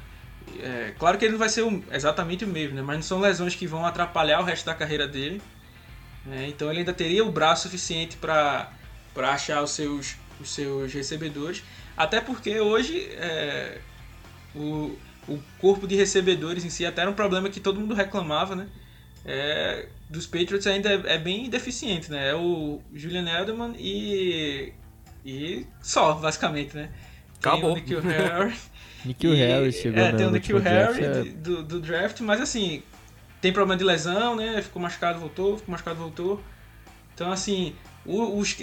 é, 0.59 0.93
claro 0.97 1.17
que 1.17 1.25
ele 1.25 1.33
não 1.33 1.39
vai 1.39 1.49
ser 1.49 1.61
o- 1.61 1.83
exatamente 1.91 2.43
o 2.43 2.47
mesmo, 2.47 2.75
né? 2.75 2.81
Mas 2.81 2.95
não 2.95 3.03
são 3.03 3.19
lesões 3.19 3.53
que 3.53 3.67
vão 3.67 3.85
atrapalhar 3.85 4.39
o 4.39 4.43
resto 4.43 4.65
da 4.65 4.73
carreira 4.73 5.07
dele. 5.07 5.41
Né? 6.25 6.47
Então 6.47 6.69
ele 6.69 6.79
ainda 6.79 6.93
teria 6.93 7.23
o 7.23 7.31
braço 7.31 7.63
suficiente 7.63 8.17
para 8.17 8.71
para 9.13 9.31
achar 9.33 9.61
os 9.61 9.69
seus, 9.71 10.15
os 10.41 10.49
seus 10.49 10.91
recebedores. 10.91 11.63
Até 11.95 12.19
porque 12.19 12.59
hoje 12.59 13.07
é, 13.11 13.77
o, 14.55 14.97
o 15.27 15.39
corpo 15.59 15.87
de 15.87 15.95
recebedores 15.95 16.65
em 16.65 16.69
si 16.71 16.83
até 16.83 17.01
era 17.01 17.11
um 17.11 17.13
problema 17.13 17.47
que 17.47 17.59
todo 17.59 17.79
mundo 17.79 17.93
reclamava, 17.93 18.55
né? 18.55 18.67
É, 19.23 19.87
dos 20.09 20.25
Patriots 20.25 20.65
ainda 20.65 20.89
é, 20.91 21.13
é 21.13 21.17
bem 21.19 21.47
deficiente, 21.49 22.09
né? 22.11 22.29
É 22.31 22.35
o 22.35 22.81
Julian 22.91 23.25
Edelman 23.39 23.75
e, 23.77 24.73
e 25.23 25.65
só, 25.79 26.13
basicamente, 26.13 26.75
né? 26.75 26.89
Tem 27.39 27.51
Acabou. 27.51 27.73
o 27.73 27.75
Nikhil 27.75 28.01
Harry. 28.01 28.55
Nikhil 29.05 29.33
Harris 29.35 29.75
chegou 29.75 29.99
É, 30.03 30.11
tem 30.13 30.25
o 30.25 30.31
Nikhil 30.31 30.59
draft, 30.59 30.95
Harry 30.99 31.05
é- 31.05 31.21
de- 31.23 31.29
do, 31.31 31.61
do 31.63 31.79
draft, 31.79 32.19
mas 32.21 32.41
assim, 32.41 32.81
tem 33.43 33.51
problema 33.51 33.77
de 33.77 33.83
lesão, 33.83 34.37
né? 34.37 34.61
Ficou 34.61 34.81
machucado, 34.81 35.19
voltou, 35.19 35.57
ficou 35.57 35.73
machucado, 35.73 35.99
voltou. 35.99 36.41
Então, 37.13 37.29
assim, 37.29 37.75
os 38.05 38.55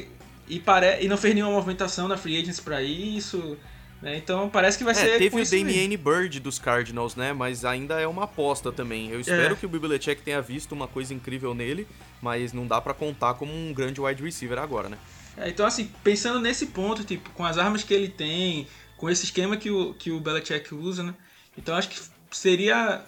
e, 0.49 0.59
pare, 0.59 1.05
e 1.05 1.07
não 1.07 1.19
fez 1.19 1.35
nenhuma 1.35 1.53
movimentação 1.53 2.09
na 2.09 2.17
free 2.17 2.41
agency 2.41 2.63
pra 2.63 2.83
isso, 2.83 3.59
né? 4.01 4.17
Então 4.17 4.49
parece 4.49 4.79
que 4.79 4.83
vai 4.83 4.93
É, 4.93 4.97
ser 4.97 5.19
teve 5.19 5.39
o. 5.39 5.45
Damian 5.45 5.97
Bird 5.99 6.41
dos 6.41 6.59
Cardinals, 6.59 7.15
né? 7.15 7.35
Mas 7.35 7.63
ainda 7.63 8.01
é 8.01 8.07
uma 8.07 8.25
aposta 8.25 8.73
também. 8.73 9.11
Eu 9.11 9.21
espero 9.21 9.53
É. 9.53 9.57
que 9.57 9.67
o 9.67 9.69
Belichick 9.69 10.23
tenha 10.23 10.41
visto 10.41 10.73
uma 10.73 10.89
coisa 10.89 11.13
incrível 11.13 11.55
nele, 11.55 11.87
mas 12.23 12.55
não 12.55 12.67
dá 12.67 12.81
pra 12.81 12.95
contar 12.95 13.35
como 13.35 13.53
um 13.53 13.75
grande 13.75 14.01
wide 14.01 14.23
receiver 14.25 14.59
agora, 14.59 14.89
né? 14.89 14.97
É, 15.37 15.49
então, 15.51 15.67
assim, 15.67 15.91
pensando 16.03 16.41
nesse 16.41 16.67
ponto, 16.69 17.05
tipo, 17.05 17.29
com 17.31 17.45
as 17.45 17.59
armas 17.59 17.85
que 17.85 17.93
ele 17.93 18.09
tem, 18.09 18.67
com 18.97 19.11
esse 19.11 19.25
esquema 19.25 19.59
que 19.59 19.71
o, 19.71 19.93
que 19.95 20.11
o 20.11 20.19
Belichick 20.21 20.75
usa, 20.75 21.03
né? 21.03 21.15
Então 21.57 21.77
acho 21.77 21.91
que 21.91 22.01
seria. 22.31 23.03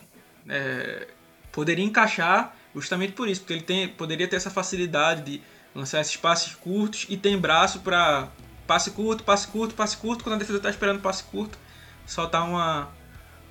é, 0.48 1.08
poderia 1.52 1.84
encaixar 1.84 2.54
justamente 2.74 3.12
por 3.12 3.28
isso, 3.28 3.42
porque 3.42 3.52
ele 3.52 3.62
tem, 3.62 3.88
poderia 3.88 4.26
ter 4.26 4.36
essa 4.36 4.50
facilidade 4.50 5.22
de 5.22 5.42
lançar 5.74 6.00
esses 6.00 6.16
passes 6.16 6.54
curtos 6.54 7.06
e 7.08 7.16
tem 7.16 7.38
braço 7.38 7.80
para 7.80 8.28
passe 8.66 8.90
curto, 8.92 9.22
passe 9.24 9.46
curto, 9.48 9.74
passe 9.74 9.96
curto, 9.96 10.24
quando 10.24 10.36
a 10.36 10.38
defesa 10.38 10.58
tá 10.60 10.70
esperando 10.70 11.00
passe 11.00 11.24
curto, 11.24 11.58
soltar 12.06 12.48
uma, 12.48 12.88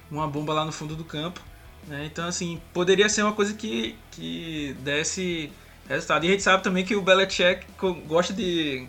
uma 0.09 0.27
bomba 0.27 0.53
lá 0.53 0.65
no 0.65 0.71
fundo 0.71 0.95
do 0.95 1.03
campo. 1.03 1.41
né? 1.87 2.05
Então, 2.05 2.27
assim, 2.27 2.59
poderia 2.73 3.07
ser 3.09 3.23
uma 3.23 3.33
coisa 3.33 3.53
que, 3.53 3.95
que 4.11 4.75
desse 4.79 5.51
resultado. 5.87 6.25
E 6.25 6.29
a 6.29 6.31
gente 6.31 6.43
sabe 6.43 6.63
também 6.63 6.85
que 6.85 6.95
o 6.95 7.01
Belichick 7.01 7.65
gosta 8.07 8.33
de 8.33 8.87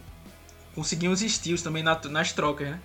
conseguir 0.74 1.08
uns 1.08 1.20
estilos 1.22 1.62
também 1.62 1.82
na- 1.82 2.00
nas 2.08 2.32
trocas, 2.32 2.68
né? 2.68 2.80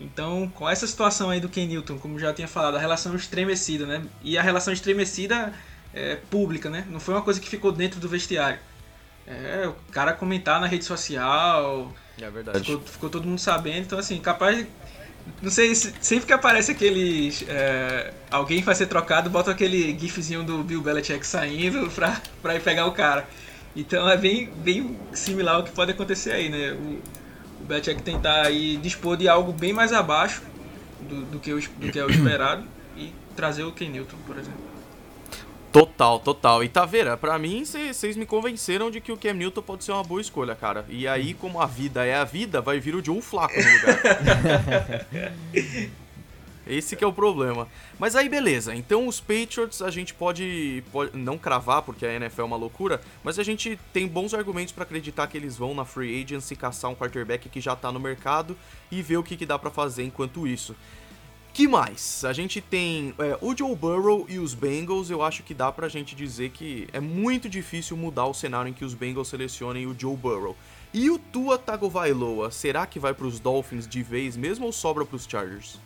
Então, 0.00 0.48
com 0.54 0.68
essa 0.68 0.86
situação 0.86 1.30
aí 1.30 1.40
do 1.40 1.48
Ken 1.48 1.66
Newton, 1.66 1.98
como 1.98 2.18
já 2.18 2.32
tinha 2.32 2.46
falado, 2.48 2.76
a 2.76 2.80
relação 2.80 3.14
estremecida, 3.16 3.84
né? 3.86 4.02
E 4.22 4.38
a 4.38 4.42
relação 4.42 4.72
estremecida 4.72 5.52
é 5.92 6.16
pública, 6.30 6.70
né? 6.70 6.84
Não 6.88 7.00
foi 7.00 7.14
uma 7.14 7.22
coisa 7.22 7.40
que 7.40 7.48
ficou 7.48 7.72
dentro 7.72 7.98
do 7.98 8.08
vestiário. 8.08 8.58
É, 9.26 9.66
o 9.66 9.74
cara 9.92 10.12
comentar 10.12 10.60
na 10.60 10.66
rede 10.66 10.84
social, 10.84 11.92
É 12.20 12.30
verdade. 12.30 12.60
ficou, 12.60 12.80
ficou 12.80 13.10
todo 13.10 13.26
mundo 13.26 13.38
sabendo, 13.40 13.80
então 13.80 13.98
assim, 13.98 14.18
capaz 14.20 14.64
Não 15.42 15.50
sei, 15.50 15.74
se- 15.74 15.92
sempre 16.00 16.26
que 16.26 16.32
aparece 16.32 16.70
aqueles. 16.70 17.44
é, 17.48 18.14
alguém 18.30 18.62
vai 18.62 18.74
ser 18.74 18.86
trocado, 18.86 19.28
bota 19.28 19.50
aquele 19.50 19.98
gifzinho 19.98 20.42
do 20.44 20.62
Bill 20.62 20.80
Belichick 20.80 21.26
saindo 21.26 21.90
pra, 21.92 22.22
pra 22.40 22.54
ir 22.54 22.62
pegar 22.62 22.86
o 22.86 22.92
cara. 22.92 23.28
Então 23.76 24.08
é 24.08 24.16
bem, 24.16 24.46
bem 24.56 24.96
similar 25.12 25.56
ao 25.56 25.62
que 25.64 25.70
pode 25.72 25.90
acontecer 25.92 26.30
aí, 26.32 26.48
né? 26.48 26.72
O, 26.72 26.98
o 27.60 27.64
Belichick 27.64 28.02
tentar 28.02 28.46
aí 28.46 28.76
dispor 28.76 29.16
de 29.16 29.28
algo 29.28 29.52
bem 29.52 29.72
mais 29.72 29.92
abaixo 29.92 30.42
do, 31.00 31.24
do, 31.26 31.38
que, 31.38 31.52
o, 31.52 31.60
do 31.60 31.90
que 31.90 31.98
é 31.98 32.04
o 32.04 32.10
esperado 32.10 32.64
e 32.96 33.12
trazer 33.36 33.64
o 33.64 33.72
Ken 33.72 33.88
Newton, 33.88 34.16
por 34.26 34.36
exemplo. 34.38 34.68
Total, 35.70 36.18
total. 36.18 36.64
E 36.64 36.68
Taveira, 36.68 37.16
pra 37.16 37.38
mim, 37.38 37.64
vocês 37.64 38.16
me 38.16 38.24
convenceram 38.24 38.90
de 38.90 39.00
que 39.00 39.12
o 39.12 39.16
Cam 39.18 39.34
Newton 39.34 39.62
pode 39.62 39.84
ser 39.84 39.92
uma 39.92 40.02
boa 40.02 40.20
escolha, 40.20 40.54
cara. 40.54 40.84
E 40.88 41.06
aí, 41.06 41.34
como 41.34 41.60
a 41.60 41.66
vida 41.66 42.04
é 42.04 42.14
a 42.16 42.24
vida, 42.24 42.60
vai 42.60 42.80
vir 42.80 42.94
o 42.94 43.04
Joe 43.04 43.20
Flaco 43.20 43.54
no 43.54 43.70
lugar. 43.70 45.06
Esse 46.68 46.94
que 46.94 47.02
é 47.02 47.06
o 47.06 47.12
problema. 47.12 47.66
Mas 47.98 48.14
aí, 48.14 48.28
beleza. 48.28 48.74
Então, 48.74 49.06
os 49.06 49.20
Patriots, 49.20 49.80
a 49.80 49.90
gente 49.90 50.12
pode, 50.12 50.84
pode 50.92 51.16
não 51.16 51.38
cravar, 51.38 51.82
porque 51.82 52.04
a 52.04 52.14
NFL 52.14 52.42
é 52.42 52.44
uma 52.44 52.56
loucura, 52.56 53.00
mas 53.24 53.38
a 53.38 53.42
gente 53.42 53.78
tem 53.92 54.06
bons 54.06 54.34
argumentos 54.34 54.72
pra 54.72 54.84
acreditar 54.84 55.26
que 55.26 55.36
eles 55.36 55.56
vão 55.56 55.74
na 55.74 55.84
free 55.84 56.22
agency 56.22 56.54
caçar 56.54 56.90
um 56.90 56.94
quarterback 56.94 57.48
que 57.48 57.60
já 57.60 57.74
tá 57.74 57.90
no 57.90 57.98
mercado 57.98 58.56
e 58.90 59.00
ver 59.00 59.16
o 59.16 59.22
que, 59.22 59.36
que 59.36 59.46
dá 59.46 59.58
pra 59.58 59.70
fazer 59.70 60.04
enquanto 60.04 60.46
isso. 60.46 60.76
Que 61.58 61.66
mais? 61.66 62.24
A 62.24 62.32
gente 62.32 62.60
tem 62.60 63.12
é, 63.18 63.36
o 63.40 63.56
Joe 63.56 63.74
Burrow 63.74 64.26
e 64.28 64.38
os 64.38 64.54
Bengals. 64.54 65.10
Eu 65.10 65.22
acho 65.22 65.42
que 65.42 65.52
dá 65.52 65.72
pra 65.72 65.88
gente 65.88 66.14
dizer 66.14 66.50
que 66.50 66.86
é 66.92 67.00
muito 67.00 67.48
difícil 67.48 67.96
mudar 67.96 68.26
o 68.26 68.34
cenário 68.34 68.68
em 68.68 68.72
que 68.72 68.84
os 68.84 68.94
Bengals 68.94 69.26
selecionem 69.26 69.84
o 69.84 69.96
Joe 69.98 70.16
Burrow. 70.16 70.56
E 70.94 71.10
o 71.10 71.18
Tua 71.18 71.58
Tagovailoa, 71.58 72.50
será 72.50 72.86
que 72.86 73.00
vai 73.00 73.12
pros 73.12 73.40
Dolphins 73.40 73.88
de 73.88 74.02
vez 74.02 74.36
mesmo 74.36 74.66
ou 74.66 74.72
sobra 74.72 75.04
pros 75.04 75.26
Chargers? 75.28 75.80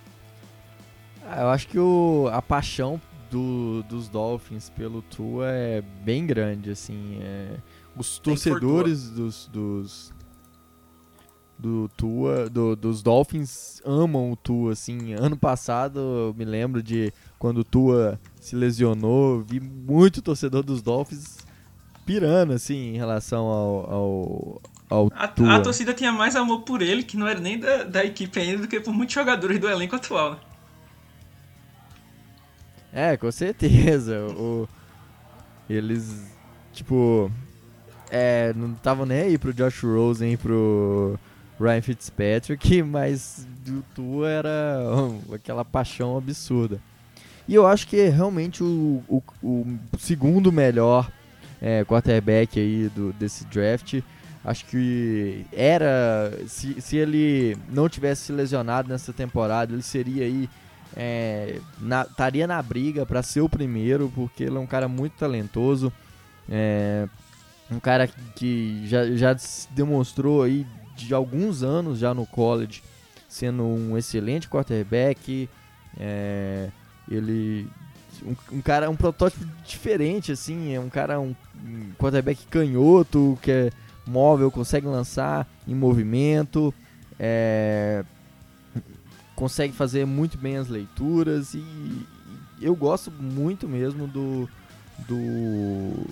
Eu 1.24 1.48
acho 1.48 1.68
que 1.68 1.78
o, 1.78 2.28
a 2.32 2.42
paixão 2.42 3.00
do- 3.30 3.82
dos 3.84 4.08
Dolphins 4.08 4.68
pelo 4.70 5.02
Tua 5.02 5.48
é 5.50 5.80
bem 5.80 6.26
grande, 6.26 6.70
assim. 6.70 7.18
é. 7.22 7.56
os 7.96 8.18
torcedores 8.18 9.08
dos, 9.10 9.46
dos 9.48 10.12
do 11.58 11.88
Tua, 11.96 12.50
do, 12.50 12.74
dos 12.74 13.02
Dolphins 13.02 13.80
amam 13.84 14.32
o 14.32 14.36
Tua, 14.36 14.72
assim. 14.72 15.12
Ano 15.14 15.36
passado 15.36 16.00
eu 16.00 16.34
me 16.36 16.44
lembro 16.44 16.82
de 16.82 17.12
quando 17.38 17.58
o 17.58 17.64
Tua 17.64 18.18
se 18.40 18.56
lesionou, 18.56 19.40
vi 19.42 19.60
muito 19.60 20.20
torcedor 20.20 20.62
dos 20.64 20.82
Dolphins 20.82 21.38
pirando, 22.04 22.52
assim, 22.52 22.94
em 22.94 22.96
relação 22.96 23.46
ao, 23.46 23.90
ao, 23.92 24.62
ao 24.90 25.08
a, 25.14 25.28
Tua. 25.28 25.54
A 25.54 25.60
torcida 25.60 25.94
tinha 25.94 26.10
mais 26.10 26.34
amor 26.34 26.62
por 26.62 26.82
ele, 26.82 27.04
que 27.04 27.16
não 27.16 27.28
era 27.28 27.38
nem 27.38 27.58
da, 27.60 27.84
da 27.84 28.04
equipe 28.04 28.40
ainda, 28.40 28.62
do 28.62 28.68
que 28.68 28.80
por 28.80 28.92
muitos 28.92 29.14
jogadores 29.14 29.60
do 29.60 29.68
elenco 29.68 29.94
atual, 29.94 30.32
né? 30.32 30.36
É, 32.92 33.16
com 33.16 33.30
certeza. 33.30 34.26
O, 34.36 34.68
eles, 35.68 36.26
tipo, 36.72 37.30
é, 38.10 38.52
não 38.54 38.72
estavam 38.72 39.06
nem 39.06 39.22
aí 39.22 39.38
pro 39.38 39.54
Josh 39.54 39.82
Rosen 39.82 40.36
pro 40.36 41.18
Ryan 41.58 41.80
Fitzpatrick, 41.80 42.82
mas 42.84 43.46
do 43.64 43.82
Tua 43.94 44.28
era 44.28 44.78
aquela 45.32 45.64
paixão 45.64 46.16
absurda. 46.16 46.80
E 47.48 47.54
eu 47.54 47.66
acho 47.66 47.88
que 47.88 47.98
é 47.98 48.08
realmente 48.08 48.62
o, 48.62 49.02
o, 49.08 49.22
o 49.42 49.66
segundo 49.98 50.52
melhor 50.52 51.10
é, 51.60 51.84
quarterback 51.84 52.58
aí 52.58 52.88
do, 52.94 53.12
desse 53.12 53.44
draft. 53.46 54.00
Acho 54.44 54.66
que 54.66 55.46
era. 55.52 56.32
Se, 56.48 56.80
se 56.80 56.96
ele 56.96 57.56
não 57.70 57.88
tivesse 57.88 58.22
se 58.22 58.32
lesionado 58.32 58.88
nessa 58.88 59.12
temporada, 59.12 59.72
ele 59.72 59.82
seria 59.82 60.24
aí. 60.24 60.48
É, 60.96 61.58
na, 61.80 62.02
estaria 62.02 62.46
na 62.46 62.62
briga 62.62 63.06
para 63.06 63.22
ser 63.22 63.40
o 63.40 63.48
primeiro, 63.48 64.12
porque 64.14 64.44
ele 64.44 64.56
é 64.56 64.60
um 64.60 64.66
cara 64.66 64.88
muito 64.88 65.14
talentoso. 65.14 65.92
É, 66.48 67.08
um 67.70 67.80
cara 67.80 68.08
que 68.36 68.82
já, 68.86 69.10
já 69.12 69.36
demonstrou 69.70 70.42
aí 70.42 70.66
de 70.94 71.14
alguns 71.14 71.62
anos 71.62 71.98
já 71.98 72.12
no 72.12 72.26
college, 72.26 72.82
sendo 73.28 73.62
um 73.62 73.96
excelente 73.96 74.48
quarterback. 74.48 75.48
É, 75.98 76.68
ele 77.10 77.68
um, 78.24 78.56
um, 78.56 78.60
cara, 78.60 78.90
um 78.90 78.96
protótipo 78.96 79.44
diferente, 79.64 80.32
assim, 80.32 80.74
é 80.74 80.80
um 80.80 80.88
cara, 80.88 81.18
um, 81.20 81.34
um 81.64 81.92
quarterback 81.98 82.46
canhoto, 82.46 83.38
que 83.42 83.50
é 83.50 83.70
móvel, 84.06 84.50
consegue 84.50 84.86
lançar 84.86 85.48
em 85.66 85.74
movimento, 85.74 86.72
é, 87.18 88.04
consegue 89.42 89.72
fazer 89.72 90.06
muito 90.06 90.38
bem 90.38 90.56
as 90.56 90.68
leituras 90.68 91.52
e, 91.52 91.58
e 91.58 92.06
eu 92.60 92.76
gosto 92.76 93.10
muito 93.10 93.68
mesmo 93.68 94.06
do 94.06 94.48
do 95.00 96.06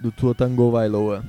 do 0.00 0.10
Tua 0.10 0.34
Tango 0.34 0.68
Vailoa. 0.72 1.24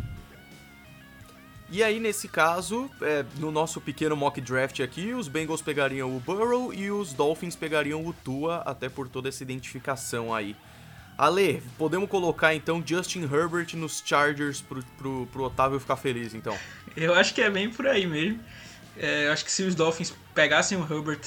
E 1.69 1.83
aí, 1.83 1.99
nesse 1.99 2.27
caso, 2.27 2.89
é, 3.03 3.23
no 3.37 3.51
nosso 3.51 3.79
pequeno 3.79 4.15
mock 4.15 4.41
draft 4.41 4.79
aqui, 4.79 5.13
os 5.13 5.27
Bengals 5.27 5.61
pegariam 5.61 6.17
o 6.17 6.19
Burrow 6.19 6.73
e 6.73 6.89
os 6.89 7.13
Dolphins 7.13 7.55
pegariam 7.55 8.03
o 8.03 8.11
Tua, 8.11 8.63
até 8.65 8.89
por 8.89 9.07
toda 9.07 9.29
essa 9.29 9.43
identificação 9.43 10.33
aí. 10.33 10.55
Ale, 11.15 11.61
podemos 11.77 12.09
colocar 12.09 12.55
então 12.55 12.83
Justin 12.83 13.23
Herbert 13.31 13.75
nos 13.75 14.01
Chargers 14.03 14.59
pro, 14.59 14.83
pro, 14.97 15.27
pro 15.31 15.43
Otávio 15.43 15.79
ficar 15.79 15.97
feliz, 15.97 16.33
então? 16.33 16.57
Eu 16.97 17.13
acho 17.13 17.31
que 17.35 17.41
é 17.41 17.49
bem 17.49 17.69
por 17.69 17.85
aí 17.85 18.07
mesmo. 18.07 18.39
É, 18.97 19.27
eu 19.27 19.33
acho 19.33 19.43
que 19.43 19.51
se 19.51 19.63
os 19.63 19.75
Dolphins 19.75 20.13
pegassem 20.33 20.77
o 20.77 20.81
Herbert 20.81 21.21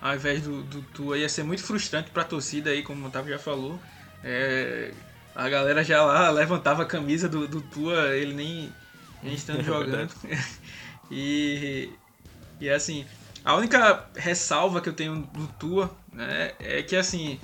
ao 0.00 0.14
invés 0.14 0.42
do, 0.42 0.62
do 0.62 0.82
Tua, 0.82 1.18
ia 1.18 1.28
ser 1.28 1.42
muito 1.42 1.62
frustrante 1.62 2.10
pra 2.10 2.24
torcida 2.24 2.70
aí, 2.70 2.82
como 2.82 3.04
o 3.04 3.08
Otávio 3.08 3.32
já 3.32 3.38
falou. 3.38 3.78
É, 4.24 4.92
a 5.34 5.48
galera 5.48 5.84
já 5.84 6.02
lá 6.02 6.30
levantava 6.30 6.82
a 6.82 6.86
camisa 6.86 7.28
do, 7.28 7.46
do 7.46 7.60
Tua, 7.60 8.16
ele 8.16 8.32
nem 8.32 8.72
a 9.22 9.26
gente 9.26 9.38
estando 9.38 9.62
jogando. 9.64 10.12
e, 11.10 11.92
e 12.58 12.70
assim, 12.70 13.04
a 13.44 13.54
única 13.54 14.06
ressalva 14.16 14.80
que 14.80 14.88
eu 14.88 14.94
tenho 14.94 15.16
do 15.16 15.46
Tua 15.58 15.94
né, 16.12 16.52
é 16.58 16.82
que 16.82 16.96
assim, 16.96 17.38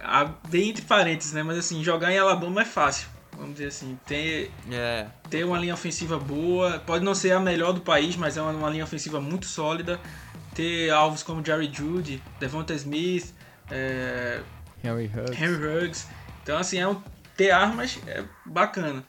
a, 0.00 0.24
bem 0.48 0.70
entre 0.70 0.84
parênteses, 0.84 1.32
né? 1.32 1.42
Mas 1.42 1.58
assim, 1.58 1.82
jogar 1.82 2.12
em 2.12 2.18
Alabama 2.18 2.62
é 2.62 2.64
fácil. 2.64 3.08
Vamos 3.36 3.52
dizer 3.52 3.68
assim, 3.68 3.98
ter, 4.06 4.50
é. 4.70 5.06
ter 5.28 5.44
uma 5.44 5.58
linha 5.58 5.74
ofensiva 5.74 6.18
boa, 6.18 6.78
pode 6.80 7.04
não 7.04 7.14
ser 7.14 7.32
a 7.32 7.40
melhor 7.40 7.72
do 7.72 7.80
país, 7.80 8.16
mas 8.16 8.36
é 8.36 8.42
uma, 8.42 8.52
uma 8.52 8.70
linha 8.70 8.84
ofensiva 8.84 9.20
muito 9.20 9.46
sólida. 9.46 10.00
Ter 10.54 10.90
alvos 10.90 11.22
como 11.22 11.44
Jerry 11.44 11.70
Judy, 11.72 12.22
Devonta 12.40 12.72
Smith, 12.74 13.34
é, 13.70 14.40
Henry 14.82 15.06
Huggs. 15.06 15.42
Henry 15.42 15.66
Huggs. 15.66 16.06
Então, 16.42 16.56
assim, 16.58 16.78
é 16.78 16.88
um, 16.88 17.02
ter 17.36 17.50
armas 17.50 17.98
é 18.06 18.24
bacana. 18.44 19.04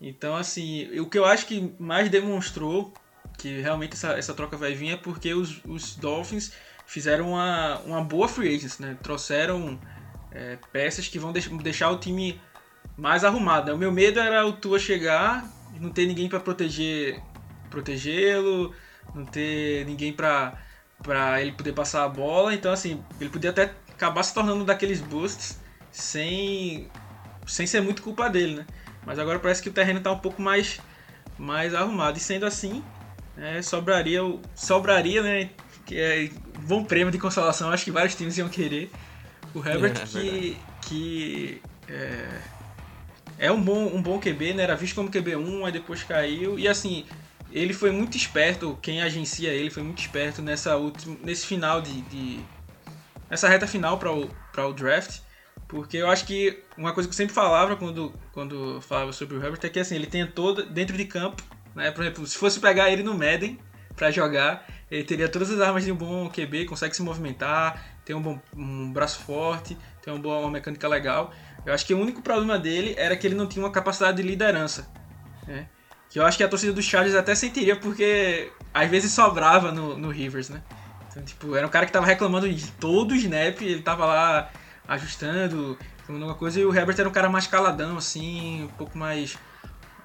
Então, 0.00 0.36
assim, 0.36 0.98
o 0.98 1.06
que 1.08 1.18
eu 1.18 1.24
acho 1.24 1.46
que 1.46 1.74
mais 1.78 2.08
demonstrou 2.08 2.92
que 3.36 3.60
realmente 3.60 3.94
essa, 3.94 4.12
essa 4.18 4.34
troca 4.34 4.56
vai 4.56 4.74
vir 4.74 4.90
é 4.90 4.96
porque 4.96 5.32
os, 5.32 5.60
os 5.64 5.94
Dolphins 5.96 6.52
fizeram 6.86 7.30
uma, 7.30 7.78
uma 7.80 8.02
boa 8.02 8.28
free 8.28 8.48
agents, 8.48 8.78
né? 8.78 8.96
Trouxeram 9.02 9.78
é, 10.32 10.58
peças 10.72 11.08
que 11.08 11.18
vão 11.18 11.32
deix, 11.32 11.46
deixar 11.62 11.90
o 11.90 11.98
time 11.98 12.40
mais 12.98 13.22
arrumado. 13.22 13.68
Né? 13.68 13.72
O 13.72 13.78
meu 13.78 13.92
medo 13.92 14.18
era 14.18 14.44
o 14.44 14.52
Tua 14.52 14.78
chegar 14.78 15.48
e 15.74 15.78
não 15.78 15.90
ter 15.90 16.04
ninguém 16.04 16.28
para 16.28 16.40
proteger 16.40 17.22
protegê-lo, 17.70 18.74
não 19.14 19.24
ter 19.24 19.86
ninguém 19.86 20.12
para 20.12 20.54
para 21.00 21.40
ele 21.40 21.52
poder 21.52 21.72
passar 21.72 22.04
a 22.04 22.08
bola. 22.08 22.52
Então, 22.52 22.72
assim, 22.72 23.02
ele 23.20 23.30
podia 23.30 23.50
até 23.50 23.72
acabar 23.90 24.22
se 24.24 24.34
tornando 24.34 24.64
daqueles 24.64 25.00
busts 25.00 25.60
sem 25.92 26.90
sem 27.46 27.66
ser 27.66 27.80
muito 27.80 28.02
culpa 28.02 28.28
dele, 28.28 28.56
né? 28.56 28.66
Mas 29.06 29.18
agora 29.18 29.38
parece 29.38 29.62
que 29.62 29.68
o 29.68 29.72
terreno 29.72 29.98
está 29.98 30.10
um 30.10 30.18
pouco 30.18 30.42
mais, 30.42 30.80
mais 31.38 31.72
arrumado. 31.74 32.18
E 32.18 32.20
sendo 32.20 32.44
assim, 32.44 32.82
é, 33.36 33.62
sobraria, 33.62 34.20
sobraria, 34.54 35.22
né? 35.22 35.50
Que 35.86 35.98
é 35.98 36.30
bom 36.66 36.84
prêmio 36.84 37.12
de 37.12 37.18
consolação, 37.18 37.70
acho 37.70 37.84
que 37.84 37.90
vários 37.90 38.14
times 38.16 38.36
iam 38.36 38.48
querer. 38.48 38.90
O 39.54 39.66
Herbert, 39.66 40.02
é, 40.02 40.06
que, 40.06 40.58
que 40.82 41.62
é, 41.88 42.28
é, 43.38 43.50
um, 43.50 43.62
bom, 43.62 43.86
um 43.86 44.02
bom 44.02 44.18
QB, 44.18 44.54
né? 44.54 44.62
Era 44.64 44.74
visto 44.74 44.94
como 44.94 45.10
QB1, 45.10 45.64
aí 45.64 45.72
depois 45.72 46.02
caiu. 46.02 46.58
E 46.58 46.66
assim, 46.66 47.04
ele 47.50 47.72
foi 47.72 47.90
muito 47.90 48.16
esperto, 48.16 48.78
quem 48.82 49.00
agencia 49.00 49.50
ele 49.50 49.70
foi 49.70 49.82
muito 49.82 50.00
esperto 50.00 50.42
nessa 50.42 50.76
última, 50.76 51.16
nesse 51.22 51.46
final 51.46 51.80
de, 51.80 52.02
de 52.02 52.40
nessa 53.30 53.48
reta 53.48 53.66
final 53.66 53.98
para 53.98 54.12
o, 54.12 54.28
o 54.28 54.72
draft 54.72 55.20
porque 55.68 55.98
eu 55.98 56.10
acho 56.10 56.24
que 56.24 56.62
uma 56.76 56.94
coisa 56.94 57.06
que 57.06 57.12
eu 57.12 57.16
sempre 57.16 57.34
falava 57.34 57.76
quando, 57.76 58.12
quando 58.32 58.80
falava 58.80 59.12
sobre 59.12 59.36
o 59.36 59.44
Herbert 59.44 59.60
é 59.62 59.68
que 59.68 59.78
assim, 59.78 59.94
ele 59.94 60.06
tentou 60.06 60.54
dentro 60.64 60.96
de 60.96 61.04
campo, 61.04 61.42
né? 61.74 61.90
Por 61.90 62.02
exemplo, 62.02 62.26
se 62.26 62.38
fosse 62.38 62.58
pegar 62.58 62.90
ele 62.90 63.02
no 63.02 63.12
Madden 63.12 63.58
para 63.94 64.10
jogar, 64.10 64.66
ele 64.90 65.04
teria 65.04 65.28
todas 65.28 65.50
as 65.50 65.60
armas 65.60 65.84
de 65.84 65.92
um 65.92 65.94
bom 65.94 66.30
QB, 66.30 66.64
consegue 66.64 66.96
se 66.96 67.02
movimentar, 67.02 67.98
tem 68.02 68.16
um 68.16 68.22
bom 68.22 68.40
um 68.56 68.90
braço 68.90 69.20
forte, 69.20 69.76
tem 70.08 70.14
uma 70.14 70.20
boa 70.20 70.38
uma 70.40 70.50
mecânica 70.50 70.88
legal. 70.88 71.32
Eu 71.66 71.74
acho 71.74 71.84
que 71.84 71.92
o 71.92 72.00
único 72.00 72.22
problema 72.22 72.58
dele 72.58 72.94
era 72.96 73.14
que 73.16 73.26
ele 73.26 73.34
não 73.34 73.46
tinha 73.46 73.62
uma 73.62 73.70
capacidade 73.70 74.16
de 74.16 74.22
liderança, 74.22 74.88
né? 75.46 75.68
Que 76.08 76.18
eu 76.18 76.24
acho 76.24 76.38
que 76.38 76.44
a 76.44 76.48
torcida 76.48 76.72
dos 76.72 76.86
Chargers 76.86 77.14
até 77.14 77.34
sentiria 77.34 77.76
porque 77.76 78.50
às 78.72 78.88
vezes 78.88 79.12
sobrava 79.12 79.70
no, 79.70 79.98
no 79.98 80.08
Rivers, 80.08 80.48
né? 80.48 80.62
Então, 81.10 81.22
tipo, 81.22 81.54
era 81.54 81.66
um 81.66 81.70
cara 81.70 81.84
que 81.84 81.92
tava 81.92 82.06
reclamando 82.06 82.48
de 82.52 82.70
todo 82.72 83.12
o 83.12 83.14
snap, 83.14 83.60
ele 83.60 83.82
tava 83.82 84.06
lá 84.06 84.50
ajustando, 84.86 85.78
alguma 86.08 86.34
coisa. 86.34 86.58
E 86.58 86.64
o 86.64 86.74
Herbert 86.74 86.98
era 86.98 87.08
um 87.08 87.12
cara 87.12 87.28
mais 87.28 87.46
caladão, 87.46 87.98
assim, 87.98 88.64
um 88.64 88.68
pouco 88.68 88.96
mais. 88.96 89.36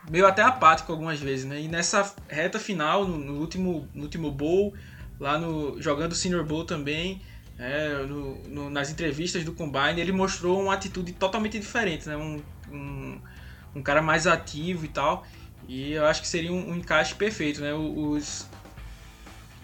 meio 0.10 0.28
até 0.28 0.42
apático 0.42 0.92
algumas 0.92 1.20
vezes, 1.22 1.46
né? 1.46 1.62
E 1.62 1.70
nessa 1.70 2.14
reta 2.28 2.60
final, 2.60 3.08
no, 3.08 3.18
no 3.18 3.40
último, 3.40 3.88
no 3.94 4.04
último 4.04 4.30
bowl, 4.30 4.74
lá 5.18 5.38
no. 5.38 5.82
jogando 5.82 6.12
o 6.12 6.16
Senior 6.16 6.44
Bowl 6.44 6.66
também. 6.66 7.22
É, 7.66 8.06
no, 8.06 8.36
no, 8.50 8.70
nas 8.70 8.92
entrevistas 8.92 9.46
do 9.46 9.54
Combine, 9.54 10.02
ele 10.02 10.12
mostrou 10.12 10.62
uma 10.62 10.74
atitude 10.74 11.14
totalmente 11.14 11.58
diferente, 11.58 12.10
né? 12.10 12.18
Um, 12.18 12.42
um, 12.70 13.22
um 13.74 13.82
cara 13.82 14.02
mais 14.02 14.28
ativo 14.28 14.84
e 14.84 14.90
tal. 14.90 15.26
E 15.66 15.94
eu 15.94 16.06
acho 16.06 16.22
que 16.22 16.28
seria 16.28 16.52
um, 16.52 16.72
um 16.72 16.76
encaixe 16.76 17.16
perfeito, 17.16 17.62
né? 17.62 17.74
Os, 17.74 18.50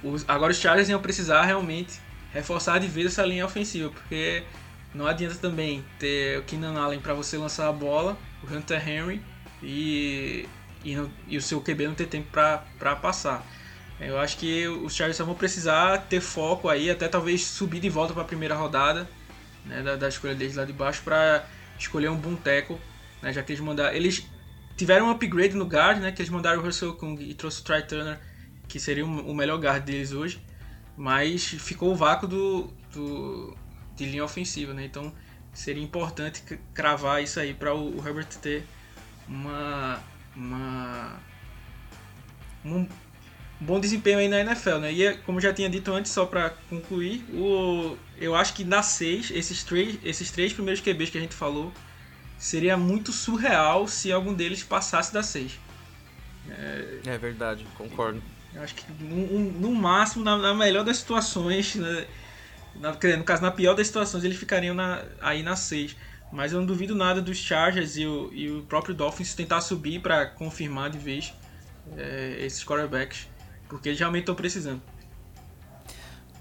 os, 0.01 0.23
agora 0.29 0.53
os 0.53 0.57
Chargers 0.57 0.87
iam 0.87 1.01
precisar 1.01 1.43
realmente 1.43 1.99
reforçar 2.31 2.79
de 2.79 2.87
vez 2.87 3.07
essa 3.07 3.25
linha 3.25 3.45
ofensiva, 3.45 3.89
porque 3.89 4.43
não 4.95 5.05
adianta 5.05 5.35
também 5.35 5.83
ter 5.99 6.39
o 6.39 6.43
Keenan 6.43 6.79
Allen 6.79 7.01
para 7.01 7.13
você 7.13 7.37
lançar 7.37 7.67
a 7.67 7.73
bola, 7.73 8.17
o 8.41 8.55
Hunter 8.55 8.87
Henry 8.87 9.21
e, 9.61 10.47
e, 10.85 10.95
e 11.27 11.37
o 11.37 11.41
seu 11.41 11.59
QB 11.59 11.87
não 11.87 11.95
ter 11.95 12.07
tempo 12.07 12.29
para 12.31 12.95
passar. 12.95 13.45
Eu 13.99 14.17
acho 14.19 14.37
que 14.37 14.67
os 14.67 14.95
Chargers 14.95 15.19
vão 15.19 15.35
precisar 15.35 15.97
ter 16.09 16.21
foco 16.21 16.69
aí, 16.69 16.89
até 16.89 17.07
talvez 17.07 17.45
subir 17.45 17.79
de 17.79 17.89
volta 17.89 18.13
para 18.13 18.23
a 18.23 18.25
primeira 18.25 18.55
rodada 18.55 19.07
né, 19.65 19.81
da, 19.81 19.95
da, 19.95 20.07
escolha 20.07 20.33
deles 20.33 20.55
lá 20.55 20.63
de 20.63 20.71
baixo 20.71 21.01
para 21.03 21.45
escolher 21.77 22.09
um 22.09 22.15
bom 22.15 22.35
tackle, 22.35 22.77
né, 23.21 23.33
já 23.33 23.43
que 23.43 23.51
eles 23.51 23.61
mandaram. 23.61 23.93
Eles 23.93 24.25
tiveram 24.77 25.07
um 25.07 25.11
upgrade 25.11 25.55
no 25.55 25.65
guard, 25.65 25.99
né, 25.99 26.11
que 26.11 26.21
eles 26.21 26.29
mandaram 26.29 26.59
o 26.59 26.63
Russell 26.63 26.93
Kung 26.93 27.19
e 27.19 27.33
trouxe 27.33 27.61
o 27.61 27.63
Try 27.63 27.85
Turner, 27.85 28.19
que 28.67 28.79
seria 28.79 29.05
o 29.05 29.33
melhor 29.33 29.59
guard 29.59 29.83
deles 29.83 30.13
hoje, 30.13 30.41
mas 30.95 31.43
ficou 31.43 31.91
o 31.91 31.95
vácuo 31.95 32.27
do, 32.27 32.73
do 32.93 33.57
de 33.95 34.05
linha 34.05 34.23
ofensiva, 34.23 34.73
né? 34.73 34.85
Então 34.85 35.13
seria 35.51 35.83
importante 35.83 36.41
cravar 36.73 37.21
isso 37.21 37.39
aí 37.39 37.53
para 37.53 37.73
o 37.73 37.97
Herbert 37.97 38.27
ter 38.41 38.63
uma, 39.27 39.99
uma 40.35 41.19
um 42.63 42.87
bom 43.59 43.79
desempenho 43.79 44.19
aí 44.19 44.27
na 44.27 44.39
NFL, 44.39 44.77
né? 44.77 44.93
E 44.93 45.03
é, 45.03 45.13
como 45.13 45.41
já 45.41 45.53
tinha 45.53 45.69
dito 45.69 45.91
antes, 45.91 46.11
só 46.11 46.25
para 46.25 46.51
concluir, 46.69 47.23
o, 47.33 47.97
eu 48.17 48.35
acho 48.35 48.53
que 48.53 48.63
na 48.63 48.81
6, 48.81 49.31
esses 49.31 49.63
três, 49.63 49.97
esses 50.03 50.31
três 50.31 50.53
primeiros 50.53 50.81
QBs 50.81 51.09
que 51.09 51.17
a 51.17 51.21
gente 51.21 51.35
falou, 51.35 51.71
seria 52.37 52.77
muito 52.77 53.11
surreal 53.11 53.87
se 53.87 54.11
algum 54.11 54.33
deles 54.33 54.63
passasse 54.63 55.13
da 55.13 55.21
6. 55.21 55.59
É, 56.49 56.99
é 57.05 57.17
verdade, 57.17 57.65
concordo. 57.77 58.21
Eu 58.53 58.63
acho 58.63 58.73
que 58.75 58.85
no, 59.03 59.39
no 59.51 59.75
máximo, 59.75 60.23
na, 60.23 60.37
na, 60.37 60.53
melhor 60.53 60.83
das 60.83 60.97
situações, 60.97 61.75
né? 61.75 62.07
na, 62.75 62.91
no 62.91 63.23
caso, 63.23 63.41
na 63.41 63.51
pior 63.51 63.75
das 63.75 63.87
situações, 63.87 64.23
eles 64.23 64.37
ficariam 64.37 64.73
na, 64.73 65.03
aí 65.21 65.43
na 65.43 65.55
6. 65.55 65.95
Mas 66.31 66.53
eu 66.53 66.59
não 66.59 66.65
duvido 66.65 66.95
nada 66.95 67.21
dos 67.21 67.37
Chargers 67.37 67.97
e 67.97 68.05
o, 68.05 68.29
e 68.31 68.49
o 68.51 68.61
próprio 68.63 68.93
Dolphins 68.93 69.33
tentar 69.33 69.61
subir 69.61 69.99
para 69.99 70.27
confirmar 70.27 70.89
de 70.89 70.97
vez 70.97 71.33
é, 71.97 72.37
esses 72.39 72.63
quarterbacks, 72.63 73.27
porque 73.69 73.87
eles 73.87 73.99
realmente 73.99 74.23
estão 74.23 74.35
precisando. 74.35 74.81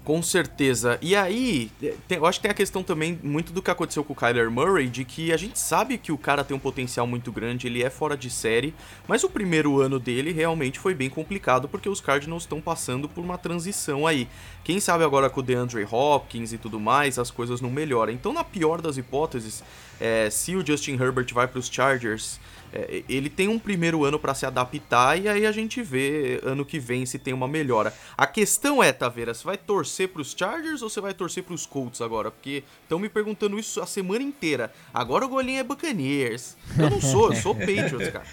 Com 0.09 0.23
certeza. 0.23 0.97
E 1.03 1.15
aí, 1.15 1.69
tem, 2.07 2.17
eu 2.17 2.25
acho 2.25 2.39
que 2.39 2.43
tem 2.43 2.49
a 2.51 2.55
questão 2.55 2.81
também 2.81 3.19
muito 3.21 3.53
do 3.53 3.61
que 3.61 3.69
aconteceu 3.69 4.03
com 4.03 4.13
o 4.13 4.15
Kyler 4.15 4.49
Murray, 4.49 4.87
de 4.87 5.05
que 5.05 5.31
a 5.31 5.37
gente 5.37 5.59
sabe 5.59 5.99
que 5.99 6.11
o 6.11 6.17
cara 6.17 6.43
tem 6.43 6.57
um 6.57 6.59
potencial 6.59 7.05
muito 7.05 7.31
grande, 7.31 7.67
ele 7.67 7.83
é 7.83 7.91
fora 7.91 8.17
de 8.17 8.27
série, 8.27 8.73
mas 9.07 9.23
o 9.23 9.29
primeiro 9.29 9.79
ano 9.79 9.99
dele 9.99 10.31
realmente 10.31 10.79
foi 10.79 10.95
bem 10.95 11.11
complicado 11.11 11.69
porque 11.69 11.87
os 11.87 12.01
Cardinals 12.01 12.41
estão 12.41 12.59
passando 12.59 13.07
por 13.07 13.23
uma 13.23 13.37
transição 13.37 14.07
aí. 14.07 14.27
Quem 14.63 14.79
sabe 14.79 15.03
agora 15.03 15.29
com 15.29 15.41
o 15.41 15.43
DeAndre 15.43 15.87
Hopkins 15.89 16.53
e 16.53 16.57
tudo 16.57 16.79
mais, 16.79 17.19
as 17.19 17.29
coisas 17.29 17.61
não 17.61 17.69
melhoram. 17.69 18.11
Então, 18.11 18.33
na 18.33 18.43
pior 18.43 18.81
das 18.81 18.97
hipóteses, 18.97 19.63
é, 19.99 20.27
se 20.31 20.55
o 20.55 20.65
Justin 20.65 20.93
Herbert 20.93 21.31
vai 21.33 21.47
para 21.47 21.59
os 21.59 21.67
Chargers 21.67 22.39
é, 22.73 23.03
ele 23.09 23.29
tem 23.29 23.47
um 23.47 23.57
primeiro 23.57 24.03
ano 24.03 24.19
para 24.19 24.33
se 24.33 24.45
adaptar 24.45 25.19
e 25.19 25.27
aí 25.27 25.45
a 25.45 25.51
gente 25.51 25.81
vê 25.81 26.39
ano 26.43 26.63
que 26.63 26.79
vem 26.79 27.05
se 27.05 27.17
tem 27.17 27.33
uma 27.33 27.47
melhora. 27.47 27.93
A 28.17 28.27
questão 28.27 28.83
é, 28.83 28.91
Taveira, 28.91 29.33
você 29.33 29.43
vai 29.43 29.57
torcer 29.57 30.09
para 30.09 30.21
os 30.21 30.35
Chargers 30.37 30.81
ou 30.81 30.89
você 30.89 31.01
vai 31.01 31.13
torcer 31.13 31.43
para 31.43 31.53
os 31.53 31.65
Colts 31.65 32.01
agora? 32.01 32.29
Porque 32.31 32.63
estão 32.83 32.99
me 32.99 33.09
perguntando 33.09 33.57
isso 33.57 33.81
a 33.81 33.85
semana 33.85 34.23
inteira. 34.23 34.71
Agora 34.93 35.25
o 35.25 35.29
golinho 35.29 35.59
é 35.59 35.63
Buccaneers. 35.63 36.55
Eu 36.77 36.89
não 36.89 37.01
sou, 37.01 37.33
eu 37.33 37.35
sou 37.35 37.55
Patriots, 37.55 38.09
cara. 38.09 38.25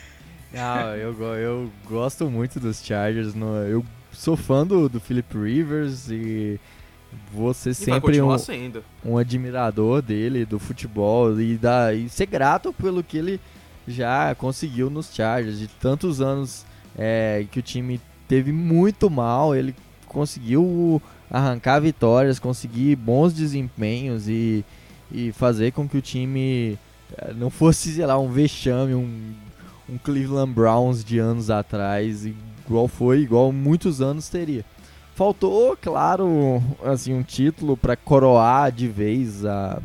Não, 0.52 0.94
eu, 0.96 1.14
eu 1.34 1.72
gosto 1.88 2.28
muito 2.30 2.60
dos 2.60 2.84
Chargers. 2.84 3.34
No, 3.34 3.56
eu 3.62 3.84
sou 4.12 4.36
fã 4.36 4.66
do, 4.66 4.88
do 4.88 5.00
Philip 5.00 5.36
Rivers 5.36 6.10
e 6.10 6.60
você 7.32 7.72
sempre 7.72 8.20
um, 8.20 8.28
um 9.04 9.18
admirador 9.18 10.02
dele, 10.02 10.44
do 10.44 10.58
futebol 10.58 11.40
e, 11.40 11.56
da, 11.56 11.94
e 11.94 12.08
ser 12.08 12.26
grato 12.26 12.72
pelo 12.72 13.02
que 13.02 13.16
ele 13.16 13.40
já 13.86 14.34
conseguiu 14.34 14.90
nos 14.90 15.14
Chargers. 15.14 15.58
De 15.58 15.68
tantos 15.68 16.20
anos 16.20 16.64
é, 16.96 17.46
que 17.50 17.58
o 17.58 17.62
time 17.62 18.00
teve 18.28 18.52
muito 18.52 19.08
mal, 19.08 19.54
ele 19.54 19.74
conseguiu 20.06 21.00
arrancar 21.30 21.80
vitórias, 21.80 22.38
conseguir 22.38 22.96
bons 22.96 23.32
desempenhos 23.32 24.28
e, 24.28 24.64
e 25.10 25.32
fazer 25.32 25.72
com 25.72 25.88
que 25.88 25.98
o 25.98 26.02
time 26.02 26.78
é, 27.16 27.32
não 27.34 27.50
fosse, 27.50 27.94
sei 27.94 28.06
lá, 28.06 28.18
um 28.18 28.30
vexame, 28.30 28.94
um, 28.94 29.34
um 29.88 29.98
Cleveland 29.98 30.52
Browns 30.52 31.04
de 31.04 31.18
anos 31.18 31.50
atrás, 31.50 32.26
igual 32.26 32.88
foi, 32.88 33.20
igual 33.20 33.52
muitos 33.52 34.00
anos 34.00 34.28
teria. 34.28 34.64
Faltou, 35.14 35.76
claro, 35.80 36.62
assim, 36.84 37.14
um 37.14 37.22
título 37.22 37.76
para 37.76 37.96
coroar 37.96 38.70
de 38.70 38.86
vez 38.86 39.44
a, 39.46 39.80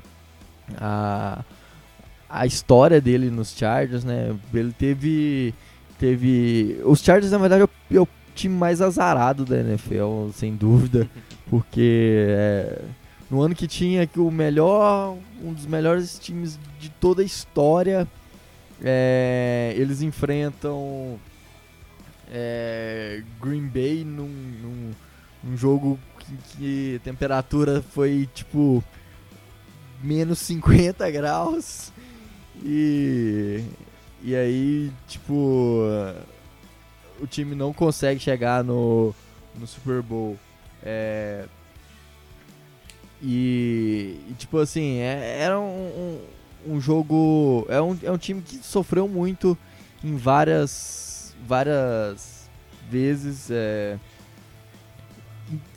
a 0.78 1.44
a 2.32 2.46
história 2.46 3.02
dele 3.02 3.30
nos 3.30 3.56
Chargers, 3.56 4.04
né? 4.04 4.36
Ele 4.54 4.72
teve. 4.72 5.54
teve 6.00 6.80
Os 6.86 7.02
Chargers, 7.02 7.32
na 7.32 7.38
verdade, 7.38 7.64
é 7.64 8.00
o, 8.00 8.04
é 8.04 8.08
time 8.34 8.56
mais 8.56 8.82
azarado 8.82 9.46
da 9.46 9.60
NFL, 9.60 10.30
sem 10.34 10.56
dúvida. 10.56 11.10
Porque 11.50 12.26
é, 12.30 12.82
no 13.30 13.42
ano 13.42 13.54
que 13.54 13.68
tinha 13.68 14.08
que 14.08 14.20
o 14.20 14.32
melhor. 14.32 15.18
Um 15.44 15.54
dos 15.54 15.66
melhores 15.66 16.18
times 16.20 16.60
de 16.80 16.90
toda 16.90 17.22
a 17.22 17.26
história. 17.26 18.08
É, 18.84 19.74
eles 19.76 20.02
enfrentam 20.02 21.20
é, 22.32 23.22
Green 23.40 23.68
Bay 23.68 24.04
num, 24.04 24.28
num, 24.28 24.92
num 25.44 25.58
jogo 25.58 26.00
que, 26.18 26.58
que, 26.58 26.96
a 26.96 27.00
temperatura 27.00 27.84
foi 27.92 28.28
tipo 28.34 28.84
menos 30.02 30.40
50 30.40 31.12
graus 31.12 31.92
e, 32.64 33.64
e 34.22 34.36
aí, 34.36 34.92
tipo, 35.08 35.84
o 37.22 37.28
time 37.28 37.56
não 37.56 37.72
consegue 37.72 38.20
chegar 38.20 38.64
no, 38.64 39.14
no 39.58 39.68
Super 39.68 40.02
Bowl. 40.02 40.38
É, 40.84 41.46
e, 43.22 44.20
e, 44.30 44.34
tipo 44.34 44.58
assim, 44.58 44.98
é, 44.98 45.38
era 45.40 45.60
um, 45.60 46.20
um, 46.68 46.82
jogo. 46.82 47.66
É 47.70 47.80
um, 47.80 47.98
é 48.02 48.12
um 48.12 48.18
time 48.18 48.42
que 48.42 48.58
sofreu 48.58 49.08
muito 49.08 49.58
em 50.04 50.16
várias, 50.16 51.36
várias 51.48 52.50
vezes. 52.90 53.50
É, 53.52 54.00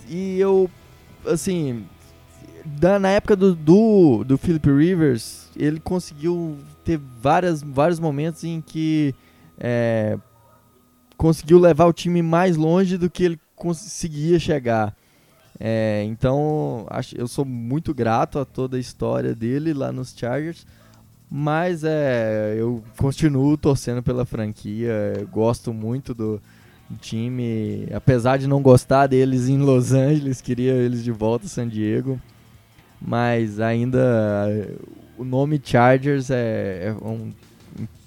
e 0.08 0.38
eu, 0.40 0.70
assim, 1.26 1.86
da, 2.64 2.98
na 2.98 3.10
época 3.10 3.36
do, 3.36 3.54
do, 3.54 4.24
do 4.24 4.38
Philip 4.38 4.70
Rivers, 4.70 5.50
ele 5.54 5.78
conseguiu 5.80 6.58
ter 6.84 6.98
várias, 6.98 7.62
vários 7.62 7.98
momentos 7.98 8.44
em 8.44 8.60
que 8.60 9.14
é, 9.58 10.18
conseguiu 11.16 11.58
levar 11.58 11.86
o 11.86 11.92
time 11.92 12.22
mais 12.22 12.56
longe 12.56 12.98
do 12.98 13.10
que 13.10 13.24
ele 13.24 13.40
conseguia 13.56 14.38
chegar. 14.38 14.94
É, 15.58 16.04
então, 16.06 16.86
acho, 16.90 17.16
eu 17.16 17.28
sou 17.28 17.44
muito 17.44 17.94
grato 17.94 18.38
a 18.38 18.44
toda 18.44 18.76
a 18.76 18.80
história 18.80 19.34
dele 19.34 19.72
lá 19.72 19.92
nos 19.92 20.12
Chargers, 20.14 20.66
mas 21.30 21.84
é, 21.84 22.56
eu 22.58 22.82
continuo 22.98 23.56
torcendo 23.56 24.02
pela 24.02 24.24
franquia, 24.24 25.26
gosto 25.30 25.72
muito 25.72 26.12
do, 26.12 26.42
do, 26.90 26.96
time, 26.98 27.86
apesar 27.94 28.36
de 28.36 28.48
não 28.48 28.60
gostar 28.60 29.06
deles 29.06 29.48
em 29.48 29.58
Los 29.58 29.92
Angeles, 29.92 30.40
queria 30.40 30.72
eles 30.72 31.04
de 31.04 31.12
volta 31.12 31.46
a 31.46 31.48
San 31.48 31.68
Diego, 31.68 32.20
mas 33.00 33.60
ainda 33.60 34.00
o 35.18 35.24
nome 35.24 35.60
Chargers 35.62 36.30
é, 36.30 36.88
é, 36.88 36.92
um, 36.92 37.32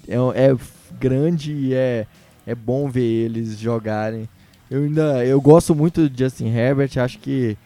é, 0.08 0.16
é 0.46 0.58
grande 1.00 1.52
e 1.54 1.74
é, 1.74 2.06
é 2.46 2.56
bom 2.56 2.90
ver 2.90 3.26
eles 3.26 3.58
jogarem. 3.58 4.28
Eu 4.70 4.84
ainda 4.84 5.26
eu 5.26 5.40
gosto 5.40 5.74
muito 5.74 6.10
de 6.10 6.24
Justin 6.24 6.48
Herbert, 6.48 6.92
acho 6.98 7.20
que 7.20 7.58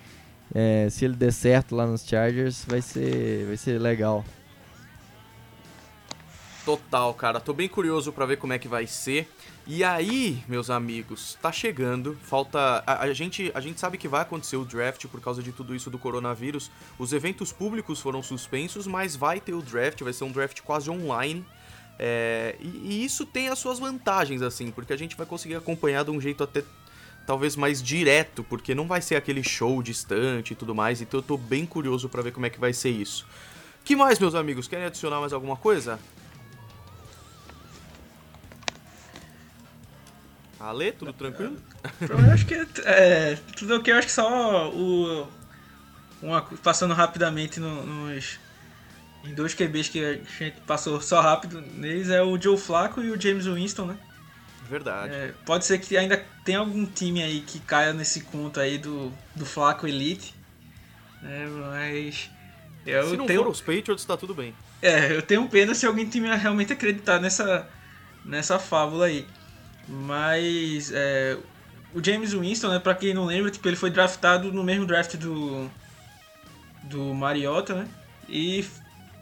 é, 0.53 0.87
se 0.89 1.05
ele 1.05 1.15
der 1.15 1.31
certo 1.31 1.75
lá 1.75 1.87
nos 1.87 2.05
Chargers 2.05 2.65
vai 2.67 2.81
ser, 2.81 3.45
vai 3.47 3.57
ser 3.57 3.79
legal. 3.79 4.23
Total, 6.65 7.11
cara. 7.15 7.39
Tô 7.39 7.53
bem 7.53 7.67
curioso 7.67 8.11
para 8.11 8.25
ver 8.25 8.37
como 8.37 8.53
é 8.53 8.59
que 8.59 8.67
vai 8.67 8.85
ser. 8.85 9.27
E 9.65 9.83
aí, 9.83 10.43
meus 10.47 10.69
amigos, 10.69 11.37
tá 11.41 11.51
chegando. 11.51 12.15
Falta. 12.23 12.83
A, 12.85 13.01
a, 13.03 13.13
gente, 13.13 13.51
a 13.55 13.59
gente 13.59 13.79
sabe 13.79 13.97
que 13.97 14.07
vai 14.07 14.21
acontecer 14.21 14.57
o 14.57 14.65
draft 14.65 15.07
por 15.07 15.19
causa 15.19 15.41
de 15.41 15.51
tudo 15.51 15.75
isso 15.75 15.89
do 15.89 15.97
coronavírus. 15.97 16.69
Os 16.99 17.13
eventos 17.13 17.51
públicos 17.51 17.99
foram 17.99 18.21
suspensos, 18.21 18.85
mas 18.85 19.15
vai 19.15 19.39
ter 19.39 19.53
o 19.53 19.61
draft. 19.61 20.01
Vai 20.01 20.13
ser 20.13 20.23
um 20.23 20.31
draft 20.31 20.61
quase 20.61 20.89
online. 20.89 21.43
É, 21.97 22.55
e, 22.59 22.67
e 22.67 23.05
isso 23.05 23.25
tem 23.25 23.49
as 23.49 23.57
suas 23.57 23.79
vantagens, 23.79 24.41
assim, 24.41 24.71
porque 24.71 24.93
a 24.93 24.97
gente 24.97 25.15
vai 25.15 25.25
conseguir 25.25 25.55
acompanhar 25.55 26.03
de 26.03 26.11
um 26.11 26.21
jeito 26.21 26.43
até 26.43 26.63
talvez 27.25 27.55
mais 27.55 27.81
direto, 27.81 28.43
porque 28.43 28.73
não 28.73 28.87
vai 28.87 29.01
ser 29.01 29.15
aquele 29.15 29.43
show 29.43 29.81
distante 29.81 30.53
e 30.53 30.55
tudo 30.55 30.75
mais. 30.75 31.01
Então 31.01 31.19
eu 31.19 31.23
tô 31.23 31.37
bem 31.37 31.65
curioso 31.65 32.07
para 32.07 32.21
ver 32.21 32.31
como 32.31 32.45
é 32.45 32.49
que 32.49 32.59
vai 32.59 32.73
ser 32.73 32.89
isso. 32.89 33.25
Que 33.83 33.95
mais, 33.95 34.19
meus 34.19 34.35
amigos? 34.35 34.67
Querem 34.67 34.85
adicionar 34.85 35.19
mais 35.19 35.33
alguma 35.33 35.55
coisa? 35.55 35.99
Ale, 40.61 40.91
tudo 40.91 41.13
tranquilo? 41.13 41.57
Eu 42.07 42.31
acho 42.31 42.45
que 42.45 42.53
é, 42.85 43.37
tudo 43.57 43.75
ok, 43.77 43.93
eu 43.93 43.97
acho 43.97 44.07
que 44.07 44.13
só 44.13 44.69
o. 44.71 45.27
Uma, 46.21 46.41
passando 46.63 46.93
rapidamente 46.93 47.59
no, 47.59 47.85
nos. 47.85 48.39
Em 49.23 49.33
dois 49.33 49.53
QBs 49.53 49.89
que 49.89 50.03
a 50.03 50.13
gente 50.13 50.59
passou 50.65 50.99
só 50.99 51.21
rápido 51.21 51.61
neles 51.61 52.09
é 52.09 52.21
o 52.23 52.41
Joe 52.41 52.57
Flaco 52.57 53.01
e 53.01 53.11
o 53.11 53.21
James 53.21 53.45
Winston, 53.45 53.85
né? 53.85 53.97
Verdade. 54.67 55.13
É, 55.13 55.33
pode 55.45 55.65
ser 55.65 55.79
que 55.79 55.97
ainda 55.97 56.23
tenha 56.45 56.59
algum 56.59 56.85
time 56.85 57.21
aí 57.21 57.41
que 57.41 57.59
caia 57.59 57.93
nesse 57.93 58.21
conto 58.21 58.59
aí 58.59 58.77
do, 58.77 59.11
do 59.35 59.45
Flaco 59.45 59.87
Elite. 59.87 60.33
Né? 61.21 61.45
Mas. 61.47 62.29
Eu 62.85 63.09
se 63.09 63.17
não 63.17 63.25
tenho... 63.25 63.43
for 63.43 63.51
os 63.51 63.61
Patriots, 63.61 64.05
tá 64.05 64.17
tudo 64.17 64.33
bem. 64.33 64.55
É, 64.81 65.15
eu 65.15 65.21
tenho 65.21 65.47
pena 65.47 65.75
se 65.75 65.85
alguém 65.85 66.09
time 66.09 66.33
realmente 66.35 66.73
acreditar 66.73 67.19
nessa, 67.19 67.69
nessa 68.25 68.57
fábula 68.57 69.05
aí. 69.05 69.27
Mas 69.87 70.91
é, 70.93 71.37
o 71.93 72.03
James 72.03 72.33
Winston, 72.33 72.69
né, 72.69 72.79
pra 72.79 72.95
quem 72.95 73.13
não 73.13 73.25
lembra, 73.25 73.51
tipo, 73.51 73.67
ele 73.67 73.75
foi 73.75 73.89
draftado 73.89 74.51
no 74.51 74.63
mesmo 74.63 74.85
draft 74.85 75.15
do, 75.15 75.69
do 76.83 77.13
Mariota, 77.13 77.75
né? 77.75 77.87
E 78.29 78.65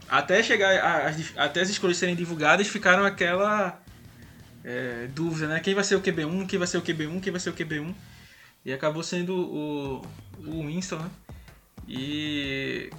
até 0.07 0.41
chegar 0.43 0.79
a, 0.79 1.43
até 1.43 1.61
as 1.61 1.69
escolhas 1.69 1.97
serem 1.97 2.15
divulgadas, 2.15 2.67
ficaram 2.67 3.05
aquela 3.05 3.81
é, 4.63 5.07
dúvida, 5.13 5.47
né? 5.47 5.59
Quem 5.59 5.73
vai 5.73 5.83
ser 5.83 5.95
o 5.95 6.01
QB1, 6.01 6.47
quem 6.47 6.59
vai 6.59 6.67
ser 6.67 6.77
o 6.77 6.81
QB1, 6.81 7.21
quem 7.21 7.31
vai 7.31 7.39
ser 7.39 7.49
o 7.49 7.53
QB1. 7.53 7.93
E 8.65 8.73
acabou 8.73 9.01
sendo 9.01 9.35
o, 9.35 10.01
o 10.45 10.67
Winston, 10.67 10.97
né? 10.97 11.09
E, 11.87 12.91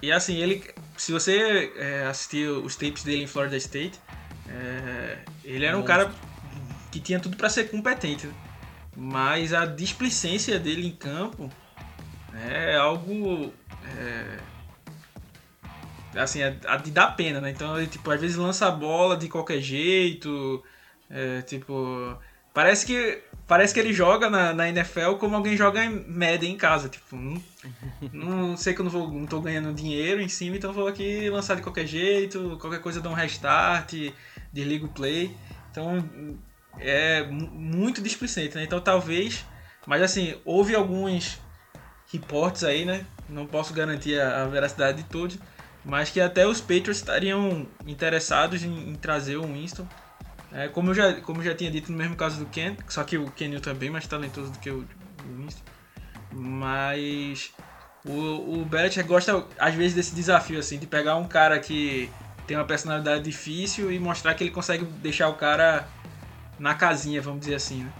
e 0.00 0.10
assim, 0.10 0.36
ele, 0.36 0.64
se 0.96 1.12
você 1.12 1.72
é, 1.76 2.06
assistir 2.06 2.48
os 2.48 2.76
tapes 2.76 3.02
dele 3.02 3.24
em 3.24 3.26
Florida 3.26 3.56
State, 3.56 3.98
é, 4.48 5.18
ele 5.44 5.66
era 5.66 5.76
um 5.76 5.82
cara 5.82 6.10
que 6.90 7.00
tinha 7.00 7.20
tudo 7.20 7.36
para 7.36 7.48
ser 7.48 7.70
competente, 7.70 8.28
mas 8.96 9.52
a 9.52 9.66
displicência 9.66 10.58
dele 10.58 10.86
em 10.86 10.92
campo 10.92 11.50
é 12.34 12.76
algo 12.76 13.52
é, 13.96 14.38
assim, 16.16 16.42
é, 16.42 16.50
de 16.82 16.90
dar 16.90 17.16
pena, 17.16 17.40
né? 17.40 17.50
Então 17.50 17.76
ele 17.78 17.86
tipo, 17.86 18.10
às 18.10 18.20
vezes 18.20 18.36
lança 18.36 18.66
a 18.66 18.70
bola 18.70 19.16
de 19.16 19.28
qualquer 19.28 19.60
jeito, 19.60 20.62
é, 21.10 21.42
tipo, 21.42 22.16
parece 22.52 22.86
que 22.86 23.22
parece 23.46 23.72
que 23.72 23.80
ele 23.80 23.94
joga 23.94 24.28
na, 24.28 24.52
na 24.52 24.68
NFL 24.68 25.14
como 25.18 25.34
alguém 25.34 25.56
joga 25.56 25.82
em 25.82 26.06
Madden 26.06 26.52
em 26.52 26.56
casa, 26.56 26.88
tipo, 26.88 27.16
não, 27.16 27.42
não 28.12 28.56
sei 28.56 28.74
que 28.74 28.80
eu 28.80 28.84
não, 28.84 28.90
vou, 28.90 29.10
não 29.10 29.26
tô 29.26 29.40
ganhando 29.40 29.72
dinheiro 29.72 30.20
em 30.20 30.28
cima, 30.28 30.56
então 30.56 30.72
vou 30.72 30.86
aqui 30.86 31.30
lançar 31.30 31.56
de 31.56 31.62
qualquer 31.62 31.86
jeito, 31.86 32.58
qualquer 32.60 32.80
coisa 32.80 33.00
dá 33.00 33.08
um 33.08 33.14
restart, 33.14 33.94
desliga 34.52 34.84
o 34.84 34.88
play. 34.88 35.34
Então 35.70 36.04
é 36.80 37.24
muito 37.24 38.00
displicente, 38.02 38.56
né? 38.56 38.64
Então 38.64 38.80
talvez, 38.80 39.44
mas 39.86 40.02
assim, 40.02 40.36
houve 40.44 40.74
alguns 40.74 41.40
reportes 42.12 42.64
aí, 42.64 42.84
né? 42.84 43.04
Não 43.28 43.46
posso 43.46 43.74
garantir 43.74 44.20
a, 44.20 44.42
a 44.42 44.46
veracidade 44.46 45.02
de 45.02 45.08
todos, 45.08 45.38
mas 45.84 46.10
que 46.10 46.20
até 46.20 46.46
os 46.46 46.60
Patriots 46.60 46.98
estariam 46.98 47.66
interessados 47.86 48.62
em, 48.62 48.90
em 48.90 48.94
trazer 48.94 49.36
o 49.36 49.42
Winston. 49.42 49.86
É, 50.50 50.68
como, 50.68 50.90
eu 50.90 50.94
já, 50.94 51.14
como 51.20 51.40
eu 51.40 51.44
já 51.44 51.54
tinha 51.54 51.70
dito 51.70 51.92
no 51.92 51.98
mesmo 51.98 52.16
caso 52.16 52.38
do 52.38 52.46
Ken, 52.46 52.74
só 52.88 53.04
que 53.04 53.18
o 53.18 53.30
Ken 53.30 53.48
Newton 53.48 53.70
é 53.70 53.74
bem 53.74 53.90
mais 53.90 54.06
talentoso 54.06 54.50
do 54.50 54.58
que 54.58 54.70
o, 54.70 54.78
o 54.78 55.36
Winston. 55.36 55.62
Mas 56.32 57.52
o, 58.04 58.60
o 58.60 58.64
Belichick 58.64 59.06
gosta, 59.06 59.44
às 59.58 59.74
vezes, 59.74 59.94
desse 59.94 60.14
desafio, 60.14 60.58
assim, 60.58 60.78
de 60.78 60.86
pegar 60.86 61.16
um 61.16 61.28
cara 61.28 61.58
que 61.58 62.10
tem 62.46 62.56
uma 62.56 62.64
personalidade 62.64 63.22
difícil 63.22 63.92
e 63.92 63.98
mostrar 63.98 64.34
que 64.34 64.42
ele 64.42 64.50
consegue 64.50 64.84
deixar 64.84 65.28
o 65.28 65.34
cara 65.34 65.86
na 66.58 66.74
casinha, 66.74 67.20
vamos 67.22 67.40
dizer 67.40 67.54
assim, 67.54 67.84
né? 67.84 67.92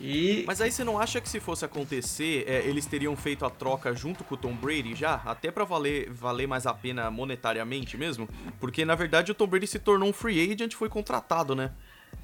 E... 0.00 0.44
Mas 0.46 0.60
aí 0.60 0.70
você 0.70 0.84
não 0.84 0.98
acha 0.98 1.20
que 1.20 1.28
se 1.28 1.40
fosse 1.40 1.64
acontecer, 1.64 2.44
é, 2.46 2.64
eles 2.66 2.86
teriam 2.86 3.16
feito 3.16 3.44
a 3.44 3.50
troca 3.50 3.94
junto 3.94 4.22
com 4.22 4.34
o 4.34 4.38
Tom 4.38 4.54
Brady 4.54 4.94
já? 4.94 5.14
Até 5.24 5.50
para 5.50 5.64
valer, 5.64 6.08
valer 6.10 6.46
mais 6.46 6.66
a 6.66 6.74
pena 6.74 7.10
monetariamente 7.10 7.96
mesmo? 7.96 8.28
Porque 8.60 8.84
na 8.84 8.94
verdade 8.94 9.32
o 9.32 9.34
Tom 9.34 9.46
Brady 9.46 9.66
se 9.66 9.78
tornou 9.78 10.08
um 10.08 10.12
free 10.12 10.52
agent 10.52 10.72
e 10.72 10.76
foi 10.76 10.88
contratado, 10.88 11.54
né? 11.54 11.72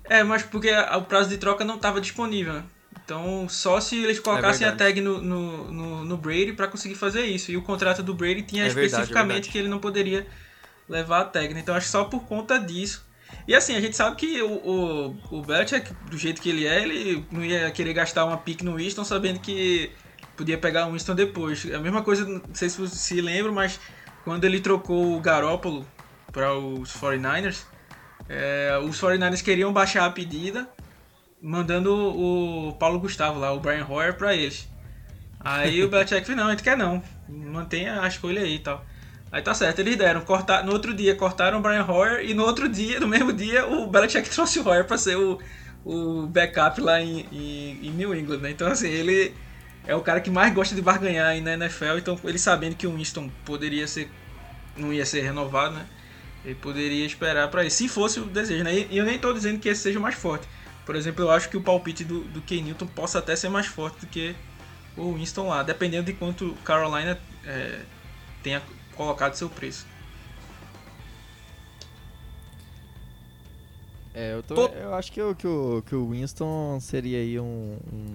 É, 0.04 0.22
mas 0.22 0.42
porque 0.42 0.70
o 0.72 1.02
prazo 1.02 1.28
de 1.28 1.38
troca 1.38 1.64
não 1.64 1.76
estava 1.76 2.00
disponível, 2.00 2.52
né? 2.52 2.64
Então, 3.04 3.48
só 3.48 3.80
se 3.80 4.02
eles 4.02 4.18
colocassem 4.20 4.66
é 4.66 4.70
a 4.70 4.76
tag 4.76 5.00
no, 5.00 5.20
no, 5.20 5.72
no, 5.72 6.04
no 6.04 6.16
Brady 6.16 6.52
para 6.52 6.68
conseguir 6.68 6.94
fazer 6.94 7.26
isso. 7.26 7.50
E 7.50 7.56
o 7.56 7.62
contrato 7.62 8.02
do 8.02 8.14
Brady 8.14 8.42
tinha 8.42 8.64
é 8.64 8.68
especificamente 8.68 9.16
verdade, 9.16 9.48
é 9.48 9.52
que 9.52 9.58
ele 9.58 9.68
não 9.68 9.78
poderia 9.78 10.26
levar 10.88 11.20
a 11.20 11.24
tag. 11.24 11.52
Né? 11.52 11.60
Então, 11.60 11.74
acho 11.74 11.86
que 11.86 11.92
só 11.92 12.04
por 12.04 12.24
conta 12.24 12.58
disso 12.58 13.04
e 13.46 13.54
assim, 13.54 13.76
a 13.76 13.80
gente 13.80 13.96
sabe 13.96 14.16
que 14.16 14.42
o, 14.42 14.52
o, 14.52 15.16
o 15.38 15.42
Belichick, 15.42 15.92
do 16.10 16.16
jeito 16.16 16.40
que 16.40 16.48
ele 16.48 16.66
é, 16.66 16.82
ele 16.82 17.26
não 17.30 17.44
ia 17.44 17.70
querer 17.70 17.92
gastar 17.92 18.24
uma 18.24 18.38
pick 18.38 18.62
no 18.62 18.76
Winston 18.76 19.04
sabendo 19.04 19.38
que 19.38 19.90
podia 20.36 20.56
pegar 20.56 20.86
o 20.86 20.92
Winston 20.92 21.14
depois. 21.14 21.70
A 21.72 21.78
mesma 21.78 22.02
coisa, 22.02 22.24
não 22.24 22.42
sei 22.54 22.68
se 22.70 22.80
você 22.80 22.96
se 22.96 23.20
lembra, 23.20 23.52
mas 23.52 23.78
quando 24.24 24.44
ele 24.44 24.60
trocou 24.60 25.16
o 25.16 25.20
Garópolo 25.20 25.86
para 26.32 26.54
os 26.54 26.90
49ers, 26.94 27.64
é, 28.28 28.78
os 28.82 28.98
49ers 28.98 29.42
queriam 29.42 29.72
baixar 29.72 30.06
a 30.06 30.10
pedida, 30.10 30.66
mandando 31.42 31.94
o 31.94 32.72
Paulo 32.72 32.98
Gustavo 32.98 33.38
lá, 33.38 33.52
o 33.52 33.60
Brian 33.60 33.86
Hoyer, 33.86 34.16
para 34.16 34.34
eles. 34.34 34.66
Aí 35.38 35.84
o 35.84 35.88
Belichick 35.90 36.24
falou, 36.26 36.40
não, 36.40 36.48
a 36.48 36.50
gente 36.52 36.62
quer 36.62 36.78
não, 36.78 37.02
mantenha 37.28 38.00
a 38.00 38.08
escolha 38.08 38.40
aí 38.40 38.54
e 38.54 38.58
tal. 38.60 38.82
Aí 39.34 39.42
tá 39.42 39.52
certo, 39.52 39.80
eles 39.80 39.96
deram. 39.96 40.20
Cortar, 40.20 40.62
no 40.62 40.70
outro 40.70 40.94
dia 40.94 41.12
cortaram 41.16 41.58
o 41.58 41.60
Brian 41.60 41.84
Hoyer 41.84 42.24
e 42.24 42.32
no 42.34 42.44
outro 42.44 42.68
dia, 42.68 43.00
no 43.00 43.08
mesmo 43.08 43.32
dia, 43.32 43.66
o 43.66 43.84
Belichick 43.88 44.30
trouxe 44.30 44.60
o 44.60 44.68
Hoyer 44.68 44.84
pra 44.84 44.96
ser 44.96 45.16
o, 45.16 45.40
o 45.84 46.24
backup 46.28 46.80
lá 46.80 47.00
em, 47.00 47.26
em, 47.32 47.88
em 47.88 47.90
New 47.90 48.14
England, 48.14 48.38
né? 48.38 48.52
Então, 48.52 48.68
assim, 48.68 48.86
ele 48.86 49.34
é 49.88 49.94
o 49.96 50.00
cara 50.02 50.20
que 50.20 50.30
mais 50.30 50.54
gosta 50.54 50.72
de 50.72 50.80
barganhar 50.80 51.26
aí 51.26 51.40
na 51.40 51.54
NFL. 51.54 51.98
Então, 51.98 52.16
ele 52.22 52.38
sabendo 52.38 52.76
que 52.76 52.86
o 52.86 52.94
Winston 52.94 53.28
poderia 53.44 53.88
ser. 53.88 54.08
não 54.76 54.92
ia 54.92 55.04
ser 55.04 55.22
renovado, 55.22 55.74
né? 55.74 55.86
Ele 56.44 56.54
poderia 56.54 57.04
esperar 57.04 57.48
para 57.48 57.64
isso, 57.64 57.78
se 57.78 57.88
fosse 57.88 58.20
o 58.20 58.26
desejo, 58.26 58.62
né? 58.62 58.86
E 58.88 58.96
eu 58.96 59.04
nem 59.04 59.18
tô 59.18 59.32
dizendo 59.32 59.58
que 59.58 59.68
esse 59.68 59.82
seja 59.82 59.98
mais 59.98 60.14
forte. 60.14 60.46
Por 60.86 60.94
exemplo, 60.94 61.24
eu 61.24 61.30
acho 61.32 61.48
que 61.48 61.56
o 61.56 61.60
palpite 61.60 62.04
do, 62.04 62.20
do 62.20 62.40
Ken 62.40 62.62
Newton 62.62 62.86
possa 62.86 63.18
até 63.18 63.34
ser 63.34 63.48
mais 63.48 63.66
forte 63.66 63.98
do 63.98 64.06
que 64.06 64.36
o 64.96 65.14
Winston 65.14 65.48
lá, 65.48 65.64
dependendo 65.64 66.04
de 66.04 66.12
quanto 66.12 66.54
Carolina 66.62 67.18
é, 67.44 67.80
tenha 68.40 68.62
colocado 68.94 69.34
seu 69.34 69.48
preço. 69.48 69.86
É, 74.14 74.32
eu, 74.32 74.42
tô, 74.44 74.66
eu 74.68 74.94
acho 74.94 75.10
que, 75.10 75.20
eu, 75.20 75.34
que, 75.34 75.46
o, 75.46 75.82
que 75.84 75.94
o 75.94 76.10
Winston 76.10 76.78
seria 76.80 77.18
aí 77.18 77.40
um, 77.40 77.76
um 77.92 78.14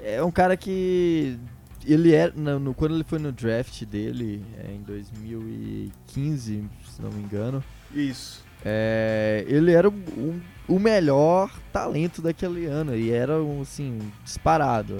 É 0.00 0.22
um 0.22 0.30
cara 0.30 0.56
que. 0.56 1.36
Ele 1.84 2.14
era. 2.14 2.32
No, 2.36 2.60
no, 2.60 2.74
quando 2.74 2.94
ele 2.94 3.02
foi 3.02 3.18
no 3.18 3.32
draft 3.32 3.84
dele, 3.84 4.44
é, 4.56 4.72
em 4.72 4.80
2015, 4.82 6.64
se 6.86 7.02
não 7.02 7.10
me 7.10 7.20
engano. 7.20 7.62
Isso. 7.92 8.44
É, 8.64 9.44
ele 9.48 9.72
era 9.72 9.88
o, 9.88 10.40
o 10.68 10.78
melhor 10.78 11.50
talento 11.72 12.22
daquele 12.22 12.66
ano. 12.66 12.94
E 12.94 13.10
era, 13.10 13.34
assim, 13.60 13.98
disparado. 14.22 14.96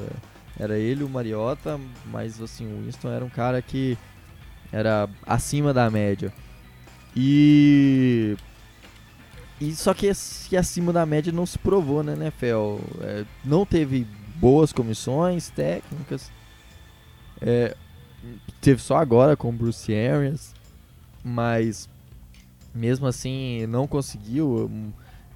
Era 0.59 0.77
ele, 0.77 1.05
o 1.05 1.09
Mariota, 1.09 1.81
mas 2.07 2.43
assim, 2.43 2.67
o 2.67 2.85
Winston 2.85 3.09
era 3.11 3.25
um 3.25 3.31
cara 3.31 3.63
que 3.63 3.97
era 4.73 5.09
acima 5.27 5.73
da 5.75 5.91
média. 5.91 6.33
E. 7.15 8.37
E 9.61 9.77
só 9.77 9.95
que, 9.95 10.11
que 10.49 10.57
acima 10.57 10.93
da 10.93 11.07
média 11.07 11.33
não 11.33 11.47
se 11.47 11.59
provou 11.59 12.03
né, 12.03 12.15
NFL. 12.15 12.81
É, 13.01 13.25
não 13.45 13.65
teve 13.65 14.07
boas 14.37 14.73
comissões 14.73 15.51
técnicas. 15.51 16.33
É, 17.41 17.77
teve 18.61 18.83
só 18.83 18.97
agora 18.97 19.37
com 19.37 19.51
o 19.51 19.53
Bruce 19.53 19.95
Arians. 19.95 20.53
Mas 21.23 21.89
mesmo 22.75 23.07
assim 23.07 23.67
não 23.67 23.87
conseguiu. 23.87 24.71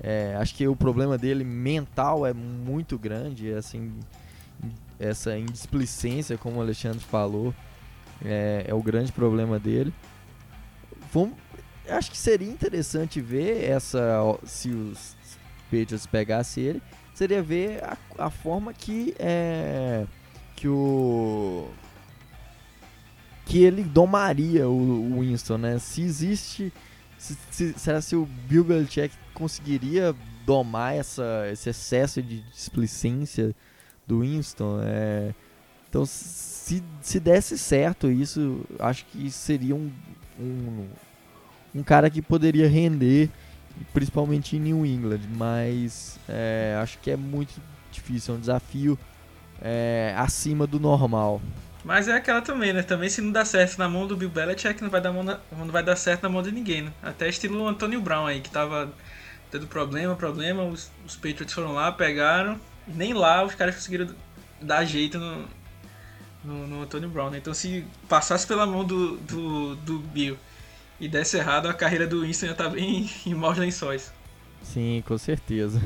É, 0.00 0.36
acho 0.40 0.54
que 0.54 0.66
o 0.66 0.74
problema 0.74 1.16
dele 1.16 1.44
mental 1.44 2.26
é 2.26 2.32
muito 2.32 2.98
grande. 2.98 3.52
Assim, 3.52 3.92
essa 4.98 5.38
indisplicência, 5.38 6.36
como 6.36 6.56
o 6.56 6.60
Alexandre 6.60 7.00
falou. 7.00 7.54
É, 8.24 8.64
é 8.68 8.74
o 8.74 8.82
grande 8.82 9.12
problema 9.12 9.58
dele. 9.58 9.92
Acho 11.88 12.10
que 12.10 12.18
seria 12.18 12.50
interessante 12.50 13.20
ver 13.20 13.64
essa 13.64 14.20
se 14.44 14.70
os 14.70 15.16
Patriots 15.64 16.06
pegassem 16.06 16.64
ele, 16.64 16.82
seria 17.14 17.42
ver 17.42 17.82
a, 17.84 17.96
a 18.18 18.30
forma 18.30 18.72
que 18.72 19.14
é 19.18 20.04
que 20.54 20.68
o 20.68 21.68
que 23.44 23.62
ele 23.62 23.84
domaria 23.84 24.68
o, 24.68 25.12
o 25.12 25.20
Winston, 25.20 25.58
né? 25.58 25.78
Se 25.78 26.02
existe 26.02 26.72
se, 27.18 27.36
se, 27.50 27.72
será 27.78 28.00
se 28.00 28.14
o 28.16 28.26
Bill 28.26 28.64
Belichick 28.64 29.14
conseguiria 29.32 30.14
domar 30.44 30.94
essa, 30.94 31.48
esse 31.50 31.70
excesso 31.70 32.22
de 32.22 32.40
displicência 32.42 33.54
do 34.06 34.20
Winston? 34.20 34.80
É, 34.82 35.34
então, 35.88 36.04
se, 36.66 36.82
se 37.00 37.20
desse 37.20 37.56
certo 37.56 38.10
isso, 38.10 38.66
acho 38.80 39.04
que 39.04 39.30
seria 39.30 39.72
um, 39.72 39.88
um, 40.36 40.88
um 41.72 41.82
cara 41.84 42.10
que 42.10 42.20
poderia 42.20 42.68
render, 42.68 43.30
principalmente 43.94 44.56
em 44.56 44.58
New 44.58 44.84
England, 44.84 45.20
mas 45.36 46.18
é, 46.28 46.76
acho 46.82 46.98
que 46.98 47.08
é 47.08 47.16
muito 47.16 47.54
difícil, 47.92 48.34
é 48.34 48.36
um 48.36 48.40
desafio 48.40 48.98
é, 49.62 50.12
acima 50.18 50.66
do 50.66 50.80
normal. 50.80 51.40
Mas 51.84 52.08
é 52.08 52.14
aquela 52.14 52.42
também, 52.42 52.72
né? 52.72 52.82
Também 52.82 53.08
se 53.08 53.22
não 53.22 53.30
dá 53.30 53.44
certo 53.44 53.78
na 53.78 53.88
mão 53.88 54.04
do 54.04 54.16
Bill 54.16 54.28
Belichick, 54.28 54.82
não 54.82 54.90
vai 54.90 55.00
dar, 55.00 55.12
na, 55.12 55.38
não 55.56 55.68
vai 55.68 55.84
dar 55.84 55.94
certo 55.94 56.24
na 56.24 56.28
mão 56.28 56.42
de 56.42 56.50
ninguém, 56.50 56.82
né? 56.82 56.92
Até 57.00 57.28
estilo 57.28 57.64
Antonio 57.68 58.00
Brown 58.00 58.26
aí, 58.26 58.40
que 58.40 58.50
tava 58.50 58.92
tendo 59.52 59.68
problema, 59.68 60.16
problema, 60.16 60.64
os, 60.64 60.90
os 61.06 61.14
Patriots 61.14 61.54
foram 61.54 61.74
lá, 61.74 61.92
pegaram, 61.92 62.60
nem 62.88 63.14
lá 63.14 63.44
os 63.44 63.54
caras 63.54 63.76
conseguiram 63.76 64.08
dar 64.60 64.84
jeito 64.84 65.16
no, 65.16 65.46
no, 66.46 66.66
no 66.66 66.82
Antônio 66.82 67.08
Brown. 67.08 67.30
Né? 67.30 67.38
Então, 67.38 67.52
se 67.52 67.84
passasse 68.08 68.46
pela 68.46 68.64
mão 68.64 68.84
do, 68.84 69.16
do, 69.18 69.76
do 69.76 69.98
Bill 69.98 70.38
e 71.00 71.08
desse 71.08 71.36
errado, 71.36 71.66
a 71.66 71.74
carreira 71.74 72.06
do 72.06 72.22
Winston 72.22 72.46
ia 72.46 72.52
estar 72.52 72.64
tá 72.64 72.70
bem 72.70 73.10
em 73.26 73.34
maus 73.34 73.58
lençóis. 73.58 74.12
Sim, 74.62 75.02
com 75.06 75.18
certeza. 75.18 75.80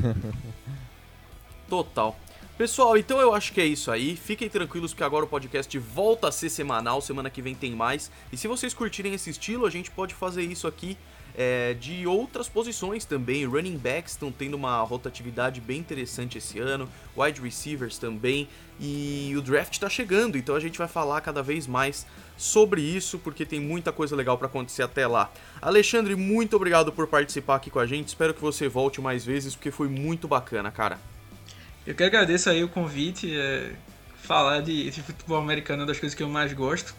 Total. 1.69 2.19
Pessoal, 2.57 2.99
então 2.99 3.19
eu 3.21 3.35
acho 3.35 3.53
que 3.53 3.61
é 3.61 3.65
isso 3.65 3.91
aí. 3.91 4.15
Fiquem 4.17 4.49
tranquilos 4.49 4.93
que 4.93 5.03
agora 5.03 5.25
o 5.25 5.29
podcast 5.29 5.79
volta 5.79 6.29
a 6.29 6.33
ser 6.33 6.51
semanal. 6.51 7.01
Semana 7.01 7.31
que 7.31 7.41
vem 7.41 7.55
tem 7.55 7.73
mais. 7.73 8.11
E 8.31 8.37
se 8.37 8.47
vocês 8.47 8.75
curtirem 8.75 9.15
esse 9.15 9.31
estilo, 9.31 9.65
a 9.65 9.71
gente 9.71 9.91
pode 9.91 10.15
fazer 10.15 10.43
isso 10.43 10.67
aqui 10.69 10.97
é, 11.37 11.74
de 11.74 12.07
outras 12.07 12.49
posições 12.49 13.05
também. 13.05 13.45
Running 13.45 13.76
backs 13.76 14.12
estão 14.12 14.31
tendo 14.31 14.55
uma 14.55 14.81
rotatividade 14.83 15.61
bem 15.61 15.78
interessante 15.78 16.39
esse 16.39 16.59
ano, 16.59 16.89
wide 17.16 17.41
receivers 17.41 17.99
também, 17.99 18.49
e 18.78 19.35
o 19.37 19.43
draft 19.43 19.72
está 19.72 19.89
chegando, 19.89 20.39
então 20.39 20.55
a 20.55 20.61
gente 20.61 20.78
vai 20.78 20.89
falar 20.89 21.20
cada 21.20 21.43
vez 21.43 21.66
mais 21.66 22.07
sobre 22.37 22.81
isso, 22.81 23.18
porque 23.18 23.45
tem 23.45 23.61
muita 23.61 23.93
coisa 23.93 24.16
legal 24.16 24.39
para 24.39 24.47
acontecer 24.47 24.83
até 24.83 25.07
lá. 25.07 25.31
Alexandre, 25.61 26.16
muito 26.16 26.57
obrigado 26.57 26.91
por 26.91 27.07
participar 27.07 27.57
aqui 27.57 27.70
com 27.70 27.78
a 27.78 27.87
gente, 27.87 28.09
espero 28.09 28.33
que 28.33 28.41
você 28.41 28.68
volte 28.68 29.01
mais 29.01 29.24
vezes, 29.24 29.55
porque 29.55 29.70
foi 29.70 29.89
muito 29.89 30.26
bacana, 30.26 30.70
cara. 30.70 30.99
Eu 31.87 31.95
que 31.95 32.03
agradeço 32.03 32.49
aí 32.49 32.64
o 32.64 32.68
convite, 32.68 33.31
é, 33.37 33.72
falar 34.22 34.61
de, 34.61 34.91
de 34.91 35.03
futebol 35.03 35.39
americano 35.39 35.81
é 35.81 35.83
uma 35.83 35.87
das 35.89 35.99
coisas 35.99 36.16
que 36.16 36.22
eu 36.22 36.28
mais 36.28 36.53
gosto. 36.53 36.95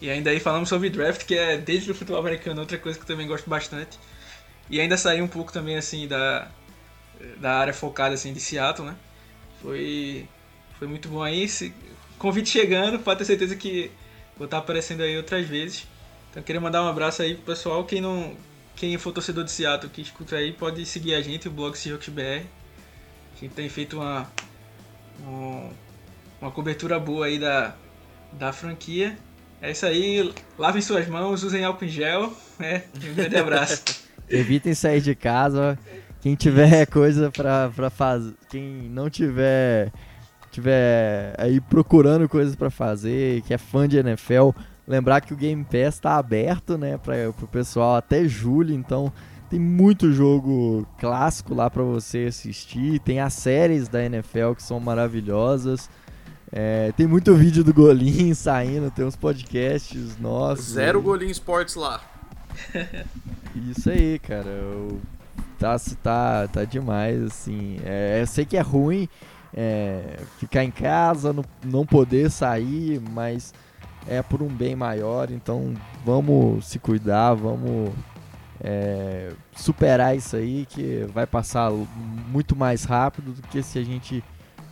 E 0.00 0.10
ainda 0.10 0.30
aí 0.30 0.40
falamos 0.40 0.68
sobre 0.68 0.90
draft, 0.90 1.24
que 1.24 1.34
é 1.36 1.56
desde 1.56 1.90
o 1.90 1.94
futebol 1.94 2.20
americano 2.20 2.60
outra 2.60 2.76
coisa 2.76 2.98
que 2.98 3.04
eu 3.04 3.08
também 3.08 3.26
gosto 3.26 3.48
bastante. 3.48 3.98
E 4.68 4.80
ainda 4.80 4.96
sair 4.96 5.22
um 5.22 5.28
pouco 5.28 5.52
também 5.52 5.76
assim 5.76 6.06
da, 6.06 6.48
da 7.38 7.54
área 7.54 7.72
focada 7.72 8.14
assim 8.14 8.32
de 8.32 8.40
Seattle, 8.40 8.88
né? 8.88 8.96
Foi 9.62 10.28
foi 10.78 10.86
muito 10.86 11.08
bom 11.08 11.22
aí. 11.22 11.48
Se, 11.48 11.72
convite 12.18 12.50
chegando, 12.50 12.98
pode 12.98 13.18
ter 13.18 13.24
certeza 13.24 13.56
que 13.56 13.90
vou 14.36 14.44
estar 14.44 14.58
aparecendo 14.58 15.02
aí 15.02 15.16
outras 15.16 15.46
vezes. 15.46 15.86
Então 16.30 16.42
queria 16.42 16.60
mandar 16.60 16.82
um 16.82 16.88
abraço 16.88 17.22
aí 17.22 17.34
pro 17.34 17.44
pessoal. 17.54 17.84
Quem 17.84 18.00
não 18.00 18.36
quem 18.74 18.96
for 18.98 19.12
torcedor 19.12 19.44
de 19.44 19.50
Seattle 19.50 19.90
que 19.90 20.02
escuta 20.02 20.36
aí, 20.36 20.52
pode 20.52 20.84
seguir 20.84 21.14
a 21.14 21.22
gente, 21.22 21.48
o 21.48 21.50
blog 21.50 21.76
Seahawks 21.76 22.10
BR. 22.10 22.44
A 23.34 23.40
gente 23.40 23.54
tem 23.54 23.68
feito 23.70 23.96
uma, 23.96 24.30
uma 26.40 26.50
cobertura 26.50 26.98
boa 26.98 27.26
aí 27.26 27.38
da, 27.38 27.74
da 28.32 28.52
franquia. 28.52 29.16
É 29.60 29.70
isso 29.70 29.86
aí, 29.86 30.32
lavem 30.58 30.82
suas 30.82 31.08
mãos, 31.08 31.42
usem 31.42 31.64
álcool 31.64 31.84
em 31.84 31.88
gel. 31.88 32.32
É, 32.58 32.82
um 33.10 33.14
grande 33.14 33.36
abraço. 33.36 33.82
Evitem 34.28 34.74
sair 34.74 35.00
de 35.00 35.14
casa. 35.14 35.78
Quem 36.20 36.34
tiver 36.34 36.86
coisa 36.86 37.30
pra, 37.30 37.70
pra 37.74 37.90
fazer. 37.90 38.34
Quem 38.48 38.62
não 38.90 39.08
tiver. 39.08 39.92
Tiver 40.50 41.34
aí 41.36 41.60
procurando 41.60 42.26
coisas 42.28 42.56
para 42.56 42.70
fazer, 42.70 43.42
que 43.42 43.52
é 43.52 43.58
fã 43.58 43.86
de 43.86 43.98
NFL, 43.98 44.50
lembrar 44.88 45.20
que 45.20 45.34
o 45.34 45.36
Game 45.36 45.62
Pass 45.64 45.98
tá 45.98 46.16
aberto, 46.16 46.78
né, 46.78 46.96
para 46.96 47.28
o 47.28 47.46
pessoal 47.46 47.96
até 47.96 48.26
julho, 48.26 48.72
então 48.72 49.12
tem 49.50 49.60
muito 49.60 50.12
jogo 50.12 50.86
clássico 50.98 51.54
lá 51.54 51.68
para 51.68 51.82
você 51.82 52.26
assistir, 52.28 53.00
tem 53.00 53.20
as 53.20 53.34
séries 53.34 53.86
da 53.86 54.02
NFL 54.02 54.54
que 54.56 54.62
são 54.62 54.80
maravilhosas. 54.80 55.90
É, 56.52 56.92
tem 56.96 57.06
muito 57.06 57.34
vídeo 57.34 57.64
do 57.64 57.74
Golim 57.74 58.32
saindo, 58.34 58.90
tem 58.90 59.04
uns 59.04 59.16
podcasts 59.16 60.16
nossos. 60.18 60.66
Zero 60.66 61.02
Golim 61.02 61.30
Sports 61.30 61.74
lá. 61.74 62.00
Isso 63.70 63.90
aí, 63.90 64.18
cara. 64.18 64.48
Eu, 64.48 65.00
tá, 65.58 65.76
tá, 66.02 66.48
tá 66.48 66.64
demais, 66.64 67.22
assim. 67.22 67.78
É, 67.84 68.20
eu 68.20 68.26
sei 68.26 68.44
que 68.44 68.56
é 68.56 68.60
ruim 68.60 69.08
é, 69.54 70.20
ficar 70.38 70.62
em 70.62 70.70
casa, 70.70 71.32
não, 71.32 71.44
não 71.64 71.86
poder 71.86 72.30
sair, 72.30 73.00
mas 73.00 73.54
é 74.06 74.22
por 74.22 74.42
um 74.42 74.48
bem 74.48 74.76
maior, 74.76 75.30
então 75.30 75.74
vamos 76.04 76.66
se 76.66 76.78
cuidar, 76.78 77.34
vamos 77.34 77.92
é, 78.60 79.32
superar 79.54 80.16
isso 80.16 80.36
aí 80.36 80.66
que 80.66 81.06
vai 81.12 81.26
passar 81.26 81.70
muito 81.70 82.54
mais 82.54 82.84
rápido 82.84 83.32
do 83.32 83.42
que 83.42 83.62
se 83.62 83.78
a 83.78 83.82
gente 83.82 84.22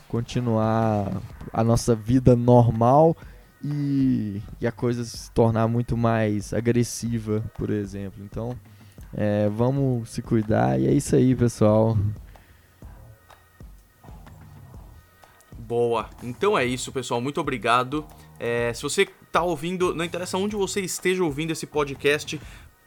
continuar 0.09 1.21
a 1.53 1.65
nossa 1.65 1.95
vida 1.95 2.37
normal 2.37 3.17
e, 3.65 4.43
e 4.61 4.67
a 4.67 4.73
coisa 4.73 5.05
se 5.05 5.31
tornar 5.31 5.67
muito 5.69 5.97
mais 5.97 6.53
agressiva, 6.53 7.43
por 7.57 7.71
exemplo. 7.71 8.23
Então, 8.23 8.57
é, 9.17 9.49
vamos 9.49 10.11
se 10.11 10.21
cuidar 10.21 10.79
e 10.81 10.87
é 10.87 10.93
isso 10.93 11.17
aí, 11.17 11.35
pessoal. 11.35 11.97
Boa. 15.57 16.11
Então 16.23 16.59
é 16.59 16.65
isso, 16.65 16.93
pessoal. 16.93 17.21
Muito 17.21 17.41
obrigado. 17.41 18.05
É, 18.39 18.73
se 18.75 18.83
você 18.83 19.09
está 19.27 19.43
ouvindo, 19.43 19.95
não 19.95 20.05
interessa 20.05 20.37
onde 20.37 20.55
você 20.55 20.81
esteja 20.81 21.25
ouvindo 21.25 21.53
esse 21.53 21.67
podcast, 21.67 22.39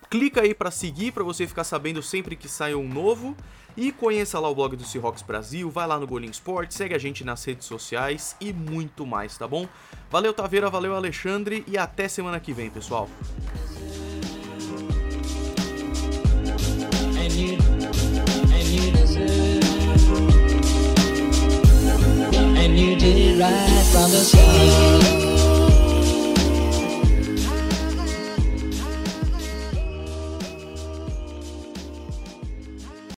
clica 0.10 0.42
aí 0.42 0.54
para 0.54 0.70
seguir 0.70 1.12
para 1.12 1.24
você 1.24 1.48
ficar 1.48 1.64
sabendo 1.64 2.04
sempre 2.04 2.36
que 2.36 2.48
sai 2.48 2.76
um 2.76 2.88
novo. 2.88 3.36
E 3.78 3.92
conheça 3.92 4.40
lá 4.40 4.50
o 4.50 4.56
blog 4.56 4.76
do 4.76 4.84
Seahawks 4.84 5.22
Brasil, 5.22 5.70
vai 5.70 5.86
lá 5.86 6.00
no 6.00 6.08
Golim 6.08 6.32
Sport, 6.32 6.72
segue 6.72 6.96
a 6.96 6.98
gente 6.98 7.24
nas 7.24 7.46
redes 7.46 7.68
sociais 7.68 8.36
e 8.42 8.52
muito 8.52 9.06
mais, 9.06 9.38
tá 9.38 9.48
bom? 9.48 9.68
Valeu 10.10 10.34
Taveira, 10.34 10.68
valeu 10.68 10.96
Alexandre 10.96 11.64
e 11.68 11.78
até 11.78 12.08
semana 12.08 12.40
que 12.40 12.52
vem, 12.52 12.72
pessoal. 12.72 13.08
And 22.68 22.78
you, 22.78 22.96
did 22.96 23.38
right 23.40 23.86
from 23.92 24.10
the 24.12 24.18
start. 24.18 25.27